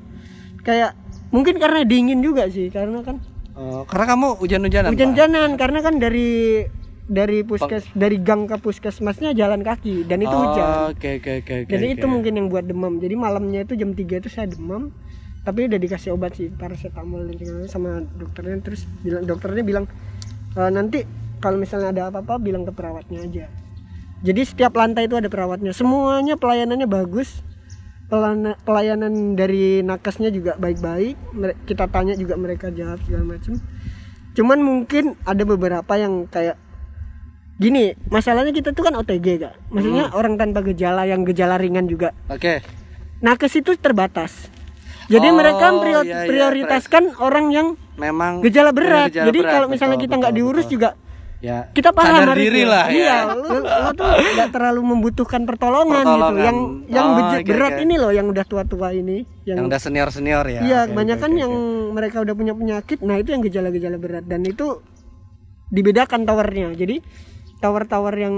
kayak 0.61 0.93
mungkin 1.29 1.57
karena 1.57 1.81
dingin 1.83 2.21
juga 2.21 2.47
sih 2.47 2.69
karena 2.69 3.01
kan 3.01 3.17
Oh, 3.53 3.85
karena 3.85 4.17
kamu 4.17 4.41
hujan-hujanan. 4.41 4.89
Hujan-hujanan 4.97 5.61
karena 5.61 5.85
kan 5.85 6.01
dari 6.01 6.65
dari 7.05 7.45
puskes 7.45 7.85
dari 7.93 8.17
gang 8.17 8.49
ke 8.49 8.57
puskesmasnya 8.57 9.37
jalan 9.37 9.61
kaki 9.61 10.09
dan 10.09 10.25
itu 10.25 10.33
Oh, 10.33 10.41
hujan 10.49 10.89
Oke 10.89 11.21
oke 11.21 11.31
oke 11.45 11.53
oke. 11.61 11.69
jadi 11.69 11.85
oke. 11.85 11.95
itu 12.01 12.05
mungkin 12.09 12.33
yang 12.33 12.47
buat 12.49 12.65
demam 12.65 12.97
jadi 12.97 13.13
malamnya 13.13 13.61
itu 13.61 13.77
jam 13.77 13.93
3 13.93 14.25
itu 14.25 14.29
saya 14.31 14.49
demam 14.49 14.89
tapi 15.45 15.69
udah 15.69 15.77
dikasih 15.77 16.17
obat 16.17 16.33
sih 16.33 16.49
paracetamol 16.49 17.29
dan 17.29 17.69
sama 17.69 18.01
dokternya 18.17 18.57
terus 18.65 18.89
bilang 19.05 19.21
dokternya 19.21 19.61
bilang 19.61 19.85
"E, 20.53 20.61
nanti 20.69 21.03
kalau 21.37 21.57
misalnya 21.57 21.89
ada 21.89 22.01
apa-apa 22.07 22.37
bilang 22.37 22.63
ke 22.63 22.71
perawatnya 22.71 23.21
aja. 23.21 23.45
Jadi 24.23 24.41
setiap 24.43 24.73
lantai 24.73 25.05
itu 25.05 25.13
ada 25.13 25.27
perawatnya. 25.27 25.71
Semuanya 25.71 26.35
pelayanannya 26.35 26.85
bagus. 26.85 27.43
Pelana- 28.05 28.55
pelayanan 28.59 29.33
dari 29.33 29.81
nakesnya 29.81 30.29
juga 30.29 30.55
baik-baik. 30.55 31.17
Kita 31.65 31.87
tanya 31.87 32.13
juga 32.13 32.35
mereka 32.35 32.69
jawab 32.69 33.01
segala 33.01 33.35
macam 33.35 33.57
cuman 34.33 34.59
mungkin 34.59 35.13
ada 35.23 35.45
beberapa 35.45 35.93
yang 35.93 36.25
kayak 36.25 36.57
gini 37.53 37.93
masalahnya 38.09 38.49
kita 38.49 38.73
tuh 38.73 38.81
kan 38.81 38.97
OTG 38.97 39.37
gak 39.37 39.53
maksudnya 39.69 40.09
orang 40.09 40.41
tanpa 40.41 40.65
gejala 40.65 41.05
yang 41.05 41.21
gejala 41.21 41.61
ringan 41.61 41.85
juga. 41.85 42.17
Oke. 42.27 42.65
nakes 43.21 43.55
itu 43.55 43.77
terbatas. 43.77 44.49
Jadi 45.07 45.31
Oh, 45.31 45.35
mereka 45.37 45.69
prior- 45.71 46.03
iya, 46.03 46.25
iya, 46.25 46.27
prioritaskan 46.27 47.15
orang 47.21 47.53
yang 47.53 47.67
Memang 47.93 48.41
gejala 48.41 48.71
berat 48.71 49.13
gejala 49.13 49.27
jadi 49.29 49.39
berat, 49.39 49.53
kalau 49.53 49.67
misalnya 49.69 49.97
betul, 49.97 50.05
kita 50.09 50.15
nggak 50.17 50.33
diurus 50.33 50.65
betul. 50.65 50.75
juga 50.75 50.89
ya 51.43 51.67
kita 51.69 51.91
paham 51.91 52.23
sadar 52.23 52.39
diri 52.39 52.63
lah 52.63 52.87
iya 52.87 53.27
ya. 53.27 53.35
lo, 53.35 53.59
lo 53.59 53.91
tuh 53.91 54.07
nggak 54.15 54.49
terlalu 54.49 54.81
membutuhkan 54.81 55.43
pertolongan, 55.43 55.99
Pertolongan. 56.01 56.31
gitu 56.31 56.47
yang 56.47 56.57
yang 56.87 57.07
Oh, 57.11 57.35
oke, 57.35 57.43
berat 57.43 57.73
oke. 57.75 57.83
ini 57.83 57.95
loh 57.99 58.11
yang 58.11 58.27
udah 58.31 58.45
tua-tua 58.47 58.95
ini 58.95 59.27
Yang 59.43 59.57
yang, 59.59 59.67
udah 59.67 59.79
senior-senior 59.79 60.45
ya. 60.47 60.61
iya 60.63 60.79
Oke, 60.83 60.95
kebanyakan 60.95 61.27
oke, 61.27 61.35
oke, 61.35 61.43
yang 61.43 61.53
mereka 61.91 62.17
udah 62.23 62.33
punya 62.33 62.53
penyakit 62.55 62.97
nah 63.03 63.15
itu 63.19 63.29
yang 63.29 63.43
gejala-gejala 63.43 63.97
berat 63.99 64.23
dan 64.23 64.41
itu 64.41 64.79
dibedakan 65.67 66.23
towernya 66.23 66.71
jadi 66.73 67.03
tower-tower 67.59 68.15
yang 68.15 68.35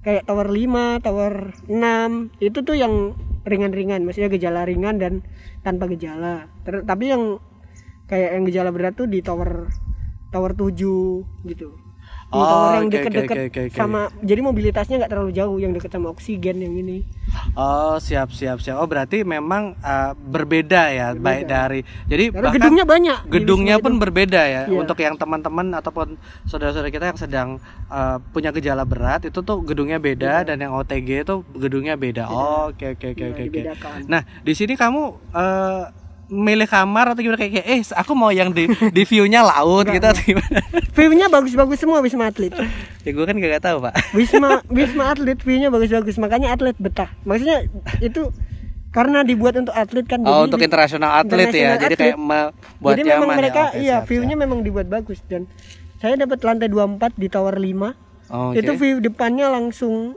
kayak 0.00 0.24
tower 0.24 0.46
5, 0.46 1.00
tower 1.00 1.32
6 1.66 1.72
itu 2.38 2.58
tuh 2.60 2.76
yang 2.76 3.16
ringan-ringan 3.44 4.04
maksudnya 4.04 4.28
gejala 4.28 4.68
ringan 4.68 5.00
dan 5.00 5.12
tanpa 5.60 5.88
gejala 5.88 6.52
Ter- 6.62 6.84
tapi 6.84 7.12
yang 7.12 7.40
kayak 8.08 8.30
yang 8.32 8.44
gejala 8.44 8.70
berat 8.70 8.94
tuh 8.94 9.04
di 9.04 9.20
tower 9.20 9.68
tower 10.28 10.52
7 10.52 10.72
gitu 11.46 11.68
di 12.28 12.36
Oh, 12.36 12.44
tower 12.44 12.70
yang 12.76 12.92
deket-deket 12.92 13.32
oke, 13.32 13.44
oke, 13.48 13.60
oke. 13.64 13.72
sama 13.72 14.00
jadi 14.20 14.40
mobilitasnya 14.42 15.00
nggak 15.00 15.10
terlalu 15.10 15.32
jauh 15.32 15.56
yang 15.56 15.72
deket 15.72 15.88
sama 15.88 16.12
oksigen 16.12 16.60
yang 16.60 16.74
ini 16.74 17.00
Oh, 17.52 17.96
siap 17.98 18.30
siap 18.30 18.60
siap. 18.60 18.76
Oh, 18.76 18.84
berarti 18.84 19.20
memang 19.20 19.76
uh, 19.78 20.12
berbeda 20.12 20.88
ya, 20.90 21.06
baik 21.10 21.44
dari 21.44 21.80
Jadi 22.04 22.28
karena 22.30 22.44
bahkan 22.44 22.54
gedungnya 22.54 22.84
banyak 22.84 23.18
gedungnya 23.26 23.76
pun 23.78 23.92
itu. 23.94 24.00
berbeda 24.00 24.42
ya 24.44 24.62
Iya. 24.64 24.76
untuk 24.76 24.98
yang 24.98 25.16
teman-teman 25.16 25.72
ataupun 25.72 26.14
saudara-saudara 26.44 26.88
kita 26.88 27.06
yang 27.08 27.18
sedang 27.18 27.48
uh, 27.88 28.20
punya 28.30 28.52
gejala 28.52 28.84
berat 28.84 29.24
itu 29.24 29.40
tuh 29.40 29.60
gedungnya 29.60 29.96
beda 29.98 30.44
dan 30.44 30.56
yang 30.58 30.72
OTG 30.74 31.24
itu 31.24 31.34
gedungnya 31.54 31.96
beda. 31.96 32.28
Oh, 32.28 32.68
oke 32.70 32.92
oke 32.94 33.06
oke 33.08 33.24
Iya, 33.24 33.72
oke. 33.72 34.04
Nah, 34.06 34.22
di 34.38 34.52
sini 34.52 34.72
kamu 34.72 35.02
uh, 35.30 35.82
milih 36.28 36.64
kamar 36.64 37.10
atau 37.10 37.20
gimana 37.20 37.36
kayak 37.36 37.52
kayak, 37.56 37.66
eh 37.66 37.80
aku 37.94 38.12
mau 38.12 38.28
yang 38.28 38.52
di 38.52 38.64
di 38.68 39.02
view-nya 39.02 39.40
laut 39.40 39.88
gitu 39.88 40.04
atau 40.04 40.20
gimana? 40.22 40.60
view-nya 40.92 41.26
bagus-bagus 41.26 41.78
semua 41.78 41.98
wisma 41.98 42.28
atlet 42.28 42.52
ya 43.00 43.10
gue 43.10 43.24
kan 43.24 43.32
gak 43.34 43.64
tahu, 43.64 43.80
Pak. 43.80 43.94
wisma 44.12 44.60
wisma 44.68 45.04
atlet 45.08 45.38
view-nya 45.38 45.68
bagus-bagus 45.68 46.16
makanya 46.16 46.52
atlet 46.52 46.76
betah 46.76 47.08
maksudnya 47.24 47.64
itu 47.98 48.28
karena 48.88 49.20
dibuat 49.20 49.56
untuk 49.56 49.72
atlet 49.72 50.04
kan 50.04 50.20
Oh, 50.20 50.32
jadi 50.38 50.44
untuk 50.44 50.60
internasional 50.60 51.10
atlet 51.14 51.48
ya. 51.48 51.48
international 51.48 51.76
Jadi 51.78 51.94
atlet. 51.94 52.00
kayak 52.06 52.16
buat 52.78 52.92
jadi 52.92 53.02
memang 53.10 53.28
ya. 53.28 53.36
mereka 53.36 53.62
Oke, 53.66 53.78
iya 53.78 53.96
view-nya 54.00 54.36
memang 54.36 54.58
dibuat 54.60 54.86
bagus 54.86 55.20
dan 55.24 55.48
saya 55.96 56.14
dapat 56.14 56.40
lantai 56.40 56.68
24 56.68 57.16
di 57.16 57.26
tower 57.26 57.56
5 57.56 58.06
Oh, 58.28 58.52
itu 58.52 58.68
oke. 58.68 58.76
view 58.78 59.00
depannya 59.00 59.48
langsung 59.48 60.12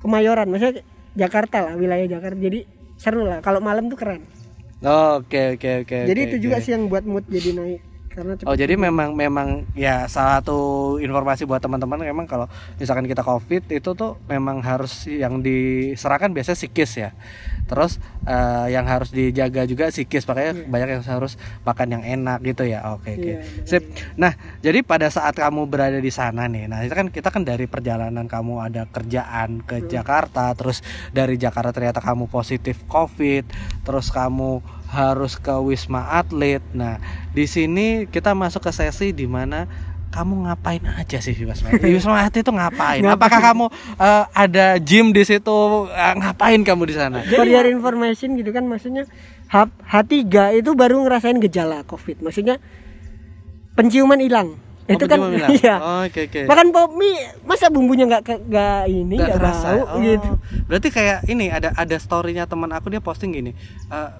kemayoran 0.00 0.50
maksudnya 0.50 0.82
Jakarta 1.14 1.62
lah 1.62 1.74
wilayah 1.74 2.10
Jakarta 2.10 2.34
jadi 2.36 2.66
seru 2.96 3.22
lah 3.22 3.38
kalau 3.38 3.62
malam 3.62 3.86
tuh 3.86 3.94
keren 3.94 4.26
Oke 4.84 5.38
oke 5.56 5.68
oke. 5.82 5.96
jadi 6.08 6.20
oke, 6.20 6.26
itu 6.28 6.36
juga 6.44 6.56
oke. 6.58 6.64
sih 6.64 6.70
yang 6.76 6.84
buat 6.92 7.04
mood 7.08 7.24
jadi 7.26 7.50
naik 7.58 7.80
karena 8.14 8.32
cepet 8.38 8.46
Oh 8.46 8.54
jadi 8.54 8.78
memang 8.78 9.18
memang 9.18 9.66
ya 9.74 10.06
salah 10.06 10.38
satu 10.38 10.58
informasi 11.02 11.44
buat 11.44 11.58
teman-teman 11.58 12.06
memang 12.06 12.30
kalau 12.30 12.46
misalkan 12.78 13.10
kita 13.10 13.26
covid 13.26 13.66
itu 13.68 13.90
tuh 13.92 14.16
memang 14.30 14.62
harus 14.62 15.10
yang 15.10 15.42
diserahkan 15.42 16.30
biasanya 16.30 16.58
psikis 16.58 16.92
ya. 16.94 17.10
Terus 17.66 17.98
eh, 18.24 18.70
yang 18.70 18.86
harus 18.86 19.10
dijaga 19.10 19.66
juga 19.66 19.90
psikis 19.90 20.22
makanya 20.30 20.52
banyak 20.70 20.88
yang 20.94 21.02
harus 21.02 21.34
makan 21.66 21.88
yang 21.98 22.02
enak 22.06 22.38
gitu 22.46 22.62
ya. 22.64 22.94
Oke 22.94 23.18
oke. 23.18 23.32
Iya, 23.34 23.36
benar. 23.42 23.66
Sip. 23.66 23.82
Nah 24.14 24.32
jadi 24.62 24.78
pada 24.86 25.10
saat 25.10 25.34
kamu 25.34 25.66
berada 25.66 25.98
di 25.98 26.12
sana 26.14 26.46
nih, 26.46 26.70
nah 26.70 26.80
itu 26.86 26.94
kan 26.94 27.10
kita 27.10 27.34
kan 27.34 27.42
dari 27.42 27.66
perjalanan 27.66 28.30
kamu 28.30 28.62
ada 28.62 28.86
kerjaan 28.86 29.66
ke 29.66 29.90
Jakarta, 29.90 30.54
terus 30.54 30.80
dari 31.10 31.34
Jakarta 31.34 31.74
ternyata 31.74 31.98
kamu 31.98 32.30
positif 32.30 32.86
covid, 32.86 33.44
terus 33.82 34.14
kamu 34.14 34.62
harus 34.94 35.34
ke 35.36 35.50
wisma 35.58 36.06
atlet. 36.14 36.62
Nah, 36.70 37.02
di 37.30 37.44
sini 37.44 37.86
kita 38.06 38.30
masuk 38.32 38.62
ke 38.62 38.70
sesi 38.70 39.10
di 39.10 39.26
mana 39.26 39.66
kamu 40.08 40.46
ngapain 40.46 40.78
aja 40.86 41.18
sih 41.18 41.34
di 41.34 41.42
wisma 41.42 41.68
atlet? 41.68 41.82
Di 41.82 41.92
wisma 41.92 42.22
atlet 42.22 42.40
itu 42.40 42.50
ngapain? 42.50 43.02
Apakah 43.04 43.40
kamu 43.42 43.66
eh, 43.98 44.24
ada 44.30 44.66
gym 44.78 45.10
di 45.10 45.22
situ? 45.22 45.58
Eh, 45.88 46.14
ngapain 46.14 46.62
kamu 46.62 46.82
di 46.86 46.94
sana? 46.94 47.26
for 47.26 47.42
your 47.44 47.66
information 47.66 48.34
gitu 48.34 48.48
kan 48.48 48.62
maksudnya 48.62 49.10
H, 49.44 49.56
H3 49.84 50.14
itu 50.56 50.70
baru 50.72 51.02
ngerasain 51.02 51.36
gejala 51.38 51.82
covid 51.84 52.22
maksudnya 52.22 52.62
penciuman 53.74 54.18
hilang 54.18 54.50
Oh, 54.84 54.92
itu 54.92 55.08
kan 55.08 55.16
hilang? 55.16 55.48
iya 55.56 55.74
Oh, 55.80 56.04
Oke 56.04 56.28
oke. 56.28 56.44
makan 56.44 56.68
pop 56.68 56.92
mie 56.92 57.16
masa 57.42 57.72
bumbunya 57.72 58.04
nggak 58.04 58.20
nggak 58.44 58.80
ini 58.84 59.16
Nggak 59.16 59.40
bau 59.40 59.80
Oh, 59.88 59.96
gitu 59.98 60.30
Berarti 60.68 60.88
kayak 60.92 61.24
ini 61.24 61.48
ada 61.48 61.72
ada 61.72 61.96
storynya 61.96 62.44
teman 62.44 62.68
aku 62.68 62.92
dia 62.92 63.00
posting 63.00 63.32
gini. 63.32 63.56
eh, 63.88 64.10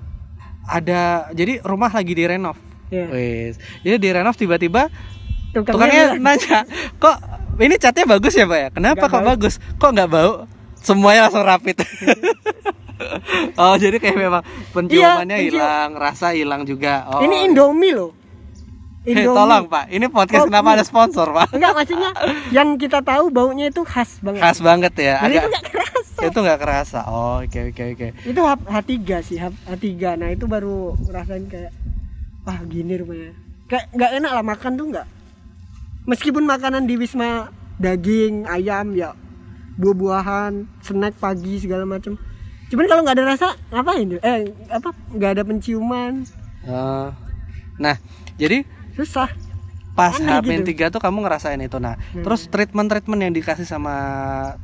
ada 0.68 1.28
jadi 1.32 1.60
rumah 1.64 1.92
lagi 1.92 2.12
direnov. 2.16 2.56
Iya. 2.88 3.06
Wis. 3.10 3.54
Jadi 3.82 3.96
direnov 4.00 4.36
tiba-tiba 4.36 4.88
Tukangnya 5.54 5.70
tukangnya 5.70 6.04
nanya, 6.18 6.58
"Kok 6.98 7.16
ini 7.62 7.74
catnya 7.78 8.04
bagus 8.10 8.34
ya, 8.34 8.44
Pak 8.44 8.58
ya? 8.58 8.68
Kenapa 8.74 9.06
Nggak 9.06 9.12
kok 9.12 9.20
bau." 9.22 9.30
bagus? 9.30 9.54
Kok 9.78 9.90
nggak 9.94 10.10
bau?" 10.10 10.32
Semuanya 10.84 11.30
langsung 11.30 11.46
rapid. 11.46 11.76
oh, 13.62 13.74
jadi 13.78 13.96
kayak 14.02 14.18
memang 14.18 14.42
penciumannya 14.74 15.36
pencium- 15.38 15.56
hilang, 15.56 15.90
rasa 15.96 16.34
hilang 16.34 16.62
juga. 16.66 17.06
Oh. 17.08 17.22
ini 17.22 17.48
Indomie 17.48 17.94
loh 17.94 18.23
Indomie 19.04 19.28
tolong, 19.28 19.64
Pak. 19.68 19.84
Ini 19.88 20.06
podcast 20.08 20.42
Oh, 20.42 20.48
kenapa 20.48 20.68
ada 20.72 20.84
sponsor, 20.84 21.28
Pak? 21.28 21.52
enggak 21.52 21.72
maksudnya 21.72 22.10
yang 22.50 22.74
kita 22.74 22.98
tahu 23.00 23.28
baunya 23.28 23.68
itu 23.68 23.84
khas 23.84 24.16
banget 24.18 24.40
Khas 24.40 24.58
banget 24.60 24.92
ya. 24.96 25.20
Dan 25.20 25.28
itu 25.28 25.38
Agak 25.38 25.50
nggak 25.50 25.66
kerasa 25.68 26.20
itu 26.24 26.38
nggak 26.40 26.58
kerasa. 26.58 26.98
Oh, 27.04 27.36
oke 27.38 27.60
oke 27.68 27.82
oke. 27.92 28.06
itu 28.24 28.40
H, 28.40 28.52
H3 28.64 28.92
sih 29.20 29.36
H, 29.36 29.44
H3 29.68 29.84
nah 30.14 30.28
itu 30.28 30.44
baru 30.46 30.96
ngerasain 30.98 31.44
kayak 31.46 31.72
wah 32.42 32.58
gini 32.64 32.96
rumahnya 32.96 33.32
kayak 33.66 33.92
nggak 33.92 34.10
enak 34.14 34.30
lah 34.32 34.44
makan 34.46 34.72
tuh 34.74 34.86
nggak 34.88 35.06
meskipun 36.04 36.44
makanan 36.44 36.84
di 36.84 36.96
wisma 36.96 37.48
daging 37.76 38.44
ayam 38.46 38.92
ya 38.92 39.12
buah-buahan 39.74 40.64
snack 40.80 41.16
pagi 41.18 41.58
segala 41.58 41.84
macam 41.84 42.14
cuman 42.68 42.84
kalau 42.86 43.00
nggak 43.02 43.16
ada 43.16 43.24
rasa 43.26 43.48
ngapain 43.68 44.08
eh 44.14 44.40
apa 44.68 44.88
nggak 45.10 45.30
ada 45.34 45.42
penciuman 45.42 46.24
Oh. 46.64 47.12
Nah, 47.76 48.00
jadi 48.36 48.64
susah 48.94 49.28
pas 49.94 50.10
Aneh 50.12 50.42
H-3 50.42 50.74
gitu. 50.74 50.90
tuh 50.90 50.98
kamu 50.98 51.22
ngerasain 51.22 51.54
itu. 51.60 51.78
Nah, 51.78 51.94
terus 52.12 52.50
treatment-treatment 52.50 53.20
yang 53.20 53.30
dikasih 53.30 53.62
sama 53.62 53.94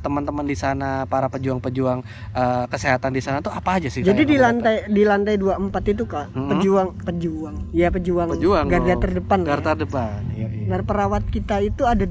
teman-teman 0.03 0.43
di 0.43 0.59
sana, 0.59 1.07
para 1.07 1.27
pejuang-pejuang 1.27 2.03
eh, 2.35 2.65
kesehatan 2.67 3.15
di 3.15 3.23
sana 3.23 3.39
tuh 3.39 3.47
apa 3.49 3.79
aja 3.79 3.87
sih? 3.87 4.03
jadi 4.03 4.19
di 4.21 4.35
lantai 4.35 4.91
di 4.91 5.07
lantai 5.07 5.39
24 5.39 5.71
itu 5.87 6.03
kak 6.03 6.35
Mhm. 6.35 6.49
pejuang 6.49 6.89
pejuang 6.99 7.55
ya 7.71 7.87
pejuang, 7.87 8.27
pejuang 8.29 8.65
garda 8.67 8.87
dong. 8.89 9.01
terdepan 9.01 9.39
ya. 9.39 9.47
Garda 9.47 9.69
terdepan. 9.73 10.19
Iya, 10.31 10.47
iya. 10.51 10.65
Nah, 10.67 10.79
perawat 10.83 11.23
kita 11.25 11.55
itu 11.61 11.83
ada 11.85 12.03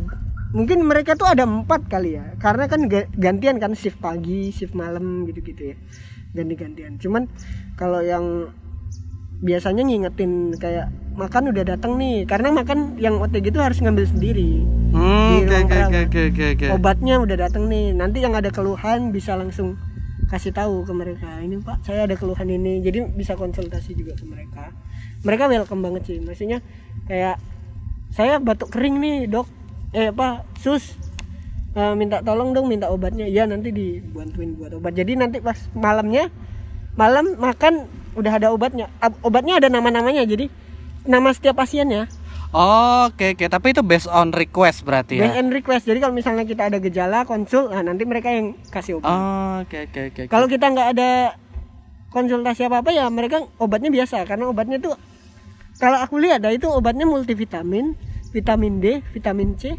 mungkin 0.50 0.80
mereka 0.82 1.12
tuh 1.12 1.28
ada 1.28 1.44
empat 1.44 1.86
kali 1.86 2.16
ya 2.16 2.24
karena 2.36 2.66
kan 2.66 2.88
ga- 2.88 3.06
gantian 3.12 3.60
kan 3.60 3.70
shift 3.72 4.00
pagi 4.00 4.48
shift 4.48 4.72
malam 4.72 5.22
gitu-gitu 5.22 5.62
ya 5.62 5.76
ganti-gantian 6.32 6.96
cuman 6.96 7.28
kalau 7.76 8.00
yang 8.00 8.50
biasanya 9.40 9.82
ngingetin 9.82 10.50
kayak 10.56 10.90
makan 11.16 11.50
udah 11.54 11.64
datang 11.64 11.96
nih. 11.98 12.24
Karena 12.26 12.54
makan 12.54 12.98
yang 12.98 13.18
OTG 13.18 13.50
itu 13.50 13.60
harus 13.60 13.78
ngambil 13.82 14.06
sendiri. 14.06 14.62
Hmm, 14.90 15.46
Di 15.46 15.46
oke 15.46 15.56
perawat. 15.70 15.90
oke 16.10 16.20
oke 16.34 16.44
oke. 16.58 16.66
obatnya 16.74 17.14
udah 17.22 17.36
datang 17.48 17.70
nih. 17.70 17.94
Nanti 17.94 18.18
yang 18.22 18.34
ada 18.34 18.50
keluhan 18.50 19.14
bisa 19.14 19.34
langsung 19.38 19.78
kasih 20.30 20.54
tahu 20.54 20.86
ke 20.86 20.92
mereka. 20.94 21.30
Ini 21.42 21.58
pak 21.62 21.82
saya 21.82 22.06
ada 22.06 22.14
keluhan 22.14 22.46
ini. 22.50 22.82
Jadi 22.82 23.06
bisa 23.14 23.34
konsultasi 23.34 23.94
juga 23.94 24.14
ke 24.14 24.24
mereka. 24.26 24.70
Mereka 25.26 25.50
welcome 25.50 25.82
banget 25.82 26.02
sih. 26.06 26.18
Maksudnya 26.22 26.62
kayak 27.06 27.38
saya 28.10 28.38
batuk 28.42 28.70
kering 28.74 28.98
nih 28.98 29.26
dok. 29.30 29.46
Eh 29.90 30.14
apa 30.14 30.46
sus 30.62 30.94
eh, 31.74 31.94
minta 31.98 32.22
tolong 32.22 32.54
dong 32.54 32.70
minta 32.70 32.86
obatnya. 32.90 33.26
Ya 33.26 33.46
nanti 33.46 33.74
dibantuin 33.74 34.54
buat 34.54 34.74
obat. 34.78 34.94
Jadi 34.94 35.18
nanti 35.18 35.42
pas 35.42 35.58
malamnya 35.74 36.30
malam 36.94 37.34
makan 37.38 37.86
udah 38.18 38.32
ada 38.38 38.50
obatnya. 38.54 38.86
Obatnya 39.22 39.58
ada 39.62 39.66
nama-namanya. 39.70 40.22
Jadi 40.26 40.46
nama 41.04 41.30
setiap 41.30 41.56
pasiennya 41.56 42.08
Oh, 42.50 43.06
oke 43.06 43.38
oke, 43.38 43.46
tapi 43.46 43.70
itu 43.70 43.78
based 43.78 44.10
on 44.10 44.34
request 44.34 44.82
berarti 44.82 45.22
Based 45.22 45.32
ya. 45.32 45.38
on 45.38 45.54
request 45.54 45.86
jadi 45.86 46.02
kalau 46.02 46.10
misalnya 46.10 46.42
kita 46.42 46.66
ada 46.66 46.82
gejala 46.82 47.22
konsul 47.22 47.70
nah 47.70 47.78
nanti 47.80 48.02
mereka 48.02 48.26
yang 48.26 48.58
kasih 48.66 48.98
obat 48.98 49.06
Oh, 49.06 49.62
oke 49.62 49.78
oke 49.86 50.00
oke. 50.10 50.20
oke. 50.26 50.30
kalau 50.30 50.50
kita 50.50 50.66
nggak 50.66 50.88
ada 50.90 51.10
konsultasi 52.10 52.66
apa 52.66 52.82
apa 52.82 52.90
ya 52.90 53.06
mereka 53.06 53.38
obatnya 53.56 53.86
biasa 53.88 54.26
karena 54.26 54.50
obatnya 54.50 54.82
tuh 54.82 54.98
kalau 55.78 55.94
aku 55.96 56.18
lihat 56.18 56.42
ada 56.42 56.50
itu 56.50 56.66
obatnya 56.66 57.06
multivitamin 57.06 57.94
vitamin 58.28 58.82
D 58.82 58.98
vitamin 59.14 59.54
C 59.54 59.78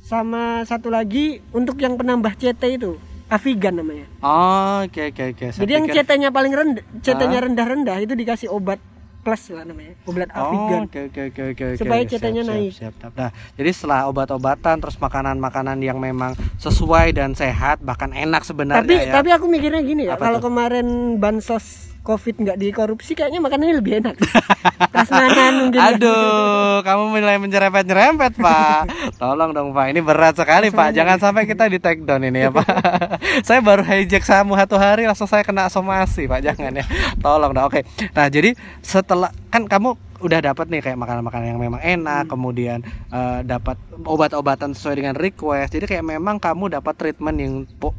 sama 0.00 0.62
satu 0.62 0.88
lagi 0.88 1.42
untuk 1.50 1.74
yang 1.76 1.94
penambah 1.96 2.34
CT 2.34 2.62
itu 2.72 3.02
Avigan 3.26 3.82
namanya 3.82 4.06
Oh, 4.20 4.84
oke 4.84 5.10
oke 5.10 5.22
oke. 5.32 5.44
Saya 5.50 5.58
jadi 5.58 5.72
yang 5.74 5.86
CT-nya 5.88 6.30
paling 6.30 6.52
rendah 6.52 6.84
CT-nya 7.00 7.38
rendah-rendah 7.42 7.98
itu 7.98 8.14
dikasih 8.14 8.46
obat 8.46 8.78
plus 9.22 9.54
lah 9.54 9.62
namanya 9.62 9.94
obat 10.02 10.28
Oh, 10.34 10.50
Avigan 10.50 10.80
oke 10.84 10.98
oke 11.06 11.20
oke 11.30 11.42
oke. 11.54 11.64
oke. 11.64 11.78
Supaya 11.78 12.02
siap, 12.02 12.22
naik. 12.26 12.70
Siap, 12.74 12.94
siap. 12.98 13.12
Nah, 13.14 13.30
jadi 13.54 13.70
setelah 13.70 14.00
obat-obatan 14.06 14.76
terus 14.82 14.98
makanan-makanan 14.98 15.78
yang 15.78 16.02
memang 16.02 16.34
sesuai 16.58 17.14
dan 17.14 17.32
sehat 17.32 17.78
bahkan 17.80 18.10
enak 18.10 18.42
sebenarnya 18.42 18.82
tapi 18.82 18.94
ya. 18.98 19.12
tapi 19.14 19.28
aku 19.30 19.46
mikirnya 19.46 19.80
gini 19.80 20.10
ya 20.10 20.18
Apa 20.18 20.26
kalau 20.26 20.38
tuh? 20.40 20.50
kemarin 20.50 20.86
bansos 21.16 21.91
covid 22.02 22.34
nggak 22.42 22.58
dikorupsi 22.58 23.14
kayaknya 23.14 23.38
makanannya 23.38 23.78
lebih 23.78 24.02
enak 24.02 24.18
prasmanan 24.92 25.52
mungkin 25.66 25.80
ya. 25.80 25.96
Aduh, 25.96 26.84
kamu 26.84 27.02
mulai 27.16 27.36
menyerempet-nyerempet, 27.40 28.32
Pak. 28.36 28.80
Tolong 29.16 29.50
dong, 29.56 29.72
Pak. 29.72 29.86
Ini 29.88 30.00
berat 30.04 30.36
sekali, 30.36 30.68
Pak. 30.68 30.92
Jangan 30.92 31.16
sampai 31.18 31.48
kita 31.48 31.66
di 31.66 31.80
take 31.80 32.04
down 32.04 32.22
ini 32.22 32.46
ya, 32.46 32.50
Pak. 32.52 32.66
saya 33.48 33.64
baru 33.64 33.82
hijack 33.82 34.22
samu 34.22 34.54
satu 34.54 34.76
hari 34.76 35.08
langsung 35.08 35.26
saya 35.26 35.42
kena 35.42 35.72
somasi, 35.72 36.28
Pak. 36.28 36.44
Jangan 36.44 36.76
ya. 36.76 36.84
Tolong 37.18 37.56
dong. 37.56 37.66
Oke. 37.66 37.88
Nah, 38.12 38.28
jadi 38.28 38.52
setelah 38.84 39.32
kan 39.48 39.64
kamu 39.64 39.96
udah 40.22 40.38
dapat 40.38 40.70
nih 40.70 40.80
kayak 40.86 40.98
makanan-makanan 41.02 41.46
yang 41.56 41.60
memang 41.60 41.82
enak, 41.82 42.30
kemudian 42.30 42.78
eh, 43.10 43.40
dapat 43.42 43.74
obat-obatan 44.06 44.70
sesuai 44.70 45.02
dengan 45.02 45.14
request. 45.18 45.74
Jadi 45.74 45.88
kayak 45.88 46.04
memang 46.06 46.38
kamu 46.38 46.78
dapat 46.78 46.94
treatment 46.94 47.36
yang 47.40 47.54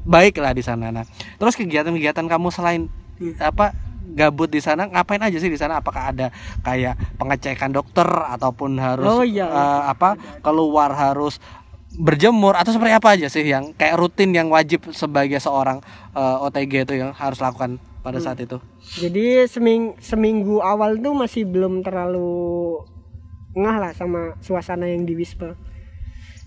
baik 0.07 0.39
lah 0.39 0.55
di 0.55 0.63
sana. 0.63 0.93
Nah, 0.93 1.03
terus 1.35 1.59
kegiatan-kegiatan 1.59 2.29
kamu 2.29 2.47
selain 2.47 2.87
apa 3.39 3.92
gabut 4.11 4.51
di 4.51 4.59
sana 4.59 4.85
ngapain 4.85 5.23
aja 5.23 5.39
sih 5.39 5.47
di 5.47 5.55
sana? 5.55 5.79
Apakah 5.79 6.11
ada 6.11 6.27
kayak 6.61 6.99
pengecekan 7.15 7.71
dokter 7.71 8.05
ataupun 8.05 8.75
harus 8.77 9.07
Oh, 9.07 9.23
iya. 9.23 9.47
eh, 9.47 9.81
apa 9.87 10.13
keluar 10.39 10.91
harus 10.91 11.39
berjemur 11.93 12.57
atau 12.57 12.73
seperti 12.73 12.93
apa 12.97 13.13
aja 13.13 13.29
sih 13.29 13.45
yang 13.45 13.69
kayak 13.71 13.95
rutin 13.95 14.33
yang 14.33 14.49
wajib 14.49 14.89
sebagai 14.91 15.37
seorang 15.37 15.79
eh, 16.11 16.37
OTG 16.43 16.89
itu 16.89 16.93
yang 16.97 17.13
harus 17.13 17.37
lakukan 17.37 17.77
pada 18.03 18.19
saat 18.19 18.41
itu? 18.41 18.59
Jadi 18.99 19.47
seming 19.47 19.95
seminggu 19.97 20.59
awal 20.59 20.99
tuh 20.99 21.15
masih 21.15 21.47
belum 21.47 21.81
terlalu 21.81 22.83
ngah 23.53 23.77
lah 23.79 23.91
sama 23.93 24.35
suasana 24.41 24.89
yang 24.89 25.05
di 25.05 25.13
wisma. 25.13 25.53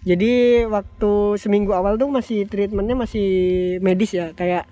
Jadi 0.06 0.62
waktu 0.66 1.34
seminggu 1.34 1.74
awal 1.74 1.98
tuh 1.98 2.06
masih 2.06 2.46
treatmentnya 2.46 2.94
masih 2.94 3.26
medis 3.80 4.14
ya 4.14 4.30
kayak 4.34 4.66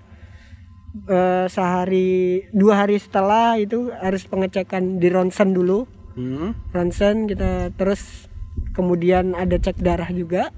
eh, 1.11 1.47
sehari 1.51 2.47
dua 2.55 2.87
hari 2.87 2.97
setelah 3.03 3.59
itu 3.59 3.91
harus 3.91 4.25
pengecekan 4.27 5.03
di 5.03 5.09
ronsen 5.11 5.53
dulu. 5.53 5.87
Hmm? 6.15 6.55
ronsen 6.71 7.27
kita 7.27 7.75
terus 7.75 8.31
kemudian 8.71 9.35
ada 9.35 9.59
cek 9.59 9.83
darah 9.83 10.07
juga. 10.15 10.55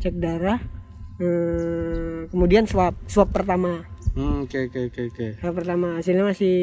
Cek 0.00 0.16
darah 0.16 0.60
eh, 1.20 2.24
kemudian 2.32 2.64
swab 2.64 2.96
swab 3.04 3.28
pertama. 3.30 3.84
Hmm, 4.16 4.48
oke 4.48 4.72
oke 4.72 4.90
oke 4.90 5.00
oke. 5.12 5.26
Swab 5.38 5.54
pertama 5.54 6.00
hasilnya 6.00 6.24
masih 6.24 6.56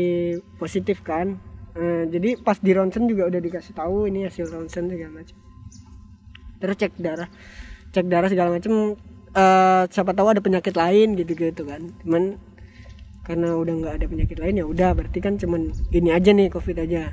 positif 0.58 1.06
kan? 1.06 1.38
Eh, 1.78 2.10
jadi 2.10 2.42
pas 2.42 2.58
di 2.58 2.74
ronsen 2.74 3.06
juga 3.06 3.30
udah 3.30 3.38
dikasih 3.38 3.78
tahu 3.78 4.10
ini 4.10 4.26
hasil 4.26 4.50
ronsen 4.50 4.90
segala 4.90 5.22
macam. 5.22 5.38
Terus 6.58 6.76
cek 6.82 6.94
darah 6.98 7.30
cek 7.94 8.06
darah 8.10 8.30
segala 8.34 8.58
macam. 8.58 8.98
Eh, 9.38 9.84
siapa 9.94 10.18
tahu 10.18 10.34
ada 10.34 10.42
penyakit 10.42 10.74
lain 10.74 11.14
gitu 11.14 11.38
gitu 11.38 11.62
kan. 11.62 11.94
Cuman 12.02 12.42
karena 13.28 13.54
udah 13.54 13.74
nggak 13.76 13.94
ada 14.00 14.06
penyakit 14.08 14.38
lain 14.40 14.56
ya 14.56 14.66
udah 14.66 14.96
berarti 14.96 15.20
kan 15.20 15.36
cuman 15.36 15.62
ini 15.92 16.10
aja 16.10 16.32
nih 16.32 16.48
covid 16.48 16.80
aja. 16.80 17.12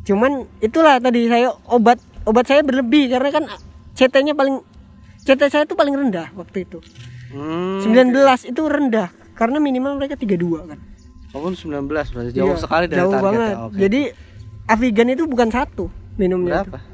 Cuman 0.00 0.46
itulah 0.58 0.96
tadi 0.96 1.26
saya 1.26 1.50
obat 1.66 1.98
obat 2.22 2.46
saya 2.46 2.62
berlebih 2.62 3.10
karena 3.10 3.28
kan 3.30 3.44
CT-nya 3.92 4.32
paling 4.32 4.62
CT 5.20 5.42
saya 5.50 5.64
tuh 5.66 5.74
paling 5.74 5.92
rendah 5.92 6.30
waktu 6.32 6.64
itu. 6.64 6.78
Hmm, 7.30 7.82
19 7.82 8.14
itu 8.46 8.62
rendah 8.64 9.10
karena 9.34 9.58
minimal 9.58 9.98
mereka 9.98 10.14
32 10.14 10.38
kan. 10.64 10.78
Kamu 11.30 11.52
19 11.52 11.86
berarti 11.86 12.30
jauh 12.32 12.48
Iya, 12.48 12.56
sekali 12.56 12.84
dari 12.86 12.98
jauh 13.02 13.12
target 13.12 13.26
banget. 13.26 13.50
ya, 13.50 13.58
oke. 13.60 13.76
jadi 13.76 14.00
Avigan 14.66 15.08
itu 15.10 15.24
bukan 15.26 15.48
satu 15.50 15.84
minumnya 16.14 16.62
berapa? 16.62 16.78
itu. 16.78 16.86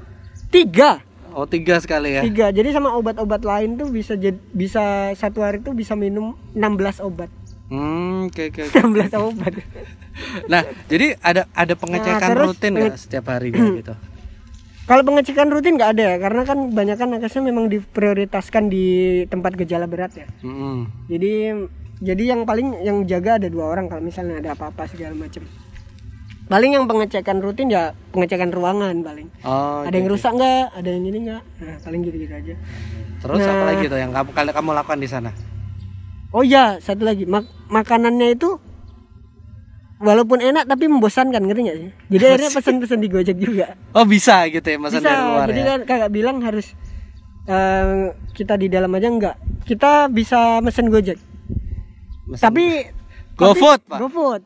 tiga. 0.50 0.90
Oh 1.32 1.44
tiga 1.44 1.76
sekali 1.76 2.16
ya? 2.16 2.24
Tiga. 2.24 2.48
Jadi 2.48 2.72
sama 2.72 2.96
obat-obat 2.96 3.44
lain 3.44 3.76
tuh 3.76 3.88
bisa 3.88 4.16
bisa 4.50 4.84
satu 5.12 5.44
hari 5.44 5.60
tuh 5.60 5.72
bisa 5.72 5.92
minum 5.92 6.32
16 6.52 7.04
obat 7.04 7.28
hmm 7.66 8.30
oke 8.30 8.42
oke 8.52 8.60
oke. 8.70 8.78
16 8.78 9.10
obat 9.18 9.52
nah 10.52 10.62
jadi 10.86 11.18
ada 11.20 11.50
ada 11.52 11.74
pengecekan 11.74 12.20
Nah, 12.22 12.30
terus 12.32 12.46
rutin 12.54 12.72
nggak 12.78 12.96
setiap 12.98 13.24
harinya 13.30 13.62
gitu? 13.74 13.94
Kalau 14.86 15.02
pengecekan 15.02 15.50
rutin 15.50 15.74
nggak 15.74 15.98
ada 15.98 16.02
ya 16.14 16.16
karena 16.22 16.42
kan 16.46 16.70
kebanyakan 16.70 17.06
nakesnya 17.18 17.42
memang 17.42 17.66
diprioritaskan 17.66 18.70
di 18.70 18.86
tempat 19.26 19.58
gejala 19.58 19.90
berat 19.90 20.14
ya. 20.14 20.26
Hmm. 20.46 20.86
jadi 21.10 21.66
jadi 21.98 22.36
yang 22.36 22.46
paling 22.46 22.86
yang 22.86 23.02
jaga 23.08 23.40
ada 23.40 23.48
dua 23.50 23.72
orang 23.72 23.90
kalau 23.90 24.04
misalnya 24.04 24.38
ada 24.38 24.54
apa-apa 24.54 24.86
segala 24.86 25.16
macam. 25.18 25.42
Paling 26.46 26.78
yang 26.78 26.86
pengecekan 26.86 27.42
rutin 27.42 27.66
ya 27.66 27.98
pengecekan 28.14 28.54
ruangan 28.54 29.02
paling. 29.02 29.26
Oh 29.42 29.82
ada 29.82 29.96
yang 29.98 30.06
rusak 30.06 30.30
nggak? 30.30 30.78
Ada 30.78 30.88
yang 30.94 31.04
ini 31.10 31.18
nggak? 31.26 31.42
Nah, 31.42 31.76
paling 31.82 32.00
gitu 32.06 32.16
gitu 32.22 32.34
aja. 32.36 32.54
Terus 33.18 33.40
Nah. 33.42 33.50
apa 33.50 33.64
lagi 33.74 33.84
tuh 33.90 33.98
yang 33.98 34.14
kamu 34.14 34.30
kamu 34.54 34.70
lakukan 34.70 35.00
di 35.02 35.08
sana 35.10 35.30
oh 36.32 36.42
ya 36.42 36.78
satu 36.78 37.04
lagi. 37.04 37.26
Mak- 37.26 37.50
makanannya 37.68 38.34
itu 38.34 38.58
walaupun 39.96 40.44
enak 40.44 40.68
tapi 40.68 40.84
membosankan 40.86 41.40
ngerti 41.40 41.60
nggak 41.64 41.78
sih? 41.80 41.90
Jadi 42.12 42.24
akhirnya 42.28 42.50
pesan-pesan 42.52 42.98
di 43.00 43.08
gojek 43.08 43.36
juga. 43.38 43.76
Oh 43.96 44.04
bisa 44.04 44.44
gitu 44.48 44.64
ya 44.64 44.78
pesan 44.78 45.00
bisa. 45.00 45.08
dari 45.08 45.22
luar 45.24 45.46
jadi 45.48 45.60
ya? 45.60 45.66
kan 45.66 45.80
kakak 45.88 46.10
bilang 46.12 46.36
harus 46.44 46.66
eh, 47.48 48.12
kita 48.36 48.54
di 48.60 48.66
dalam 48.68 48.92
aja 48.92 49.08
enggak 49.08 49.36
kita 49.64 50.06
bisa 50.12 50.60
mesen 50.60 50.92
gojek. 50.92 51.18
Mesen- 52.28 52.44
tapi 52.44 52.64
GoFood, 53.36 53.84
Pak. 53.84 54.00
GoFood 54.00 54.42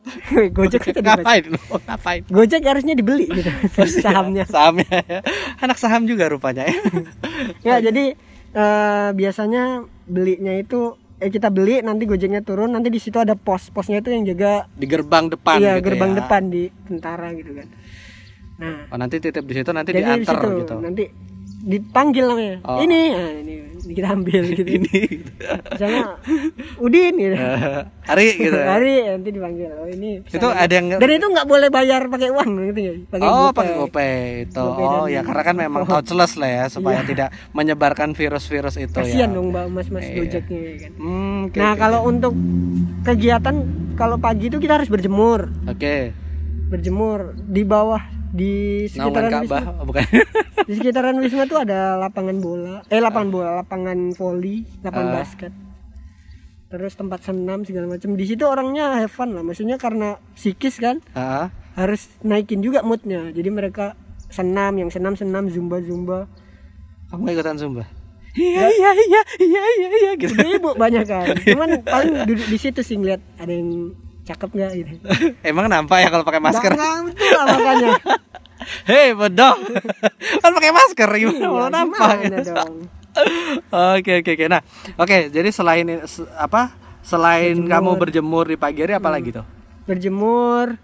gojek 0.51 0.81
kita 0.83 0.99
ngapain 1.05 1.47
lu? 1.47 1.55
Ngapain? 1.55 2.21
Gojek 2.27 2.59
harusnya 2.59 2.91
dibeli 2.91 3.23
gitu. 3.23 3.47
Sahamnya. 4.03 4.43
sahamnya 4.43 4.99
ya. 5.07 5.19
anak 5.63 5.79
saham 5.79 6.03
juga 6.03 6.27
rupanya 6.27 6.67
ya. 6.67 6.75
Ya 7.63 7.75
jadi 7.79 8.15
eh, 8.51 9.09
biasanya 9.15 9.87
belinya 10.07 10.51
itu 10.59 10.99
eh 11.21 11.29
kita 11.29 11.53
beli 11.53 11.85
nanti 11.85 12.09
Gojeknya 12.09 12.41
turun 12.41 12.73
nanti 12.73 12.89
di 12.89 12.97
situ 12.97 13.21
ada 13.21 13.37
pos 13.37 13.69
posnya 13.69 14.01
itu 14.01 14.09
yang 14.09 14.25
jaga 14.25 14.65
di 14.73 14.89
gerbang 14.89 15.29
depan 15.29 15.61
iya 15.61 15.77
gitu 15.77 15.93
gerbang 15.93 16.11
ya. 16.11 16.17
depan 16.25 16.41
di 16.49 16.63
tentara 16.89 17.29
gitu 17.37 17.51
kan. 17.53 17.67
Nah 18.57 18.89
oh, 18.89 18.97
nanti 18.97 19.15
titip 19.21 19.45
di 19.45 19.53
situ 19.53 19.69
nanti 19.69 19.89
jadi 19.93 20.01
di 20.01 20.25
diantar 20.25 20.35
situ 20.41 20.49
gitu 20.65 20.73
nanti 20.81 21.03
dipanggil 21.61 22.25
namanya 22.27 22.57
Oh. 22.63 22.79
ini 22.79 23.01
nah, 23.09 23.31
ini 23.37 23.53
kita 23.81 24.13
ambil 24.13 24.45
gitu. 24.45 24.61
ini 24.77 25.25
Misalnya 25.41 26.05
Udin 26.77 27.13
gitu. 27.17 27.35
Eh, 27.41 27.81
hari 28.05 28.27
gitu 28.35 28.53
ya. 28.61 28.65
Hari 28.77 28.93
nanti 29.09 29.29
dipanggil. 29.31 29.69
Oh 29.73 29.87
ini. 29.87 30.21
itu 30.21 30.47
ada 30.47 30.69
yang 30.69 30.85
Dan 30.95 31.09
itu 31.11 31.27
nggak 31.27 31.47
boleh 31.47 31.69
bayar 31.69 32.05
pakai 32.05 32.29
uang 32.29 32.49
gitu 32.69 32.79
ya. 32.79 32.93
Pakai 33.09 33.25
oh 33.25 33.49
pakai 33.49 33.73
GoPay 33.73 34.13
itu 34.45 34.61
GoPay 34.61 34.85
oh 34.85 35.05
ya 35.07 35.21
karena 35.21 35.43
kan 35.43 35.55
memang 35.55 35.83
touchless 35.83 36.37
lah 36.37 36.51
ya 36.51 36.65
supaya 36.67 37.01
tidak 37.01 37.33
menyebarkan 37.51 38.13
virus-virus 38.13 38.77
itu 38.77 38.93
Kasihan 38.93 39.29
ya 39.29 39.35
dong 39.35 39.49
mbak 39.49 39.65
mas-mas 39.67 40.03
Iya. 40.03 40.17
Gojeknya 40.19 40.59
ya 40.61 40.75
kan. 40.77 40.91
Hmm, 40.97 41.37
oke, 41.47 41.57
nah 41.57 41.71
oke, 41.71 41.79
kalau 41.79 41.99
untuk 42.05 42.33
kegiatan 43.01 43.55
kalau 43.93 44.17
pagi 44.17 44.45
itu 44.47 44.57
kita 44.57 44.77
harus 44.77 44.89
berjemur, 44.89 45.49
oke 45.63 45.95
berjemur 46.67 47.33
di 47.35 47.63
bawah 47.63 47.99
di 48.31 48.53
naungan 48.89 49.11
sekitaran 49.11 49.29
Ka'bah 49.29 49.61
wisma. 49.61 49.71
oh, 49.75 49.85
bukan 49.85 50.03
Di 50.67 50.73
sekitaran 50.73 51.15
wisma 51.17 51.43
tuh 51.45 51.59
ada 51.59 51.79
lapangan 51.97 52.37
bola, 52.37 52.75
eh 52.87 52.97
lapangan 52.97 53.29
bola, 53.29 53.49
lapangan 53.59 53.97
voli, 54.13 54.63
lapangan 54.79 55.09
Ah. 55.09 55.15
basket. 55.17 55.53
Terus 56.67 56.93
tempat 56.93 57.19
senam 57.21 57.61
segala 57.61 57.87
macam. 57.89 58.15
Di 58.15 58.23
situ 58.23 58.43
orangnya 58.43 58.95
have 58.95 59.11
fun 59.11 59.31
lah, 59.31 59.41
maksudnya 59.41 59.75
karena 59.75 60.15
psikis 60.33 60.77
kan 60.77 61.03
Ah, 61.11 61.51
harus 61.73 62.07
naikin 62.21 62.59
juga 62.59 62.79
moodnya. 62.81 63.27
Jadi 63.29 63.49
mereka 63.49 63.99
senam, 64.27 64.75
yang 64.75 64.87
senam 64.87 65.13
senam 65.13 65.47
zumba 65.47 65.79
zumba. 65.79 66.31
kamu 67.07 67.27
ikutan 67.29 67.59
zumba 67.59 67.83
iya 68.31 68.63
iya 68.63 68.91
iya 68.95 69.21
iya 69.37 69.61
iya 69.75 69.89
iya 69.91 70.11
gitu 70.15 70.31
Ibu 70.55 70.79
banyak 70.79 71.03
kan. 71.03 71.35
Cuman 71.37 71.83
paling 71.83 72.23
duduk 72.23 72.47
di 72.47 72.55
situ 72.55 72.79
sih 72.79 72.95
ngeliat 72.95 73.19
ada 73.35 73.51
yang 73.51 73.91
cakep 74.31 74.49
nggak 74.49 74.71
gitu. 74.75 74.93
emang 75.49 75.67
nampak 75.67 75.97
ya 75.99 76.09
kalau 76.09 76.23
pakai 76.23 76.39
masker 76.39 76.71
Nggak, 76.71 76.95
betul 77.07 77.31
lah 77.33 77.45
makanya. 77.51 77.91
hei 78.89 79.11
bodoh 79.11 79.53
kan 80.41 80.51
pakai 80.51 80.71
masker 80.71 81.09
gimana 81.11 81.35
Iya, 81.35 81.49
mau 81.49 81.67
nampak 81.67 82.09
gimana 82.19 82.39
dong? 82.41 82.73
oke 83.91 84.11
oke 84.17 84.31
oke 84.31 84.45
nah 84.47 84.61
oke 84.95 85.17
jadi 85.27 85.49
selain 85.49 85.85
apa 86.33 86.71
selain 87.01 87.57
kamu 87.59 87.97
berjemur 87.97 88.45
di 88.45 88.55
pagi 88.55 88.81
hari 88.81 88.93
apa 88.93 89.03
Hmm. 89.03 89.15
lagi 89.15 89.29
tuh 89.31 89.45
Berjemur. 89.81 90.77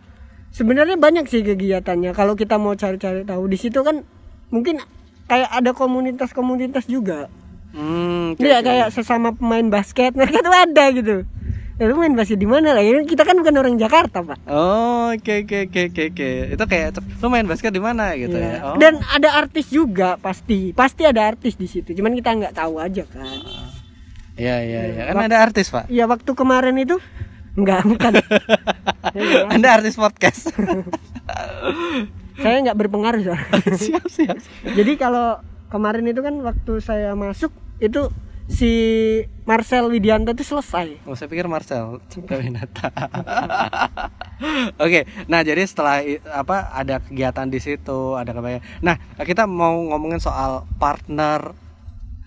Sebenarnya 0.49 0.97
banyak 0.97 1.25
sih 1.25 1.45
kegiatannya. 1.45 2.11
Kalau 2.11 2.33
kita 2.33 2.57
mau 2.57 2.73
cari-cari 2.73 3.21
tahu 3.21 3.45
di 3.45 3.55
situ 3.55 3.77
kan 3.79 4.01
mungkin 4.49 4.81
kayak 5.23 5.53
ada 5.53 5.69
komunitas-komunitas 5.71 6.89
juga. 6.89 7.29
hmm 7.69 8.33
oke, 8.33 8.41
Iya 8.41 8.59
kayak 8.59 8.87
sesama 8.89 9.31
pemain 9.31 9.69
basket 9.69 10.11
mereka 10.11 10.41
tuh 10.41 10.49
ada 10.51 10.83
gitu. 10.89 11.15
Ya 11.77 11.85
lu 11.85 11.93
main 11.93 12.17
basket 12.17 12.41
di 12.41 12.49
mana 12.49 12.73
lah? 12.73 12.81
Ya, 12.81 13.05
Kita 13.05 13.21
kan 13.21 13.37
bukan 13.37 13.53
orang 13.53 13.77
Jakarta, 13.77 14.25
Pak. 14.25 14.49
Oh, 14.49 15.13
oke 15.13 15.45
oke 15.45 15.69
oke 15.69 15.81
oke 15.93 16.03
oke. 16.09 16.29
Itu 16.57 16.63
kayak 16.65 16.97
lu 16.97 17.27
main 17.29 17.45
basket 17.45 17.69
di 17.69 17.77
mana 17.77 18.17
gitu 18.17 18.33
Iya. 18.33 18.49
ya. 18.49 18.57
Oh. 18.65 18.75
Dan 18.81 18.97
ada 19.05 19.37
artis 19.37 19.69
juga 19.69 20.17
pasti. 20.17 20.73
Pasti 20.73 21.05
ada 21.05 21.21
artis 21.23 21.53
di 21.53 21.69
situ. 21.69 21.93
Cuman 21.93 22.17
kita 22.17 22.33
nggak 22.33 22.57
tahu 22.57 22.81
aja 22.81 23.05
kan. 23.05 23.37
Iya 24.33 24.55
iya 24.59 24.81
iya. 24.89 25.01
Kan 25.05 25.21
ada 25.23 25.37
artis, 25.39 25.69
Pak. 25.69 25.85
Iya 25.87 26.05
waktu 26.05 26.31
kemarin 26.33 26.77
itu 26.77 26.97
Enggak, 27.53 27.85
bukan. 27.85 28.13
Iya. 29.17 29.49
Anda 29.49 29.77
artis 29.77 29.97
podcast. 29.97 30.49
saya 32.41 32.57
nggak 32.61 32.77
berpengaruh 32.77 33.21
siap 33.81 34.05
siap. 34.05 34.37
Jadi 34.61 34.93
kalau 34.93 35.41
kemarin 35.69 36.05
itu 36.05 36.21
kan 36.21 36.37
waktu 36.41 36.73
saya 36.81 37.17
masuk 37.17 37.49
itu 37.77 38.09
si 38.47 38.71
Marcel 39.43 39.87
Widianto 39.87 40.31
itu 40.31 40.43
selesai. 40.43 41.03
Oh, 41.03 41.13
saya 41.13 41.27
pikir 41.27 41.45
Marcel 41.45 41.99
Ciptawinata. 42.07 42.87
Oke, 44.83 45.03
nah 45.25 45.41
jadi 45.41 45.63
setelah 45.63 45.99
apa 46.29 46.69
ada 46.69 46.99
kegiatan 46.99 47.45
di 47.45 47.57
situ, 47.57 48.13
ada 48.13 48.31
kebayang. 48.31 48.63
Nah, 48.79 48.95
kita 49.17 49.43
mau 49.43 49.73
ngomongin 49.73 50.17
soal 50.17 50.63
partner 50.77 51.53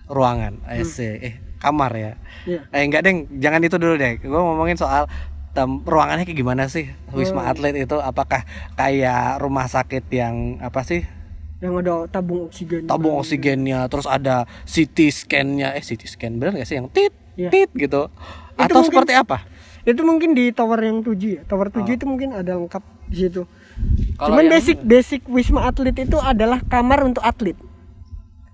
ruangan, 0.05 0.59
eh, 0.67 0.83
si- 0.83 1.19
eh 1.19 1.33
kamar 1.57 1.91
ya. 1.93 2.11
Iya. 2.43 2.61
Eh 2.69 2.81
enggak 2.83 3.01
deng, 3.01 3.17
jangan 3.37 3.61
itu 3.61 3.77
dulu 3.77 3.95
deh. 3.95 4.17
Gue 4.17 4.33
ngomongin 4.33 4.75
soal 4.75 5.07
tem- 5.51 5.81
ruangannya 5.81 6.23
kayak 6.23 6.35
gimana 6.37 6.67
sih 6.67 6.89
Wisma 7.11 7.47
Atlet 7.47 7.75
itu? 7.77 7.95
Apakah 7.95 8.43
kayak 8.73 9.39
rumah 9.39 9.65
sakit 9.65 10.03
yang 10.09 10.59
apa 10.59 10.83
sih? 10.83 11.05
Yang 11.61 11.73
ada 11.79 11.93
tabung 12.09 12.41
oksigen. 12.43 12.83
tabung 12.85 13.15
oksigennya 13.15 13.85
terus 13.85 14.03
ada 14.03 14.43
CT 14.65 14.97
scan-nya 15.07 15.71
eh 15.71 15.79
CT 15.79 16.09
scan 16.09 16.33
bener 16.35 16.57
gak 16.57 16.65
sih 16.65 16.75
yang 16.75 16.89
tit 16.89 17.13
Iya. 17.31 17.47
tit 17.47 17.69
gitu 17.71 18.09
Itu 18.09 18.59
atau 18.59 18.81
mungkin- 18.81 18.89
seperti 18.91 19.13
apa 19.13 19.37
Itu 19.81 20.01
mungkin 20.01 20.33
di 20.33 20.49
tower 20.49 20.77
yang 20.79 21.01
7 21.01 21.17
ya. 21.31 21.41
Tower 21.43 21.69
7 21.69 21.95
itu 21.95 22.05
mungkin 22.05 22.33
ada 22.33 22.53
lengkap 22.53 22.81
di 23.07 23.17
situ. 23.19 23.41
Oh. 23.41 23.47
Kalau 24.15 24.29
Cuman 24.31 24.43
yang- 24.43 24.53
basic 24.53 24.77
basic 24.79 25.21
Wisma 25.25 25.65
Atlet 25.65 25.95
itu 25.95 26.17
adalah 26.17 26.61
kamar 26.61 27.01
untuk 27.03 27.21
atlet. 27.21 27.57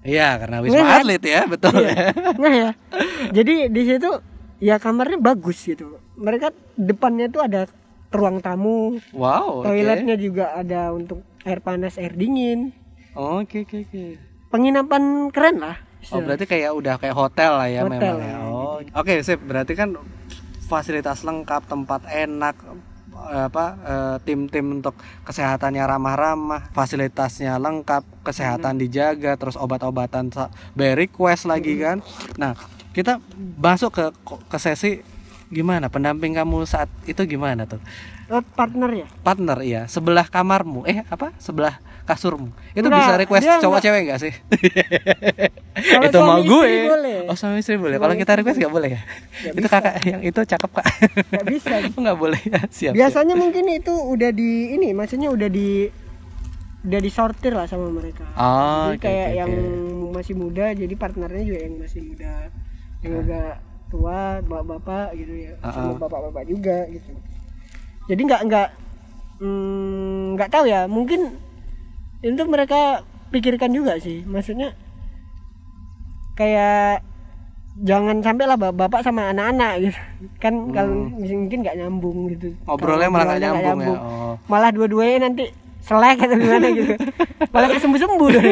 iya 0.02 0.36
karena 0.38 0.64
wisma 0.64 0.80
kan? 0.80 1.00
atlet 1.02 1.20
ya 1.22 1.42
betul 1.46 1.76
Iya. 1.78 1.92
ya 1.92 2.10
Nah 2.34 2.54
ya. 2.54 2.70
Jadi 3.34 3.68
di 3.68 3.82
situ 3.84 4.08
ya 4.60 4.76
kamarnya 4.78 5.18
bagus 5.18 5.60
gitu. 5.62 6.00
Mereka 6.16 6.50
depannya 6.76 7.28
tuh 7.28 7.42
ada 7.42 7.68
ruang 8.08 8.40
tamu, 8.40 8.96
wow 9.12 9.62
toiletnya 9.62 10.16
juga 10.16 10.56
ada 10.56 10.92
untuk 10.92 11.20
air 11.44 11.60
panas, 11.60 11.96
air 11.96 12.12
dingin. 12.12 12.72
Oke 13.18 13.66
oke 13.66 13.78
oke. 13.90 14.06
Penginapan 14.48 15.34
keren 15.34 15.58
lah. 15.60 15.78
oh 16.14 16.24
berarti 16.24 16.46
kayak 16.48 16.72
udah 16.72 16.96
kayak 17.02 17.18
hotel 17.18 17.58
lah 17.58 17.68
ya 17.68 17.84
Hotel 17.84 18.00
memang 18.00 18.18
ya. 18.22 18.38
lah, 18.38 18.48
oh 18.48 18.78
oke 18.80 19.14
sip. 19.26 19.42
Berarti 19.44 19.74
kan 19.74 19.98
fasilitas 20.70 21.26
lengkap 21.26 21.68
tempat 21.68 22.06
enak 22.08 22.56
eh, 23.34 23.44
apa 23.50 23.66
eh, 23.82 24.16
tim-tim 24.24 24.80
untuk 24.80 24.96
kesehatannya 25.26 25.84
ramah-ramah 25.84 26.72
fasilitasnya 26.72 27.58
lengkap 27.58 28.04
kesehatan 28.24 28.78
dijaga 28.78 29.36
terus 29.36 29.58
obat-obatan 29.58 30.32
by 30.78 30.96
request 30.96 31.50
lagi 31.50 31.76
kan. 31.82 32.06
Nah 32.38 32.54
kita 32.94 33.20
masuk 33.58 33.92
ke 33.92 34.06
ke 34.48 34.58
sesi 34.62 35.02
gimana? 35.52 35.88
Pendamping 35.88 36.36
kamu 36.36 36.68
saat 36.68 36.92
itu 37.08 37.24
gimana 37.24 37.68
tuh? 37.68 37.80
Eh, 38.28 38.44
partner 38.56 38.92
ya. 38.92 39.08
partner 39.24 39.58
iya. 39.64 39.82
Sebelah 39.88 40.28
kamarmu. 40.28 40.84
Eh 40.84 41.04
apa? 41.08 41.32
Sebelah 41.40 41.80
kasurmu. 42.08 42.50
Itu 42.72 42.88
Enggak, 42.88 43.04
bisa 43.04 43.14
request 43.20 43.46
cowok 43.60 43.62
enggak. 43.68 43.84
cewek 43.84 44.02
gak 44.08 44.20
sih? 44.24 44.34
Itu 46.08 46.20
mau 46.24 46.40
gue. 46.42 46.70
oh 47.28 47.36
suami 47.36 47.60
istri 47.60 47.76
boleh. 47.76 48.00
Kalau 48.00 48.16
kita 48.16 48.32
request 48.40 48.58
gak 48.58 48.74
boleh 48.74 48.90
ya? 48.96 49.02
Itu 49.52 49.68
kakak 49.68 50.00
yang 50.08 50.22
itu 50.24 50.40
cakep 50.40 50.72
kak. 50.72 50.88
Nggak 51.36 51.46
bisa. 51.52 51.76
Oh, 51.98 52.02
nggak 52.02 52.20
boleh. 52.20 52.42
Ya 52.48 52.62
siap 52.72 52.88
siap. 52.88 52.94
Biasanya 52.96 53.36
mungkin 53.36 53.68
itu 53.68 53.92
udah 53.92 54.32
di 54.32 54.74
ini, 54.74 54.96
maksudnya 54.96 55.28
udah 55.28 55.50
di 55.52 55.92
udah 56.88 57.00
disortir 57.04 57.52
lah 57.52 57.68
sama 57.68 57.92
mereka. 57.92 58.24
oh 58.40 58.96
jadi 58.96 58.96
oke, 58.96 59.04
kayak 59.04 59.28
oke, 59.28 59.38
yang 59.44 59.52
masih 60.16 60.34
muda, 60.40 60.66
jadi 60.72 60.94
partnernya 60.96 61.44
juga 61.44 61.60
yang 61.68 61.76
masih 61.84 62.02
muda, 62.06 62.34
yang 63.04 63.14
agak 63.28 63.54
tua, 63.92 64.40
bapak-bapak 64.48 65.08
gitu 65.20 65.34
ya, 65.36 65.54
sama 65.68 65.92
Uh-uh. 65.92 66.00
bapak-bapak 66.00 66.44
juga 66.48 66.88
gitu. 66.88 67.12
Jadi 68.08 68.22
nggak 68.24 68.42
nggak 68.48 68.70
mm, 69.44 70.24
nggak 70.40 70.50
tahu 70.54 70.66
ya, 70.70 70.88
mungkin 70.88 71.36
itu 72.20 72.44
mereka 72.44 73.02
pikirkan 73.28 73.70
juga 73.70 73.98
sih, 73.98 74.24
maksudnya 74.24 74.74
kayak 76.34 77.02
jangan 77.78 78.20
sampai 78.20 78.46
lah 78.46 78.56
bap- 78.56 78.74
bapak 78.76 79.02
sama 79.02 79.30
anak-anak 79.30 79.74
gitu 79.84 80.00
kan 80.38 80.54
kalau 80.72 80.94
mungkin 81.12 81.62
nggak 81.62 81.78
nyambung 81.78 82.26
gitu 82.28 82.50
Hmm. 82.52 82.66
Ngobrolnya 82.68 83.08
malah 83.08 83.26
nggak 83.28 83.38
ngobrolnya 83.44 83.68
nyambung 83.70 83.94
ya? 83.96 84.02
Oh. 84.02 84.34
malah 84.46 84.70
dua-duanya 84.72 85.18
nanti 85.24 85.46
selek 85.80 86.18
atau 86.20 86.36
gimana 86.36 86.68
gitu 86.70 86.94
malah 87.54 87.66
nggak 87.68 87.82
sembuh-sembuh 87.82 88.30
deh 88.34 88.50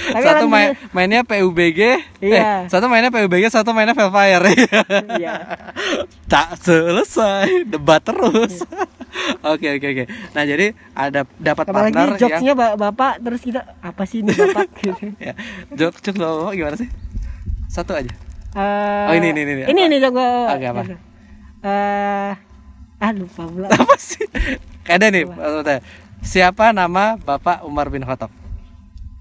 Tapi 0.00 0.22
satu 0.24 0.46
main, 0.46 0.72
mainnya 0.90 1.20
PUBG 1.20 1.80
Iya. 2.22 2.40
eh, 2.40 2.58
satu 2.66 2.86
mainnya 2.86 3.10
PUBG 3.10 3.44
satu 3.48 3.70
mainnya 3.70 3.92
Velfire 3.92 4.54
Iya. 5.18 5.34
tak 6.30 6.56
selesai 6.56 7.66
debat 7.66 7.98
terus 8.00 8.62
oke 9.42 9.66
oke 9.70 9.86
oke. 9.86 10.04
Nah 10.30 10.42
jadi 10.42 10.66
ada 10.92 11.20
dapat 11.36 11.64
apalagi 11.64 11.90
partner 11.90 12.08
yang 12.08 12.20
jokesnya 12.20 12.52
ba- 12.52 12.76
bapak 12.76 13.12
terus 13.18 13.40
kita 13.40 13.60
apa 13.78 14.02
sih 14.04 14.20
ini 14.20 14.30
bapak? 14.30 14.66
Gitu 14.76 15.04
ya. 15.26 15.34
Jok 15.72 15.94
jok 16.00 16.16
lo 16.16 16.30
gimana 16.50 16.74
sih? 16.74 16.88
Satu 17.66 17.92
aja. 17.92 18.10
Eh, 18.50 19.04
Oh, 19.06 19.14
ini, 19.14 19.30
ini, 19.30 19.40
ini. 19.42 19.52
ini 19.64 19.80
Apa? 19.80 19.86
ini 19.86 19.96
jok 19.98 20.12
gua- 20.12 20.50
Oke, 20.50 20.66
apa? 20.66 20.82
eh 21.60 22.32
ah 22.98 23.10
lupa 23.12 23.42
pula. 23.44 23.68
Apa 23.74 23.94
sih? 23.96 24.26
Ada 24.84 25.06
nih 25.08 25.22
maksudnya, 25.24 25.78
siapa 26.20 26.70
nama 26.70 27.14
bapak 27.16 27.62
Umar 27.62 27.88
bin 27.88 28.02
Khattab? 28.02 28.28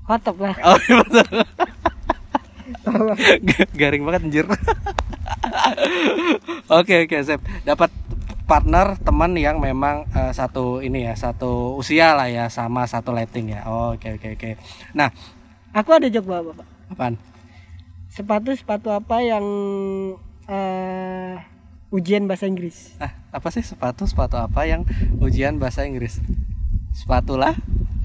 Hotop 0.04 0.38
lah. 0.40 0.58
Oh 0.64 0.80
iya 0.80 0.96
betul. 1.00 1.28
Garing 3.72 4.02
banget 4.02 4.22
anjir. 4.24 4.46
Oke 6.72 7.04
oke 7.04 7.18
sip. 7.20 7.38
Dapat 7.62 7.90
partner 8.50 8.98
teman 9.06 9.38
yang 9.38 9.62
memang 9.62 10.10
eh, 10.10 10.34
satu 10.34 10.82
ini 10.82 11.06
ya 11.06 11.14
satu 11.14 11.78
usia 11.78 12.18
lah 12.18 12.26
ya 12.26 12.50
sama 12.50 12.90
satu 12.90 13.14
lighting 13.14 13.54
ya. 13.54 13.70
Oke 13.70 14.18
oke 14.18 14.34
oke. 14.34 14.58
Nah 14.98 15.14
aku 15.70 15.94
ada 15.94 16.10
jok 16.10 16.26
bapak 16.26 16.44
bapak 16.58 16.68
apaan? 16.90 17.16
Sepatu 18.10 18.50
sepatu 18.58 18.90
apa 18.90 19.22
yang 19.22 19.46
eh 20.50 21.38
ujian 21.94 22.26
bahasa 22.26 22.50
Inggris? 22.50 22.98
Ah 22.98 23.14
apa 23.30 23.54
sih? 23.54 23.62
Sepatu 23.62 24.10
sepatu 24.10 24.42
apa 24.42 24.66
yang 24.66 24.82
ujian 25.22 25.62
bahasa 25.62 25.86
Inggris? 25.86 26.18
Sepatu 26.98 27.38
lah 27.38 27.54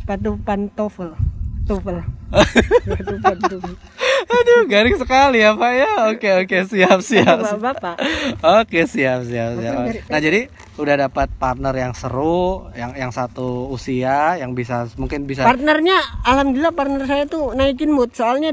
sepatu 0.05 0.37
pantofel 0.45 1.17
pantofel 1.65 2.05
aduh 4.35 4.63
garing 4.69 4.97
sekali 5.01 5.41
ya 5.41 5.57
pak 5.57 5.73
ya 5.73 5.91
oke 6.13 6.31
oke 6.45 6.57
siap 6.69 6.99
siap 7.01 7.37
bapak 7.41 7.61
bapak 7.61 7.97
Oke 8.45 8.85
siap 8.85 9.25
siap 9.25 9.57
siap. 9.57 9.75
Nah 10.11 10.21
jadi 10.21 10.51
udah 10.77 11.09
dapat 11.09 11.31
partner 11.39 11.73
yang 11.73 11.95
seru, 11.95 12.69
yang 12.75 12.93
yang 12.99 13.13
satu 13.15 13.71
usia, 13.71 14.37
yang 14.37 14.53
bisa 14.53 14.91
mungkin 14.99 15.25
bisa. 15.25 15.47
partnernya 15.47 15.97
alhamdulillah 16.27 16.75
partner 16.75 17.03
saya 17.07 17.25
tuh 17.25 17.57
naikin 17.57 17.95
mood 17.95 18.13
soalnya 18.13 18.53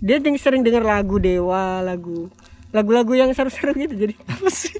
dia 0.00 0.18
sering 0.36 0.66
denger 0.66 0.84
lagu 0.84 1.16
dewa 1.20 1.80
lagu 1.84 2.28
lagu-lagu 2.74 3.12
yang 3.14 3.30
seru-seru 3.30 3.70
gitu 3.78 3.94
jadi 3.94 4.14
Apa 4.34 4.50
sih? 4.50 4.74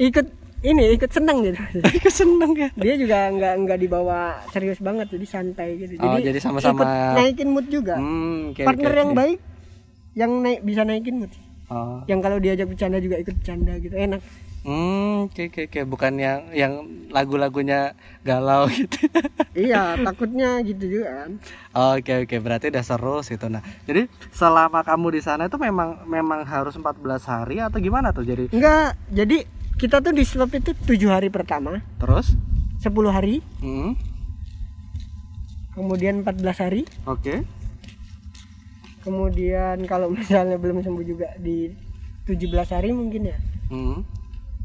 ikut 0.00 0.41
ini 0.62 0.94
ikut 0.94 1.10
senang 1.10 1.42
gitu 1.42 1.58
Aku 1.92 2.08
seneng 2.08 2.52
ya. 2.54 2.68
dia 2.74 2.94
juga 2.94 3.28
nggak 3.28 3.54
nggak 3.60 3.78
dibawa 3.78 4.20
serius 4.48 4.78
banget 4.78 5.10
jadi 5.10 5.26
santai 5.28 5.68
gitu 5.76 5.98
Oh, 5.98 6.16
jadi 6.16 6.38
sama-sama- 6.38 6.80
ikut 6.80 6.90
naikin 7.14 7.48
mood 7.48 7.66
juga 7.66 7.94
Hmm, 7.96 8.50
oke, 8.50 8.62
partner 8.62 8.88
oke, 8.88 8.98
yang 8.98 9.10
oke. 9.10 9.18
baik 9.18 9.38
yang 10.12 10.32
naik 10.38 10.60
bisa 10.60 10.82
naikin 10.82 11.16
mood 11.18 11.32
Oh. 11.66 12.04
yang 12.04 12.20
kalau 12.20 12.36
diajak 12.36 12.66
bercanda 12.66 12.96
juga 12.96 13.16
ikut 13.16 13.34
bercanda 13.34 13.74
gitu 13.76 13.92
enak 13.92 14.20
Hmm, 14.62 15.26
oke 15.26 15.50
oke 15.50 15.66
oke. 15.66 15.80
Bukan 15.84 16.14
yang 16.16 16.46
yang 16.52 16.72
lagu-lagunya 17.10 17.98
galau 18.22 18.70
gitu. 18.70 18.94
iya 19.52 19.98
takutnya 19.98 20.62
gitu 20.62 20.86
juga 20.88 21.10
kan 21.18 21.30
Oke 21.90 22.22
oke, 22.22 22.36
berarti 22.38 22.70
udah 22.70 22.84
seru 22.84 23.16
situ. 23.20 23.42
Nah, 23.48 23.58
jadi 23.82 24.06
selama 24.30 24.80
kamu 24.80 25.06
di 25.12 25.20
sana 25.20 25.50
itu 25.50 25.58
memang 25.58 26.06
memang 26.06 26.44
harus 26.44 26.76
14 26.76 26.94
hari 27.24 27.58
atau 27.58 27.74
gimana 27.76 28.12
tuh? 28.12 28.22
Jadi 28.22 28.54
enggak 28.54 28.94
jadi 29.10 29.42
kita 29.82 29.98
tuh 29.98 30.14
di 30.14 30.22
swab 30.22 30.54
itu 30.54 30.70
tujuh 30.78 31.10
hari 31.10 31.26
pertama 31.26 31.82
terus? 31.98 32.38
10 32.78 32.86
hari 33.08 33.42
Hmm, 33.58 33.98
kemudian 35.72 36.22
14 36.22 36.38
hari 36.56 36.82
oke. 37.02 37.42
kemudian 39.00 39.82
kalau 39.84 40.06
misalnya 40.08 40.54
belum 40.54 40.80
sembuh 40.80 41.02
juga 41.02 41.34
di 41.36 41.74
17 42.24 42.46
hari 42.70 42.90
mungkin 42.92 43.22
ya 43.26 43.38
Hmm. 43.66 44.04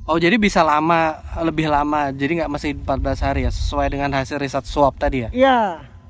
Oh 0.03 0.15
jadi 0.15 0.36
bisa 0.36 0.61
lama 0.61 1.15
lebih 1.41 1.68
lama 1.68 2.11
jadi 2.11 2.43
nggak 2.43 2.51
mesti 2.51 2.76
14 2.76 3.24
hari 3.24 3.39
ya 3.43 3.51
sesuai 3.51 3.88
dengan 3.89 4.11
hasil 4.13 4.36
riset 4.36 4.63
swab 4.63 4.95
tadi 4.95 5.24
ya? 5.24 5.30
iya 5.32 5.59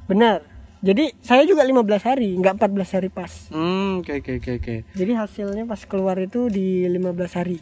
benar 0.05 0.41
jadi 0.79 1.13
saya 1.19 1.41
juga 1.43 1.61
15 1.61 1.85
hari 2.03 2.33
nggak 2.35 2.57
14 2.57 2.95
hari 2.95 3.09
pas 3.09 3.31
Hmm 3.47 4.01
oke 4.01 4.11
oke 4.17 4.31
oke 4.35 4.51
oke. 4.55 4.75
jadi 4.91 5.11
hasilnya 5.15 5.63
pas 5.63 5.81
keluar 5.83 6.17
itu 6.17 6.45
di 6.47 6.85
15 6.85 7.07
hari 7.33 7.57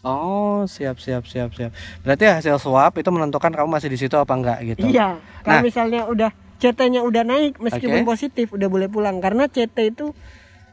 Oh 0.00 0.62
siap 0.64 0.96
siap 0.96 1.26
siap 1.26 1.50
siap. 1.52 1.74
Berarti 2.00 2.24
hasil 2.24 2.56
swab 2.56 2.94
itu 2.94 3.08
menentukan 3.08 3.50
kamu 3.50 3.66
masih 3.68 3.90
di 3.90 3.98
situ 3.98 4.14
apa 4.14 4.30
enggak 4.30 4.58
gitu? 4.64 4.86
iya 4.86 5.16
kalau 5.42 5.58
Nah. 5.58 5.64
misalnya 5.64 6.06
udah 6.06 6.30
CT-nya 6.58 7.02
udah 7.02 7.22
naik 7.22 7.58
meskipun 7.58 8.02
Oke. 8.02 8.08
positif 8.08 8.50
udah 8.50 8.66
boleh 8.66 8.86
pulang 8.86 9.18
karena 9.18 9.46
CT 9.46 9.76
itu 9.88 10.10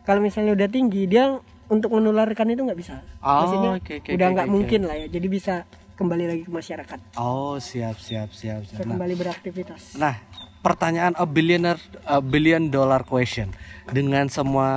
kalau 0.02 0.18
misalnya 0.18 0.54
udah 0.54 0.66
tinggi 0.66 1.06
dia 1.06 1.38
untuk 1.68 1.90
menularkan 1.92 2.46
itu 2.48 2.62
nggak 2.62 2.76
bisa 2.76 3.02
Oh, 3.20 3.46
maksudnya 3.46 3.72
oke, 3.76 3.94
oke, 4.00 4.10
udah 4.12 4.28
nggak 4.32 4.46
oke. 4.46 4.54
mungkin 4.54 4.82
lah 4.84 4.96
ya 4.96 5.08
jadi 5.08 5.28
bisa 5.28 5.54
kembali 5.96 6.26
lagi 6.26 6.42
ke 6.42 6.52
masyarakat 6.52 7.00
Oh, 7.16 7.58
siap 7.58 7.98
siap 7.98 8.30
siap 8.30 8.62
siap. 8.64 8.78
bisa 8.78 8.82
Nah, 8.84 8.98
kembali 8.98 9.14
beraktivitas 9.16 9.82
Nah, 9.96 10.18
pertanyaan 10.60 11.14
a 11.14 11.26
billionaire 11.26 11.78
a 12.04 12.18
billion 12.18 12.70
dollar 12.70 13.02
question 13.02 13.54
dengan 13.88 14.26
semua 14.26 14.70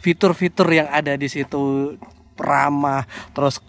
fitur-fitur 0.00 0.68
yang 0.68 0.88
ada 0.88 1.12
di 1.12 1.28
situ 1.28 1.96
ramah, 2.34 3.04
terus 3.30 3.60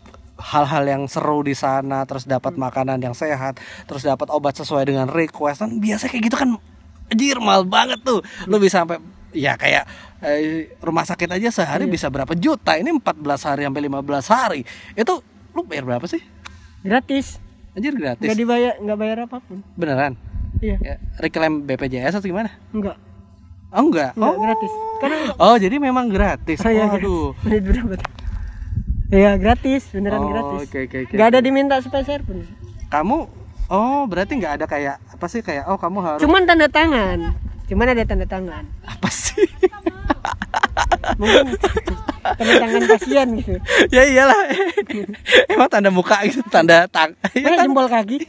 hal-hal 0.43 0.83
yang 0.85 1.03
seru 1.07 1.39
di 1.39 1.53
sana, 1.53 2.03
terus 2.03 2.23
dapat 2.23 2.53
makanan 2.53 2.99
yang 2.99 3.13
sehat, 3.13 3.57
terus 3.83 4.03
dapat 4.03 4.27
obat 4.27 4.53
sesuai 4.53 4.83
dengan 4.85 5.07
request. 5.07 5.63
Kan 5.63 5.79
biasa 5.79 6.05
kayak 6.05 6.23
gitu 6.23 6.35
kan 6.35 6.49
anjir 7.07 7.39
mahal 7.39 7.63
banget 7.63 7.99
tuh. 8.01 8.19
Lu 8.45 8.57
bisa 8.57 8.83
sampai 8.83 8.99
ya 9.31 9.55
kayak 9.55 9.87
eh, 10.19 10.75
rumah 10.77 11.01
sakit 11.01 11.31
aja 11.31 11.49
sehari 11.49 11.87
bisa 11.87 12.07
berapa 12.07 12.31
juta. 12.33 12.75
Ini 12.75 12.91
14 12.91 13.23
hari 13.45 13.61
sampai 13.63 13.81
15 13.81 14.03
hari. 14.29 14.61
Itu 14.93 15.23
lu 15.51 15.63
bayar 15.63 15.87
berapa 15.87 16.03
sih? 16.03 16.19
gratis 16.81 17.39
Anjir 17.71 17.95
gratis. 17.95 18.21
nggak 18.21 18.35
dibayar 18.35 18.73
nggak 18.75 18.97
bayar 18.99 19.17
apa 19.23 19.39
pun 19.39 19.63
Beneran? 19.73 20.19
iya 20.59 20.75
Ya, 20.77 20.95
reklaim 21.15 21.63
BPJS 21.63 22.19
atau 22.19 22.27
gimana? 22.27 22.51
enggak 22.69 22.99
Oh 23.71 23.81
enggak. 23.81 24.11
enggak 24.13 24.29
Oh. 24.29 24.37
gratis 24.37 24.71
karena 24.99 25.17
Oh, 25.37 25.55
jadi 25.55 25.75
memang 25.77 26.05
gratis. 26.07 26.59
saya 26.59 26.91
Waduh. 26.91 27.31
menit 27.41 27.63
berapa 27.63 27.93
tuh? 27.95 28.09
Iya 29.13 29.37
gratis, 29.37 29.85
beneran 29.87 30.19
Oh, 30.19 30.27
gratis. 30.27 30.65
oke, 30.65 30.79
oke, 30.83 30.97
oke, 31.05 31.13
Nggak 31.13 31.27
ada 31.27 31.37
oke. 31.37 31.45
diminta 31.45 31.75
spesial 31.79 32.21
pun. 32.21 32.41
Kamu 32.89 33.17
Oh, 33.69 34.05
berarti 34.05 34.35
nggak 34.35 34.53
ada 34.57 34.65
kayak 34.65 34.97
apa 35.07 35.25
sih 35.27 35.39
kayak 35.39 35.65
oh 35.65 35.77
kamu 35.77 35.97
harus 35.99 36.19
Cuman 36.19 36.43
tanda 36.43 36.65
tangan. 36.67 37.31
Cuman 37.65 37.87
ada 37.87 38.03
tanda 38.03 38.25
tangan. 38.25 38.65
apa 38.83 39.09
sih? 39.09 39.45
Mungkin 41.15 41.57
tanda 42.21 42.53
tangan 42.59 42.81
pasien 42.85 43.27
gitu. 43.39 43.55
ya 43.89 44.03
iyalah. 44.03 44.41
Emang 45.47 45.69
tanda 45.69 45.89
muka 45.89 46.21
gitu, 46.23 46.43
tanda 46.47 46.85
tang. 46.87 47.13
Ya, 47.33 47.61
jempol 47.61 47.87
kaki. 47.87 48.19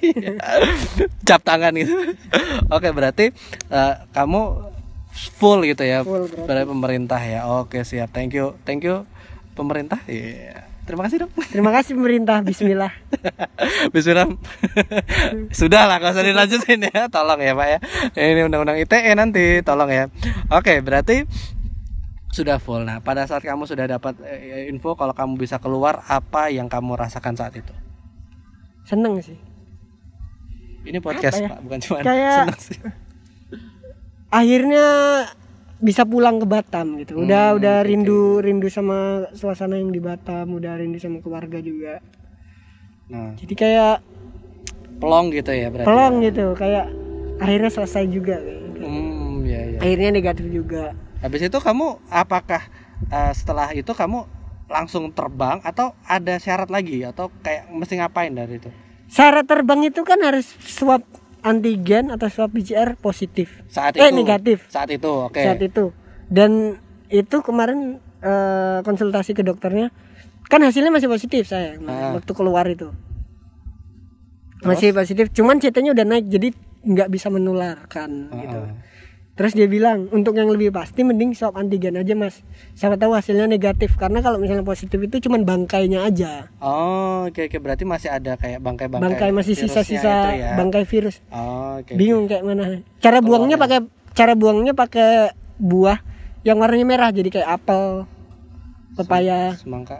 cap 1.25 1.41
tangan 1.43 1.73
gitu. 1.75 1.93
Oke, 2.71 2.89
berarti 2.91 3.33
eh, 3.69 3.95
kamu 4.13 4.71
full 5.37 5.63
gitu 5.63 5.83
ya 5.83 6.03
Full, 6.03 6.47
dari 6.47 6.65
pemerintah 6.65 7.21
ya. 7.21 7.47
Oke, 7.51 7.83
siap. 7.83 8.13
Thank 8.13 8.33
you. 8.33 8.55
Thank 8.65 8.85
you 8.85 9.05
pemerintah. 9.53 9.99
Iya. 10.07 10.64
Terima 10.85 11.03
kasih 11.09 11.25
dong. 11.25 11.33
Terima 11.49 11.73
kasih 11.73 11.97
pemerintah. 11.97 12.45
Bismillah. 12.45 12.93
Bismillah. 13.95 14.29
Sudah 15.61 15.89
lah, 15.89 15.97
gak 15.97 16.13
usah 16.13 16.25
dilanjutin 16.25 16.93
ya. 16.93 17.09
Tolong 17.09 17.41
ya 17.41 17.57
Pak 17.57 17.67
ya. 17.67 17.79
Ini 18.13 18.45
undang-undang 18.45 18.77
ITE 18.77 19.17
nanti, 19.17 19.65
tolong 19.65 19.89
ya. 19.89 20.13
Oke, 20.53 20.85
berarti 20.85 21.25
sudah 22.35 22.59
full. 22.59 22.83
Nah, 22.83 22.99
pada 22.99 23.25
saat 23.31 23.47
kamu 23.47 23.63
sudah 23.63 23.87
dapat 23.87 24.19
eh, 24.27 24.67
info 24.67 24.99
kalau 24.99 25.15
kamu 25.15 25.39
bisa 25.39 25.63
keluar, 25.63 26.03
apa 26.05 26.51
yang 26.51 26.67
kamu 26.67 26.99
rasakan 26.99 27.39
saat 27.39 27.55
itu? 27.55 27.71
Seneng 28.83 29.23
sih. 29.23 29.39
Ini 30.85 30.99
podcast 30.99 31.39
Apa 31.39 31.45
ya? 31.47 31.49
Pak, 31.55 31.61
bukan 31.63 31.79
cuma 31.81 31.97
Kayak- 32.03 32.35
senang 32.45 32.59
sih. 32.61 32.79
Akhirnya 34.29 34.87
bisa 35.85 36.09
pulang 36.09 36.41
ke 36.41 36.47
Batam 36.49 36.97
gitu. 36.97 37.21
Udah 37.21 37.53
Hmm, 37.53 37.61
udah 37.61 37.77
rindu 37.85 38.41
rindu 38.41 38.73
sama 38.73 39.29
suasana 39.37 39.77
yang 39.77 39.93
di 39.93 40.01
Batam, 40.01 40.57
udah 40.57 40.81
rindu 40.81 40.97
sama 40.97 41.21
keluarga 41.21 41.61
juga. 41.61 42.01
Nah, 43.13 43.37
Jadi 43.37 43.53
kayak 43.53 44.01
pelong 44.97 45.29
gitu 45.29 45.53
ya 45.53 45.69
berarti. 45.69 45.85
pelong 45.85 46.15
gitu, 46.25 46.57
kayak 46.57 46.89
akhirnya 47.37 47.69
selesai 47.69 48.05
juga. 48.09 48.41
Hmm, 48.81 49.45
ya 49.45 49.77
ya. 49.77 49.79
Akhirnya 49.85 50.11
negatif 50.11 50.49
juga. 50.49 50.97
Habis 51.21 51.53
itu 51.53 51.59
kamu 51.61 52.01
apakah 52.09 52.65
eh, 53.13 53.33
setelah 53.37 53.69
itu 53.77 53.93
kamu 53.93 54.25
langsung 54.65 55.13
terbang 55.13 55.61
atau 55.61 55.93
ada 56.09 56.41
syarat 56.41 56.73
lagi 56.73 57.05
atau 57.05 57.29
kayak 57.45 57.69
mesti 57.69 58.01
ngapain 58.01 58.33
dari 58.33 58.57
itu? 58.57 58.73
Syarat 59.13 59.45
terbang 59.45 59.85
itu 59.85 60.01
kan 60.01 60.17
harus 60.25 60.49
swab 60.65 61.05
antigen 61.45 62.09
atau 62.09 62.27
swab 62.27 62.51
PCR 62.51 62.97
positif. 62.97 63.63
Saat 63.69 63.95
eh 63.95 64.09
itu 64.09 64.17
negatif 64.17 64.65
Saat 64.67 64.89
itu, 64.91 65.07
oke. 65.07 65.37
saat 65.37 65.61
itu. 65.61 65.93
Dan 66.27 66.81
itu 67.07 67.37
kemarin 67.39 68.01
eh, 68.19 68.81
konsultasi 68.81 69.37
ke 69.37 69.45
dokternya 69.45 69.93
kan 70.45 70.61
hasilnya 70.61 70.89
masih 70.89 71.07
positif 71.07 71.45
saya 71.45 71.77
Ah. 71.77 71.79
kemarin, 71.79 72.11
waktu 72.17 72.33
keluar 72.33 72.65
itu. 72.65 72.89
Masih 74.63 74.97
positif, 74.97 75.29
cuman 75.31 75.61
CT-nya 75.61 75.93
udah 75.93 76.07
naik 76.07 76.25
jadi 76.25 76.49
nggak 76.83 77.09
bisa 77.09 77.29
menularkan 77.29 78.33
gitu. 78.33 78.61
Terus 79.35 79.51
dia 79.51 79.67
bilang 79.67 80.07
untuk 80.09 80.33
yang 80.33 80.47
lebih 80.47 80.71
pasti 80.71 81.03
mending 81.03 81.35
swab 81.35 81.59
antigen 81.59 81.99
aja 81.99 82.15
mas. 82.15 82.47
Siapa 82.73 82.95
tahu 82.95 83.13
hasilnya 83.13 83.51
negatif 83.51 83.99
karena 83.99 84.23
kalau 84.23 84.39
misalnya 84.39 84.63
positif 84.63 84.95
itu 84.97 85.19
cuman 85.21 85.43
bangkainya 85.43 86.07
aja. 86.07 86.55
Oh, 86.59 87.27
oke 87.27 87.51
oke 87.51 87.59
berarti 87.59 87.83
masih 87.83 88.09
ada 88.09 88.39
kayak 88.39 88.63
bangkai-bangkai. 88.63 89.03
Bangkai 89.05 89.31
masih 89.31 89.59
sisa-sisa 89.59 90.31
ya. 90.31 90.55
bangkai 90.55 90.87
virus. 90.87 91.19
Oh, 91.29 91.83
oke. 91.83 91.91
oke. 91.91 91.99
bingung 91.99 92.31
kayak 92.31 92.47
mana 92.47 92.79
cara 92.99 93.19
buangnya 93.19 93.59
pakai 93.59 93.83
cara 94.15 94.39
buangnya 94.39 94.71
pakai 94.71 95.35
buah 95.57 95.99
yang 96.47 96.63
warnanya 96.63 96.87
merah 96.87 97.11
jadi 97.11 97.27
kayak 97.29 97.49
apel 97.53 98.07
pepaya 98.95 99.59
Semangka. 99.59 99.99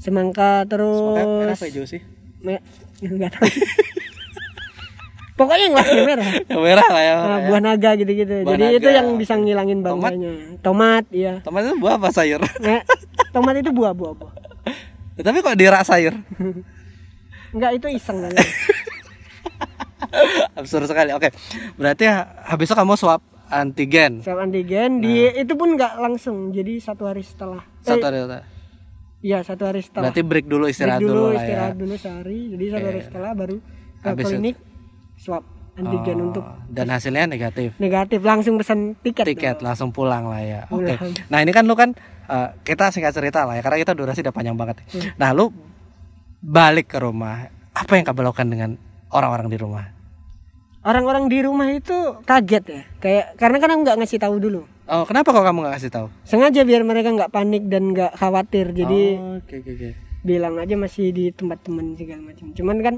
semangka 0.00 0.48
Semangka 0.64 1.20
merah 1.20 1.52
terus 1.52 1.60
apa 1.60 1.66
hijau 1.68 1.84
sih? 1.84 2.00
me- 2.40 2.64
nggak 3.04 3.30
tahu 3.36 3.44
pokoknya 5.40 5.62
yang 5.62 5.74
warnanya 5.74 6.04
merah 6.04 6.28
Yang 6.50 6.60
merah 6.62 6.86
lah 6.86 7.02
ya. 7.02 7.14
Nah, 7.16 7.38
buah 7.46 7.60
naga 7.62 7.90
gitu-gitu 7.94 8.34
Buah 8.38 8.52
jadi 8.52 8.64
itu 8.70 8.84
naga, 8.84 8.98
yang 9.00 9.08
bisa 9.16 9.34
ngilangin 9.34 9.78
Tomat? 9.78 10.12
bangkainya 10.12 10.32
tomat 10.60 11.04
iya 11.10 11.34
Tomat 11.40 11.62
itu 11.64 11.74
buah 11.74 11.94
apa 11.96 12.08
sayur? 12.10 12.40
Nah, 12.62 12.80
tomat 13.30 13.54
itu 13.56 13.70
buah 13.70 13.92
buah 13.92 14.12
buah 14.12 14.32
Tapi 15.16 15.38
kok 15.38 15.54
dirak 15.54 15.82
sayur? 15.82 16.12
enggak 17.54 17.72
itu 17.74 17.86
iseng 17.90 18.20
kan 18.20 18.32
Absurd 20.52 20.84
sekali. 20.84 21.10
Oke. 21.10 21.30
Berarti 21.74 22.04
ha- 22.04 22.26
habis 22.44 22.66
itu 22.66 22.74
kamu 22.74 22.94
swab 22.94 23.22
antigen. 23.46 24.20
swab 24.20 24.38
antigen 24.40 24.98
di 24.98 25.26
itu 25.28 25.52
pun 25.52 25.74
nggak 25.74 25.98
langsung 25.98 26.50
jadi 26.50 26.78
satu 26.78 27.04
hari 27.04 27.22
setelah 27.22 27.62
Nah. 27.62 27.86
Satu 27.86 27.98
eh, 27.98 28.04
hari 28.04 28.18
itu. 28.18 28.38
iya 29.22 29.38
satu 29.40 29.62
hari 29.64 29.80
setelah 29.80 30.08
Berarti 30.08 30.22
break 30.22 30.46
dulu 30.46 30.64
istirahat 30.66 30.98
Break 30.98 31.06
dulu, 31.06 31.22
lah 31.22 31.30
ya. 31.30 31.40
istirahat 31.40 31.74
dulu 31.76 31.94
sehari 31.96 32.40
jadi 32.48 32.64
satu 32.70 32.86
hari 32.86 32.96
Iya. 32.96 33.06
setelah 33.06 33.30
baru 33.32 33.56
ke 33.94 34.06
Habis 34.06 34.20
itu- 34.20 34.30
klinik 34.32 34.56
swab 35.20 35.44
antigen 35.72 36.16
Oh, 36.18 36.26
untuk 36.26 36.44
dan 36.66 36.88
hasilnya 36.88 37.24
negatif. 37.26 37.76
negatif 37.76 38.20
langsung 38.20 38.56
pesan 38.56 38.96
tiket 38.98 39.24
tiket 39.26 39.56
dong. 39.56 39.66
langsung 39.66 39.88
pulang 39.90 40.26
lah 40.26 40.40
ya. 40.40 40.60
Oke. 40.66 40.96
Pulang. 40.96 41.12
Nah 41.28 41.38
ini 41.38 41.50
kan 41.50 41.62
lu 41.62 41.74
kan 41.74 41.92
eh, 42.26 42.48
kita 42.62 42.88
singkat 42.88 43.12
cerita 43.12 43.44
lah 43.44 43.54
ya 43.54 43.62
karena 43.62 43.78
kita 43.78 43.92
durasi 43.92 44.20
udah 44.20 44.32
panjang 44.32 44.54
banget. 44.54 44.80
Hmm. 44.88 45.12
Nah 45.14 45.30
lu 45.30 45.52
balik 46.38 46.88
ke 46.88 46.98
rumah, 46.98 47.46
apa 47.70 47.92
yang 47.94 48.02
kamu 48.02 48.20
lakukan 48.24 48.48
dengan 48.48 48.70
orang-orang 49.08 49.48
di 49.48 49.58
rumah? 49.58 49.86
orang-orang 50.80 51.28
di 51.28 51.38
rumah 51.38 51.68
itu 51.68 51.92
kaget 52.22 52.64
ya 52.64 52.82
kayak 52.96 53.36
karena 53.36 53.56
kan 53.58 53.68
aku 53.68 53.80
nggak 53.82 53.98
ngasih 54.00 54.16
tahu 54.18 54.40
dulu 54.40 54.64
Oh 54.88 55.04
kenapa 55.04 55.28
kok 55.28 55.44
kamu 55.44 55.58
nggak 55.60 55.76
kasih 55.76 55.92
tahu? 55.92 56.06
sengaja 56.24 56.64
biar 56.64 56.82
mereka 56.82 57.12
nggak 57.12 57.28
panik 57.28 57.68
dan 57.68 57.92
nggak 57.92 58.16
khawatir 58.16 58.72
jadi 58.72 59.02
Oh, 59.14 59.36
oke 59.36 59.54
oke 59.54 59.70
oke. 59.70 59.88
bilang 60.22 60.56
aja 60.56 60.74
masih 60.74 61.12
di 61.12 61.28
tempat 61.30 61.60
temen 61.60 61.92
segala 61.94 62.24
macam 62.24 62.48
cuman 62.50 62.76
kan 62.80 62.94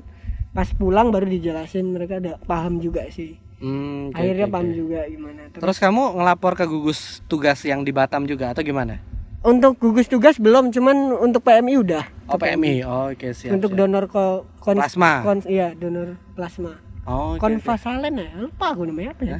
pas 0.53 0.69
pulang 0.71 1.09
baru 1.09 1.25
dijelasin 1.27 1.89
mereka 1.89 2.17
udah 2.19 2.37
paham 2.43 2.79
juga 2.79 3.09
sih 3.09 3.41
Hmm, 3.57 4.11
oke, 4.11 4.19
akhirnya 4.19 4.45
oke, 4.45 4.53
paham 4.53 4.67
oke. 4.67 4.77
juga 4.77 5.01
gimana 5.07 5.41
Terus, 5.49 5.63
Terus 5.63 5.79
kamu 5.79 6.03
ngelapor 6.15 6.53
ke 6.53 6.65
gugus 6.65 7.01
tugas 7.25 7.63
yang 7.63 7.81
di 7.81 7.91
Batam 7.91 8.25
juga 8.25 8.51
atau 8.51 8.61
gimana? 8.61 8.99
untuk 9.41 9.75
gugus 9.77 10.07
tugas 10.07 10.35
belum 10.37 10.71
cuman 10.71 10.97
untuk 11.17 11.41
PMI 11.41 11.75
udah 11.77 12.05
Oh 12.27 12.37
PMI. 12.37 12.83
Oh, 12.83 13.09
oke 13.09 13.27
siap. 13.29 13.51
untuk 13.53 13.71
siap. 13.71 13.79
donor 13.81 14.05
ko, 14.07 14.25
kon- 14.57 14.77
Plasma. 14.77 15.23
kon- 15.23 15.47
iya 15.47 15.73
donor 15.73 16.15
plasma 16.33 16.79
Oh, 17.03 17.35
oke. 17.35 17.43
konvasalen 17.43 18.15
ya 18.15 18.31
lupa 18.37 18.71
aku 18.71 18.83
namanya 18.85 19.11
apa 19.13 19.23
ya 19.25 19.39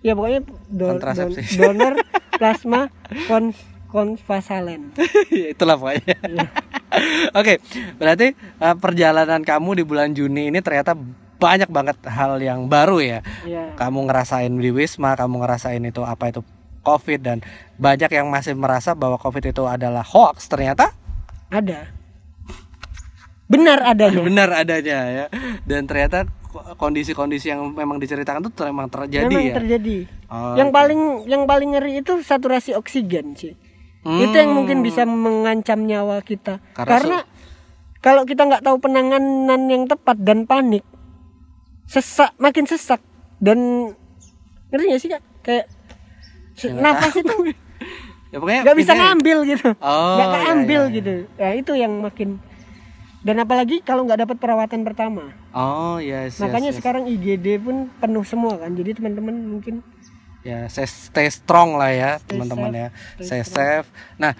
ya 0.00 0.12
pokoknya 0.12 0.40
do- 0.68 0.98
don- 0.98 1.34
donor 1.56 1.92
plasma 2.38 2.80
kon 3.26 3.50
konvasalen 3.96 4.92
Ya, 5.32 5.56
Itulah 5.56 5.80
pokoknya. 5.80 6.16
Oke, 7.32 7.58
berarti 7.96 8.36
eh, 8.36 8.76
perjalanan 8.76 9.40
kamu 9.40 9.80
di 9.80 9.84
bulan 9.84 10.12
Juni 10.12 10.52
ini 10.52 10.60
ternyata 10.60 10.92
banyak 11.36 11.68
banget 11.68 11.96
hal 12.04 12.36
yang 12.38 12.68
baru 12.68 13.00
ya. 13.00 13.20
ya 13.42 13.72
Kamu 13.74 14.04
ngerasain 14.04 14.52
di 14.52 14.68
Wisma, 14.68 15.16
kamu 15.16 15.40
ngerasain 15.40 15.80
itu 15.80 16.00
apa 16.00 16.28
itu 16.28 16.40
COVID 16.80 17.20
dan 17.20 17.38
banyak 17.76 18.08
yang 18.08 18.28
masih 18.28 18.52
merasa 18.52 18.92
bahwa 18.92 19.16
COVID 19.16 19.50
itu 19.50 19.64
adalah 19.64 20.04
hoax. 20.04 20.46
Ternyata 20.46 20.92
ada 21.48 21.88
benar 23.46 23.78
adanya 23.84 24.20
benar 24.20 24.48
adanya 24.52 24.98
ya. 25.06 25.26
Dan 25.62 25.86
ternyata 25.86 26.24
ko- 26.46 26.64
kondisi-kondisi 26.74 27.50
yang 27.50 27.68
memang 27.70 27.98
diceritakan 27.98 28.42
itu 28.42 28.50
memang 28.64 28.88
terjadi 28.88 29.28
memang 29.28 29.44
ya. 29.44 29.54
terjadi 29.54 29.96
Oh, 30.26 30.58
yang 30.58 30.74
paling 30.74 31.00
yang 31.30 31.46
paling 31.46 31.76
ngeri 31.76 32.02
itu 32.02 32.18
saturasi 32.18 32.74
oksigen 32.74 33.38
sih 33.38 33.54
Hmm. 34.06 34.22
itu 34.22 34.32
yang 34.32 34.54
mungkin 34.54 34.80
bisa 34.80 35.02
mengancam 35.02 35.82
nyawa 35.82 36.22
kita 36.22 36.62
Karena 36.72 36.90
karena, 36.94 37.18
kalau 37.98 38.22
kita 38.22 38.46
nggak 38.46 38.62
tahu 38.62 38.78
penanganan 38.78 39.66
yang 39.66 39.84
tepat 39.84 40.14
dan 40.16 40.46
panik 40.46 40.86
sesak 41.84 42.30
makin 42.36 42.64
sesak 42.64 43.02
dan 43.36 43.90
ngerti 44.68 44.84
gak 44.86 45.00
sih 45.00 45.10
kak 45.10 45.22
kayak 45.42 45.66
Ya, 46.56 46.72
nafas 46.72 47.12
tahu. 47.12 47.20
itu 47.20 47.34
ya 48.32 48.38
pokoknya 48.38 48.60
nggak 48.64 48.78
bisa 48.78 48.92
ngambil 48.94 49.38
gitu 49.44 49.68
Oh, 49.76 50.16
nggak 50.16 50.24
iya, 50.24 50.36
keambil 50.40 50.80
iya, 50.80 50.88
iya. 50.88 50.96
gitu 50.96 51.14
ya 51.36 51.48
itu 51.52 51.72
yang 51.74 51.92
makin 52.00 52.40
dan 53.20 53.36
apalagi 53.38 53.82
kalau 53.82 54.06
nggak 54.06 54.22
dapat 54.22 54.36
perawatan 54.38 54.80
pertama 54.80 55.34
Oh 55.50 55.98
yes, 55.98 56.32
yes, 56.32 56.40
makanya 56.40 56.70
yes. 56.70 56.78
sekarang 56.78 57.04
IGD 57.04 57.60
pun 57.60 57.90
penuh 57.98 58.22
semua 58.22 58.56
kan 58.56 58.72
jadi 58.72 58.94
teman-teman 58.94 59.34
mungkin 59.36 59.84
ya 60.46 60.70
stay, 60.70 60.86
stay 60.86 61.26
strong 61.26 61.74
lah 61.74 61.90
ya 61.90 62.10
teman-teman 62.22 62.70
ya. 62.70 62.88
stay 63.18 63.42
safe. 63.42 63.90
Nah 64.14 64.38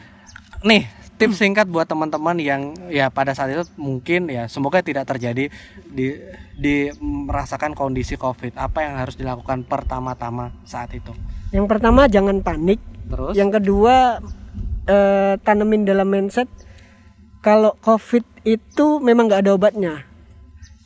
nih 0.63 0.87
tips 1.19 1.43
singkat 1.43 1.67
buat 1.67 1.89
teman-teman 1.89 2.37
yang 2.39 2.77
ya 2.93 3.11
pada 3.11 3.33
saat 3.35 3.51
itu 3.51 3.65
mungkin 3.81 4.29
ya 4.29 4.47
semoga 4.47 4.85
tidak 4.85 5.09
terjadi 5.09 5.51
di 5.91 6.07
di 6.55 6.77
merasakan 7.03 7.75
kondisi 7.75 8.15
covid. 8.15 8.55
Apa 8.55 8.87
yang 8.87 8.95
harus 9.01 9.19
dilakukan 9.19 9.67
pertama-tama 9.67 10.55
saat 10.63 10.95
itu? 10.95 11.11
Yang 11.51 11.67
pertama 11.67 12.07
jangan 12.07 12.39
panik. 12.45 12.79
Terus? 13.11 13.35
Yang 13.35 13.51
kedua 13.61 14.23
eh, 14.87 15.35
tanemin 15.43 15.83
dalam 15.89 16.07
mindset 16.07 16.47
kalau 17.43 17.75
covid 17.83 18.23
itu 18.47 19.03
memang 19.03 19.27
nggak 19.27 19.43
ada 19.43 19.53
obatnya. 19.59 19.95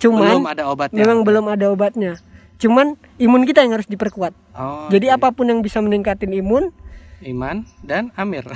Cuman 0.00 0.40
belum 0.40 0.46
ada 0.48 0.64
obatnya. 0.72 1.00
memang 1.04 1.18
belum 1.28 1.46
ada 1.52 1.66
obatnya 1.68 2.16
cuman 2.61 2.94
imun 3.16 3.48
kita 3.48 3.64
yang 3.64 3.74
harus 3.74 3.88
diperkuat. 3.88 4.36
Oh, 4.54 4.86
jadi 4.92 5.16
apa 5.16 5.32
pun 5.32 5.48
yang 5.48 5.64
bisa 5.64 5.80
meningkatin 5.80 6.30
imun 6.36 6.70
Iman 7.20 7.68
dan 7.84 8.08
Amir. 8.16 8.48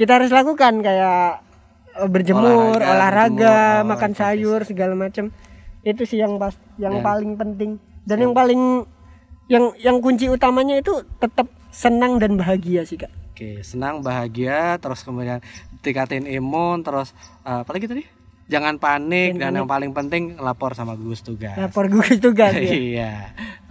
Kita 0.00 0.16
harus 0.16 0.32
lakukan 0.32 0.80
kayak 0.80 1.44
eh, 2.00 2.08
berjemur 2.08 2.80
Olahraga, 2.80 2.88
olahraga, 2.88 3.56
oh, 3.84 3.92
makan 3.92 4.12
sayur 4.16 4.64
segala 4.64 4.96
macam 4.96 5.28
itu 5.84 6.02
sih 6.08 6.20
yang 6.20 6.40
pas 6.40 6.56
yang 6.80 7.00
Dan- 7.00 7.04
paling 7.04 7.32
penting. 7.36 7.70
Dan 8.08 8.24
yang 8.24 8.32
paling 8.32 8.88
yang 9.52 9.76
yang 9.76 10.00
kunci 10.00 10.32
utamanya 10.32 10.80
itu 10.80 11.04
tetap 11.20 11.52
senang 11.68 12.16
dan 12.16 12.40
bahagia 12.40 12.88
sih 12.88 12.96
kak. 12.96 13.12
Oke, 13.36 13.62
senang, 13.62 14.02
bahagia, 14.02 14.82
terus 14.82 15.06
kemudian 15.06 15.38
tingkatin 15.84 16.26
imun, 16.26 16.80
terus 16.80 17.12
eh, 17.44 17.60
apa 17.60 17.70
lagi 17.76 17.86
tadi? 17.86 18.02
Jangan 18.48 18.74
panik 18.76 19.36
dan 19.36 19.52
yang 19.52 19.68
paling 19.68 19.92
penting 19.92 20.36
lapor 20.36 20.72
sama 20.72 20.96
gugus 20.96 21.20
tugas. 21.20 21.52
lapor 21.54 21.84
gugus 21.86 22.16
tugas 22.16 22.56
ya. 22.56 22.72
iya. 22.88 23.12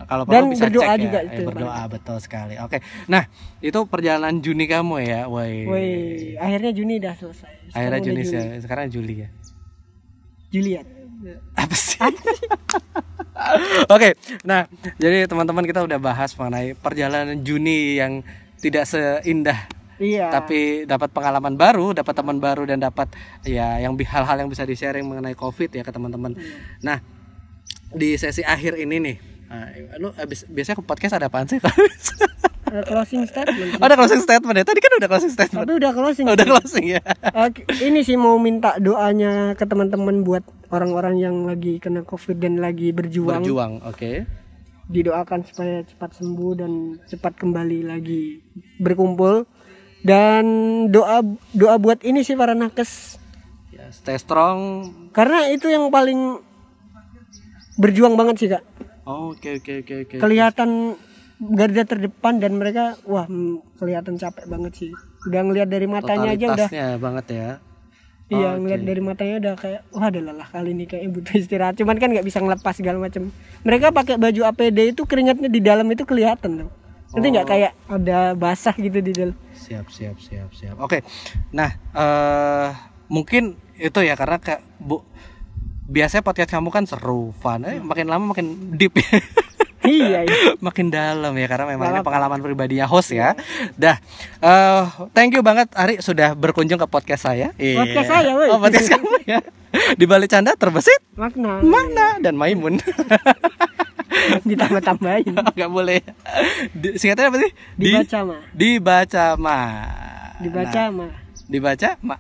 Kalau 0.06 0.24
Dan 0.24 0.46
perlu 0.46 0.54
bisa 0.54 0.70
berdoa 0.70 0.86
cek 0.88 1.00
juga 1.02 1.20
ya. 1.20 1.28
itu 1.28 1.42
Eh, 1.42 1.46
berdoa 1.46 1.82
betul 1.90 2.18
sekali. 2.22 2.56
Oke. 2.58 2.78
Nah, 3.06 3.26
itu 3.60 3.80
perjalanan 3.84 4.38
Juni 4.38 4.66
kamu 4.66 4.96
ya, 5.02 5.26
woi. 5.26 5.66
Woi, 5.66 5.90
akhirnya 6.38 6.72
Juni 6.72 7.02
udah 7.02 7.14
selesai. 7.14 7.54
Sekarang 7.68 7.74
Akhirnya 7.74 8.00
Juni, 8.00 8.22
ya. 8.24 8.42
sekarang 8.62 8.86
Juli 8.88 9.16
ya. 9.18 9.30
Juliet. 10.48 10.88
Apa 11.56 11.74
sih? 11.74 11.98
Oke, 13.90 14.14
nah 14.44 14.66
jadi 14.96 15.26
teman-teman 15.26 15.64
kita 15.64 15.82
udah 15.82 15.98
bahas 15.98 16.34
mengenai 16.34 16.74
perjalanan 16.74 17.42
Juni 17.42 17.98
yang 17.98 18.22
tidak 18.58 18.86
seindah 18.86 19.66
Iya. 19.98 20.30
tapi 20.30 20.86
dapat 20.86 21.10
pengalaman 21.10 21.58
baru, 21.58 21.94
dapat 21.94 22.14
teman 22.14 22.38
baru 22.38 22.70
dan 22.70 22.78
dapat 22.78 23.10
ya 23.42 23.82
yang 23.82 23.98
hal-hal 23.98 24.38
yang 24.38 24.50
bisa 24.50 24.62
di 24.62 24.78
sharing 24.78 25.06
mengenai 25.06 25.34
covid 25.34 25.74
ya 25.74 25.82
ke 25.82 25.90
teman-teman. 25.90 26.38
Nah 26.86 27.02
di 27.92 28.14
sesi 28.20 28.44
akhir 28.44 28.78
ini 28.78 28.96
nih, 29.00 29.16
nah, 29.48 29.68
lu 29.98 30.12
abis, 30.14 30.46
biasanya 30.52 30.78
ke 30.80 30.86
podcast 30.86 31.14
ada 31.18 31.32
apaan 31.32 31.48
sih? 31.48 31.58
Eh, 32.68 32.84
closing 32.84 33.24
statement. 33.24 33.80
ada 33.80 33.96
closing 33.96 34.20
statement 34.20 34.56
ya? 34.60 34.66
Tadi 34.68 34.80
kan 34.84 34.92
udah 35.00 35.08
closing 35.08 35.32
statement. 35.32 35.64
Tapi 35.64 35.74
udah 35.80 35.92
closing. 35.96 36.26
Oh, 36.28 36.36
udah 36.36 36.48
closing 36.52 36.86
ya. 37.00 37.02
Ini 37.88 38.00
sih 38.04 38.20
mau 38.20 38.36
minta 38.36 38.76
doanya 38.76 39.56
ke 39.56 39.64
teman-teman 39.64 40.28
buat 40.28 40.44
orang-orang 40.68 41.16
yang 41.16 41.36
lagi 41.48 41.80
kena 41.80 42.04
covid 42.04 42.44
dan 42.44 42.60
lagi 42.60 42.92
berjuang. 42.92 43.40
Berjuang, 43.40 43.88
oke. 43.88 44.28
Didoakan 44.92 45.40
supaya 45.48 45.84
cepat 45.88 46.20
sembuh 46.20 46.52
dan 46.60 46.72
cepat 47.08 47.40
kembali 47.40 47.88
lagi 47.88 48.44
berkumpul. 48.84 49.48
Dan 50.00 50.44
doa 50.88 51.20
doa 51.52 51.76
buat 51.76 52.00
ini 52.02 52.22
sih 52.22 52.34
para 52.34 52.54
nakes 52.54 53.18
Ya, 53.70 53.90
stay 53.90 54.16
strong. 54.16 54.90
karena 55.12 55.50
itu 55.50 55.68
yang 55.68 55.88
paling 55.88 56.42
berjuang 57.76 58.14
banget 58.14 58.36
sih 58.38 58.50
kak. 58.50 58.64
Oh, 59.04 59.32
Oke 59.32 59.58
oke 59.58 59.86
oke 59.86 59.94
oke. 60.04 60.16
kelihatan 60.18 60.98
garda 61.40 61.86
terdepan 61.86 62.42
dan 62.42 62.58
mereka 62.58 62.98
wah 63.06 63.24
mm, 63.24 63.78
kelihatan 63.78 64.18
capek 64.18 64.46
banget 64.46 64.74
sih 64.76 64.92
udah 65.24 65.42
ngelihat 65.44 65.70
dari 65.70 65.86
matanya 65.86 66.34
aja 66.34 66.46
udah 66.50 66.70
banget 66.98 67.26
ya. 67.30 67.50
iya 68.28 68.50
Oke. 68.52 68.60
ngelihat 68.60 68.82
dari 68.84 69.00
matanya 69.00 69.36
udah 69.40 69.54
kayak 69.56 69.82
wah 69.94 70.06
ada 70.10 70.20
lelah 70.20 70.50
kali 70.50 70.74
ini 70.74 70.84
kayaknya 70.84 71.10
butuh 71.14 71.36
istirahat 71.38 71.78
cuman 71.78 71.96
kan 71.96 72.10
nggak 72.10 72.26
bisa 72.26 72.42
ngelepas 72.42 72.74
segala 72.74 72.98
macam 73.00 73.30
mereka 73.62 73.94
pakai 73.94 74.18
baju 74.18 74.42
APD 74.44 74.92
itu 74.92 75.06
keringatnya 75.06 75.48
di 75.48 75.62
dalam 75.62 75.86
itu 75.88 76.04
kelihatan 76.04 76.66
loh 76.66 76.70
nanti 77.14 77.28
nggak 77.30 77.48
kayak 77.48 77.72
ada 77.88 78.34
basah 78.34 78.76
gitu 78.76 79.00
di 79.00 79.14
dalam 79.14 79.38
Siap, 79.58 79.90
siap, 79.90 80.18
siap, 80.22 80.50
siap. 80.54 80.76
Oke. 80.78 81.02
Nah, 81.52 81.70
eh 81.92 82.70
mungkin 83.10 83.58
itu 83.78 84.00
ya 84.04 84.14
karena 84.14 84.38
kayak 84.38 84.62
Bu 84.78 85.02
biasanya 85.88 86.22
podcast 86.22 86.52
kamu 86.52 86.70
kan 86.70 86.84
seru, 86.86 87.32
fun. 87.40 87.64
Eh, 87.64 87.80
makin 87.80 88.08
lama 88.08 88.36
makin 88.36 88.76
deep 88.76 88.94
ya. 89.00 89.08
iya 89.88 90.20
iya. 90.28 90.38
makin 90.68 90.92
dalam 90.92 91.32
ya 91.32 91.48
karena 91.48 91.66
memang 91.66 91.96
ini 91.96 92.02
pengalaman 92.04 92.44
pribadinya 92.44 92.84
host 92.86 93.16
ya. 93.16 93.34
Dah. 93.80 93.96
eh 94.44 94.84
thank 95.16 95.32
you 95.32 95.42
banget 95.42 95.72
Ari 95.74 96.04
sudah 96.04 96.36
berkunjung 96.36 96.78
ke 96.78 96.88
podcast 96.88 97.26
saya. 97.26 97.56
Podcast 97.56 98.08
Iya. 98.08 98.12
saya, 98.12 98.32
woi. 98.36 98.48
Oh, 98.52 98.60
podcast 98.60 98.88
kamu 98.92 99.10
ya. 99.26 99.40
Di 100.00 100.06
balik 100.08 100.32
canda 100.32 100.56
terbesit 100.60 101.00
makna 101.16 101.64
mana 101.64 102.20
dan 102.20 102.36
Maimun. 102.36 102.78
ditambah-tambahin. 104.50 105.34
Enggak 105.54 105.72
boleh. 105.72 106.00
Di, 106.74 106.98
singkatnya 106.98 107.30
apa 107.30 107.38
sih? 107.42 107.52
Di- 107.76 107.94
dibaca 107.94 108.20
mah 108.24 108.40
dibaca 108.54 109.26
ma. 109.38 109.60
Dibaca 110.38 110.82
Nah, 110.84 110.90
mah 110.94 111.12
dibaca 111.48 111.90
mak 112.04 112.20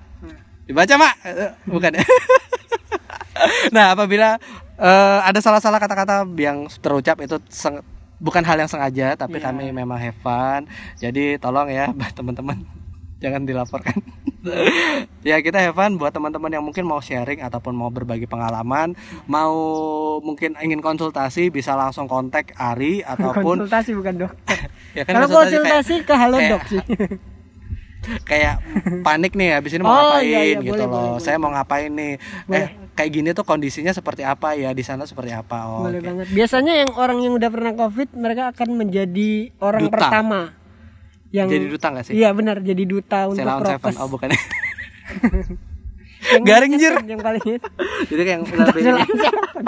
dibaca 0.65 0.93
mak 0.95 1.13
Eh, 1.23 1.51
bukan. 1.65 1.91
Ya 1.95 2.03
nah 3.75 3.93
apabila 3.93 4.41
eh, 4.77 5.19
ada 5.21 5.39
salah-salah 5.39 5.77
kata-kata 5.77 6.25
yang 6.37 6.65
terucap 6.81 7.21
itu 7.21 7.37
bukan 8.17 8.41
hal 8.41 8.57
yang 8.57 8.69
sengaja 8.69 9.13
tapi 9.13 9.37
Iya. 9.37 9.53
kami 9.53 9.69
memang 9.69 10.01
have 10.01 10.17
fun. 10.19 10.65
Jadi 10.97 11.37
tolong 11.37 11.69
ya 11.69 11.89
teman-teman 12.17 12.65
jangan 13.17 13.43
dilaporkan 13.43 13.97
ya 15.27 15.41
kita 15.41 15.73
fun 15.73 15.97
buat 15.97 16.09
teman-teman 16.09 16.49
yang 16.49 16.61
mungkin 16.61 16.85
mau 16.85 16.99
sharing 16.99 17.41
ataupun 17.41 17.73
mau 17.73 17.89
berbagi 17.89 18.25
pengalaman 18.25 18.93
mau 19.25 19.53
mungkin 20.19 20.53
ingin 20.57 20.79
konsultasi 20.79 21.49
bisa 21.49 21.73
langsung 21.73 22.05
kontak 22.05 22.53
Ari 22.53 23.01
ataupun 23.01 23.65
konsultasi 23.65 23.91
bukan 23.93 24.15
dokter 24.19 24.69
ya 24.97 25.03
kan 25.03 25.13
kalau 25.17 25.27
konsultasi 25.27 25.55
konsultasi 25.57 25.95
kayak- 25.95 26.05
ke 26.05 26.13
halo 26.15 26.37
kayak- 26.37 26.51
dok 26.51 26.63
sih 26.67 26.81
kayak 28.23 28.55
panik 29.03 29.33
nih 29.35 29.49
habis 29.51 29.73
ini 29.73 29.83
mau 29.83 29.91
Oh, 29.91 29.99
ngapain 30.15 30.23
iya, 30.23 30.39
iya, 30.45 30.57
gitu 30.61 30.71
boleh, 30.71 30.85
loh. 30.85 30.93
boleh, 31.11 31.19
saya 31.19 31.35
mau 31.35 31.51
ngapain 31.51 31.91
nih. 31.91 32.13
Boleh. 32.45 32.55
Eh 32.55 32.67
kayak 32.95 33.11
gini 33.11 33.29
tuh 33.31 33.43
kondisinya 33.43 33.91
seperti 33.91 34.23
apa 34.23 34.55
ya 34.55 34.71
di 34.71 34.79
sana 34.79 35.03
seperti 35.03 35.29
apa. 35.29 35.67
Oh, 35.67 35.83
Boleh 35.83 35.99
oke. 35.99 36.07
banget. 36.07 36.25
Biasanya 36.31 36.73
yang 36.77 36.95
orang 36.95 37.19
yang 37.19 37.35
udah 37.35 37.49
pernah 37.51 37.75
COVID, 37.75 38.15
mereka 38.15 38.49
akan 38.49 38.69
menjadi 38.75 39.51
orang 39.59 39.83
Duta. 39.83 39.93
pertama 39.99 40.39
yang 41.29 41.47
Jadi 41.47 41.65
duta 41.67 41.87
gak 41.91 42.03
sih? 42.05 42.13
Iya 42.15 42.29
benar, 42.31 42.59
jadi 42.59 42.83
duta 42.83 43.27
untuk 43.27 43.43
Ceylon 43.43 43.63
Seven. 43.63 43.93
Oh 43.99 44.07
bukan. 44.07 44.29
Yang 46.27 46.43
garing, 46.43 46.71
jir. 46.75 46.93
Yang 47.05 47.21
paling 47.21 47.43
itu. 47.45 47.67
Jadi 48.09 48.21
kayak 48.21 48.37
yang 48.41 48.45
Seven. 48.45 49.65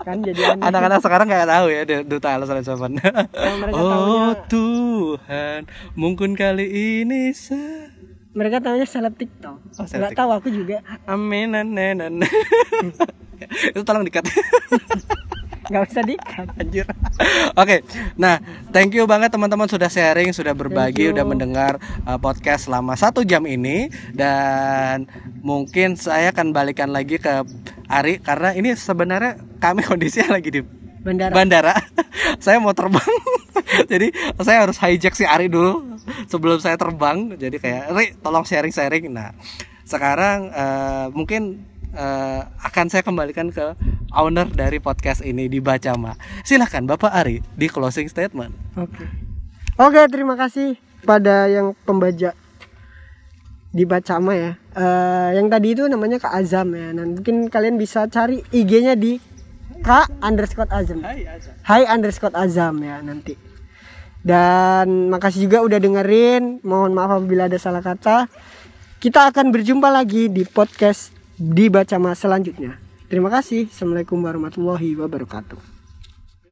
kan 0.00 0.16
jadi 0.24 0.56
aneh. 0.56 0.64
anak-anak 0.64 1.00
sekarang 1.04 1.28
nggak 1.28 1.44
tahu 1.44 1.66
ya 1.68 1.82
du- 1.84 2.06
duta 2.06 2.28
Ceylon 2.36 2.64
Seven. 2.64 2.92
oh 3.74 3.90
taunya- 4.32 4.40
Tuhan, 4.46 5.60
mungkin 5.92 6.32
kali 6.32 6.66
ini 7.02 7.30
se 7.30 7.88
Mereka 8.30 8.62
tahunya 8.62 8.86
seleb 8.86 9.18
TikTok. 9.18 9.58
Oh, 9.74 9.84
Nggak 9.84 10.14
tahu 10.14 10.30
aku 10.30 10.48
juga. 10.48 10.86
Amin 11.04 11.50
nenan. 11.50 12.22
Itu 13.74 13.82
tolong 13.82 14.06
dikat. 14.06 14.22
Nggak 15.70 15.82
usah 15.86 16.02
dikat. 16.02 16.46
Anjir. 16.58 16.86
Oke. 17.54 17.86
Nah, 18.18 18.42
thank 18.74 18.90
you 18.90 19.06
banget 19.06 19.30
teman-teman 19.30 19.70
sudah 19.70 19.86
sharing, 19.86 20.34
sudah 20.34 20.50
berbagi, 20.50 21.06
you. 21.08 21.14
udah 21.14 21.22
mendengar 21.22 21.78
uh, 22.02 22.18
podcast 22.18 22.66
selama 22.66 22.98
satu 22.98 23.22
jam 23.22 23.46
ini 23.46 23.86
dan 24.10 25.06
mungkin 25.46 25.94
saya 25.94 26.34
akan 26.34 26.50
balikan 26.50 26.90
lagi 26.90 27.22
ke 27.22 27.46
Ari 27.86 28.18
karena 28.18 28.50
ini 28.58 28.74
sebenarnya 28.74 29.38
kami 29.62 29.86
kondisinya 29.88 30.42
lagi 30.42 30.50
di 30.50 30.60
Bandara. 31.00 31.32
bandara. 31.32 31.74
saya 32.44 32.58
mau 32.58 32.74
terbang. 32.74 33.06
Jadi 33.90 34.10
saya 34.42 34.66
harus 34.66 34.76
hijack 34.76 35.14
si 35.14 35.22
Ari 35.22 35.46
dulu 35.46 35.96
sebelum 36.26 36.58
saya 36.58 36.74
terbang. 36.74 37.38
Jadi 37.38 37.56
kayak 37.62 37.94
Ri, 37.94 38.06
tolong 38.18 38.42
sharing-sharing. 38.42 39.06
Nah, 39.08 39.32
sekarang 39.86 40.50
eh, 40.50 41.06
mungkin 41.14 41.69
eh, 41.94 42.40
akan 42.46 42.86
saya 42.90 43.02
kembalikan 43.02 43.50
ke 43.50 43.74
owner 44.14 44.46
dari 44.50 44.78
podcast 44.82 45.22
ini 45.22 45.46
di 45.46 45.58
Bacama. 45.62 46.14
Silahkan 46.42 46.82
Bapak 46.86 47.10
Ari 47.14 47.42
di 47.54 47.66
closing 47.70 48.10
statement. 48.10 48.54
Oke. 48.78 49.04
Oke, 49.80 50.02
terima 50.12 50.36
kasih 50.36 50.76
pada 51.06 51.48
yang 51.48 51.72
pembaca 51.86 52.36
di 53.70 53.84
Bacama 53.86 54.34
ya. 54.34 54.52
Eh, 54.74 55.30
yang 55.38 55.46
tadi 55.46 55.74
itu 55.74 55.86
namanya 55.86 56.18
Kak 56.18 56.34
Azam 56.34 56.74
ya. 56.74 56.90
Nah, 56.94 57.06
mungkin 57.06 57.48
kalian 57.48 57.78
bisa 57.78 58.06
cari 58.10 58.42
IG-nya 58.50 58.98
di 58.98 59.18
Kak 59.80 60.20
underscore 60.20 60.68
Azam. 60.68 61.00
Hai 61.00 61.24
Azam. 61.24 61.54
Hai 61.64 61.82
underscore 61.88 62.36
Azam 62.36 62.74
ya 62.84 63.00
nanti. 63.00 63.34
Dan 64.20 65.08
makasih 65.08 65.48
juga 65.48 65.64
udah 65.64 65.80
dengerin. 65.80 66.60
Mohon 66.60 66.92
maaf 66.92 67.10
apabila 67.16 67.48
ada 67.48 67.56
salah 67.56 67.80
kata. 67.80 68.28
kita 69.00 69.32
akan 69.32 69.48
berjumpa 69.48 69.88
lagi 69.88 70.28
di 70.28 70.44
podcast 70.44 71.19
di 71.40 71.72
Bacama 71.72 72.12
selanjutnya. 72.12 72.76
Terima 73.08 73.32
kasih. 73.32 73.72
Assalamualaikum 73.72 74.20
warahmatullahi 74.20 74.92
wabarakatuh. 75.00 75.69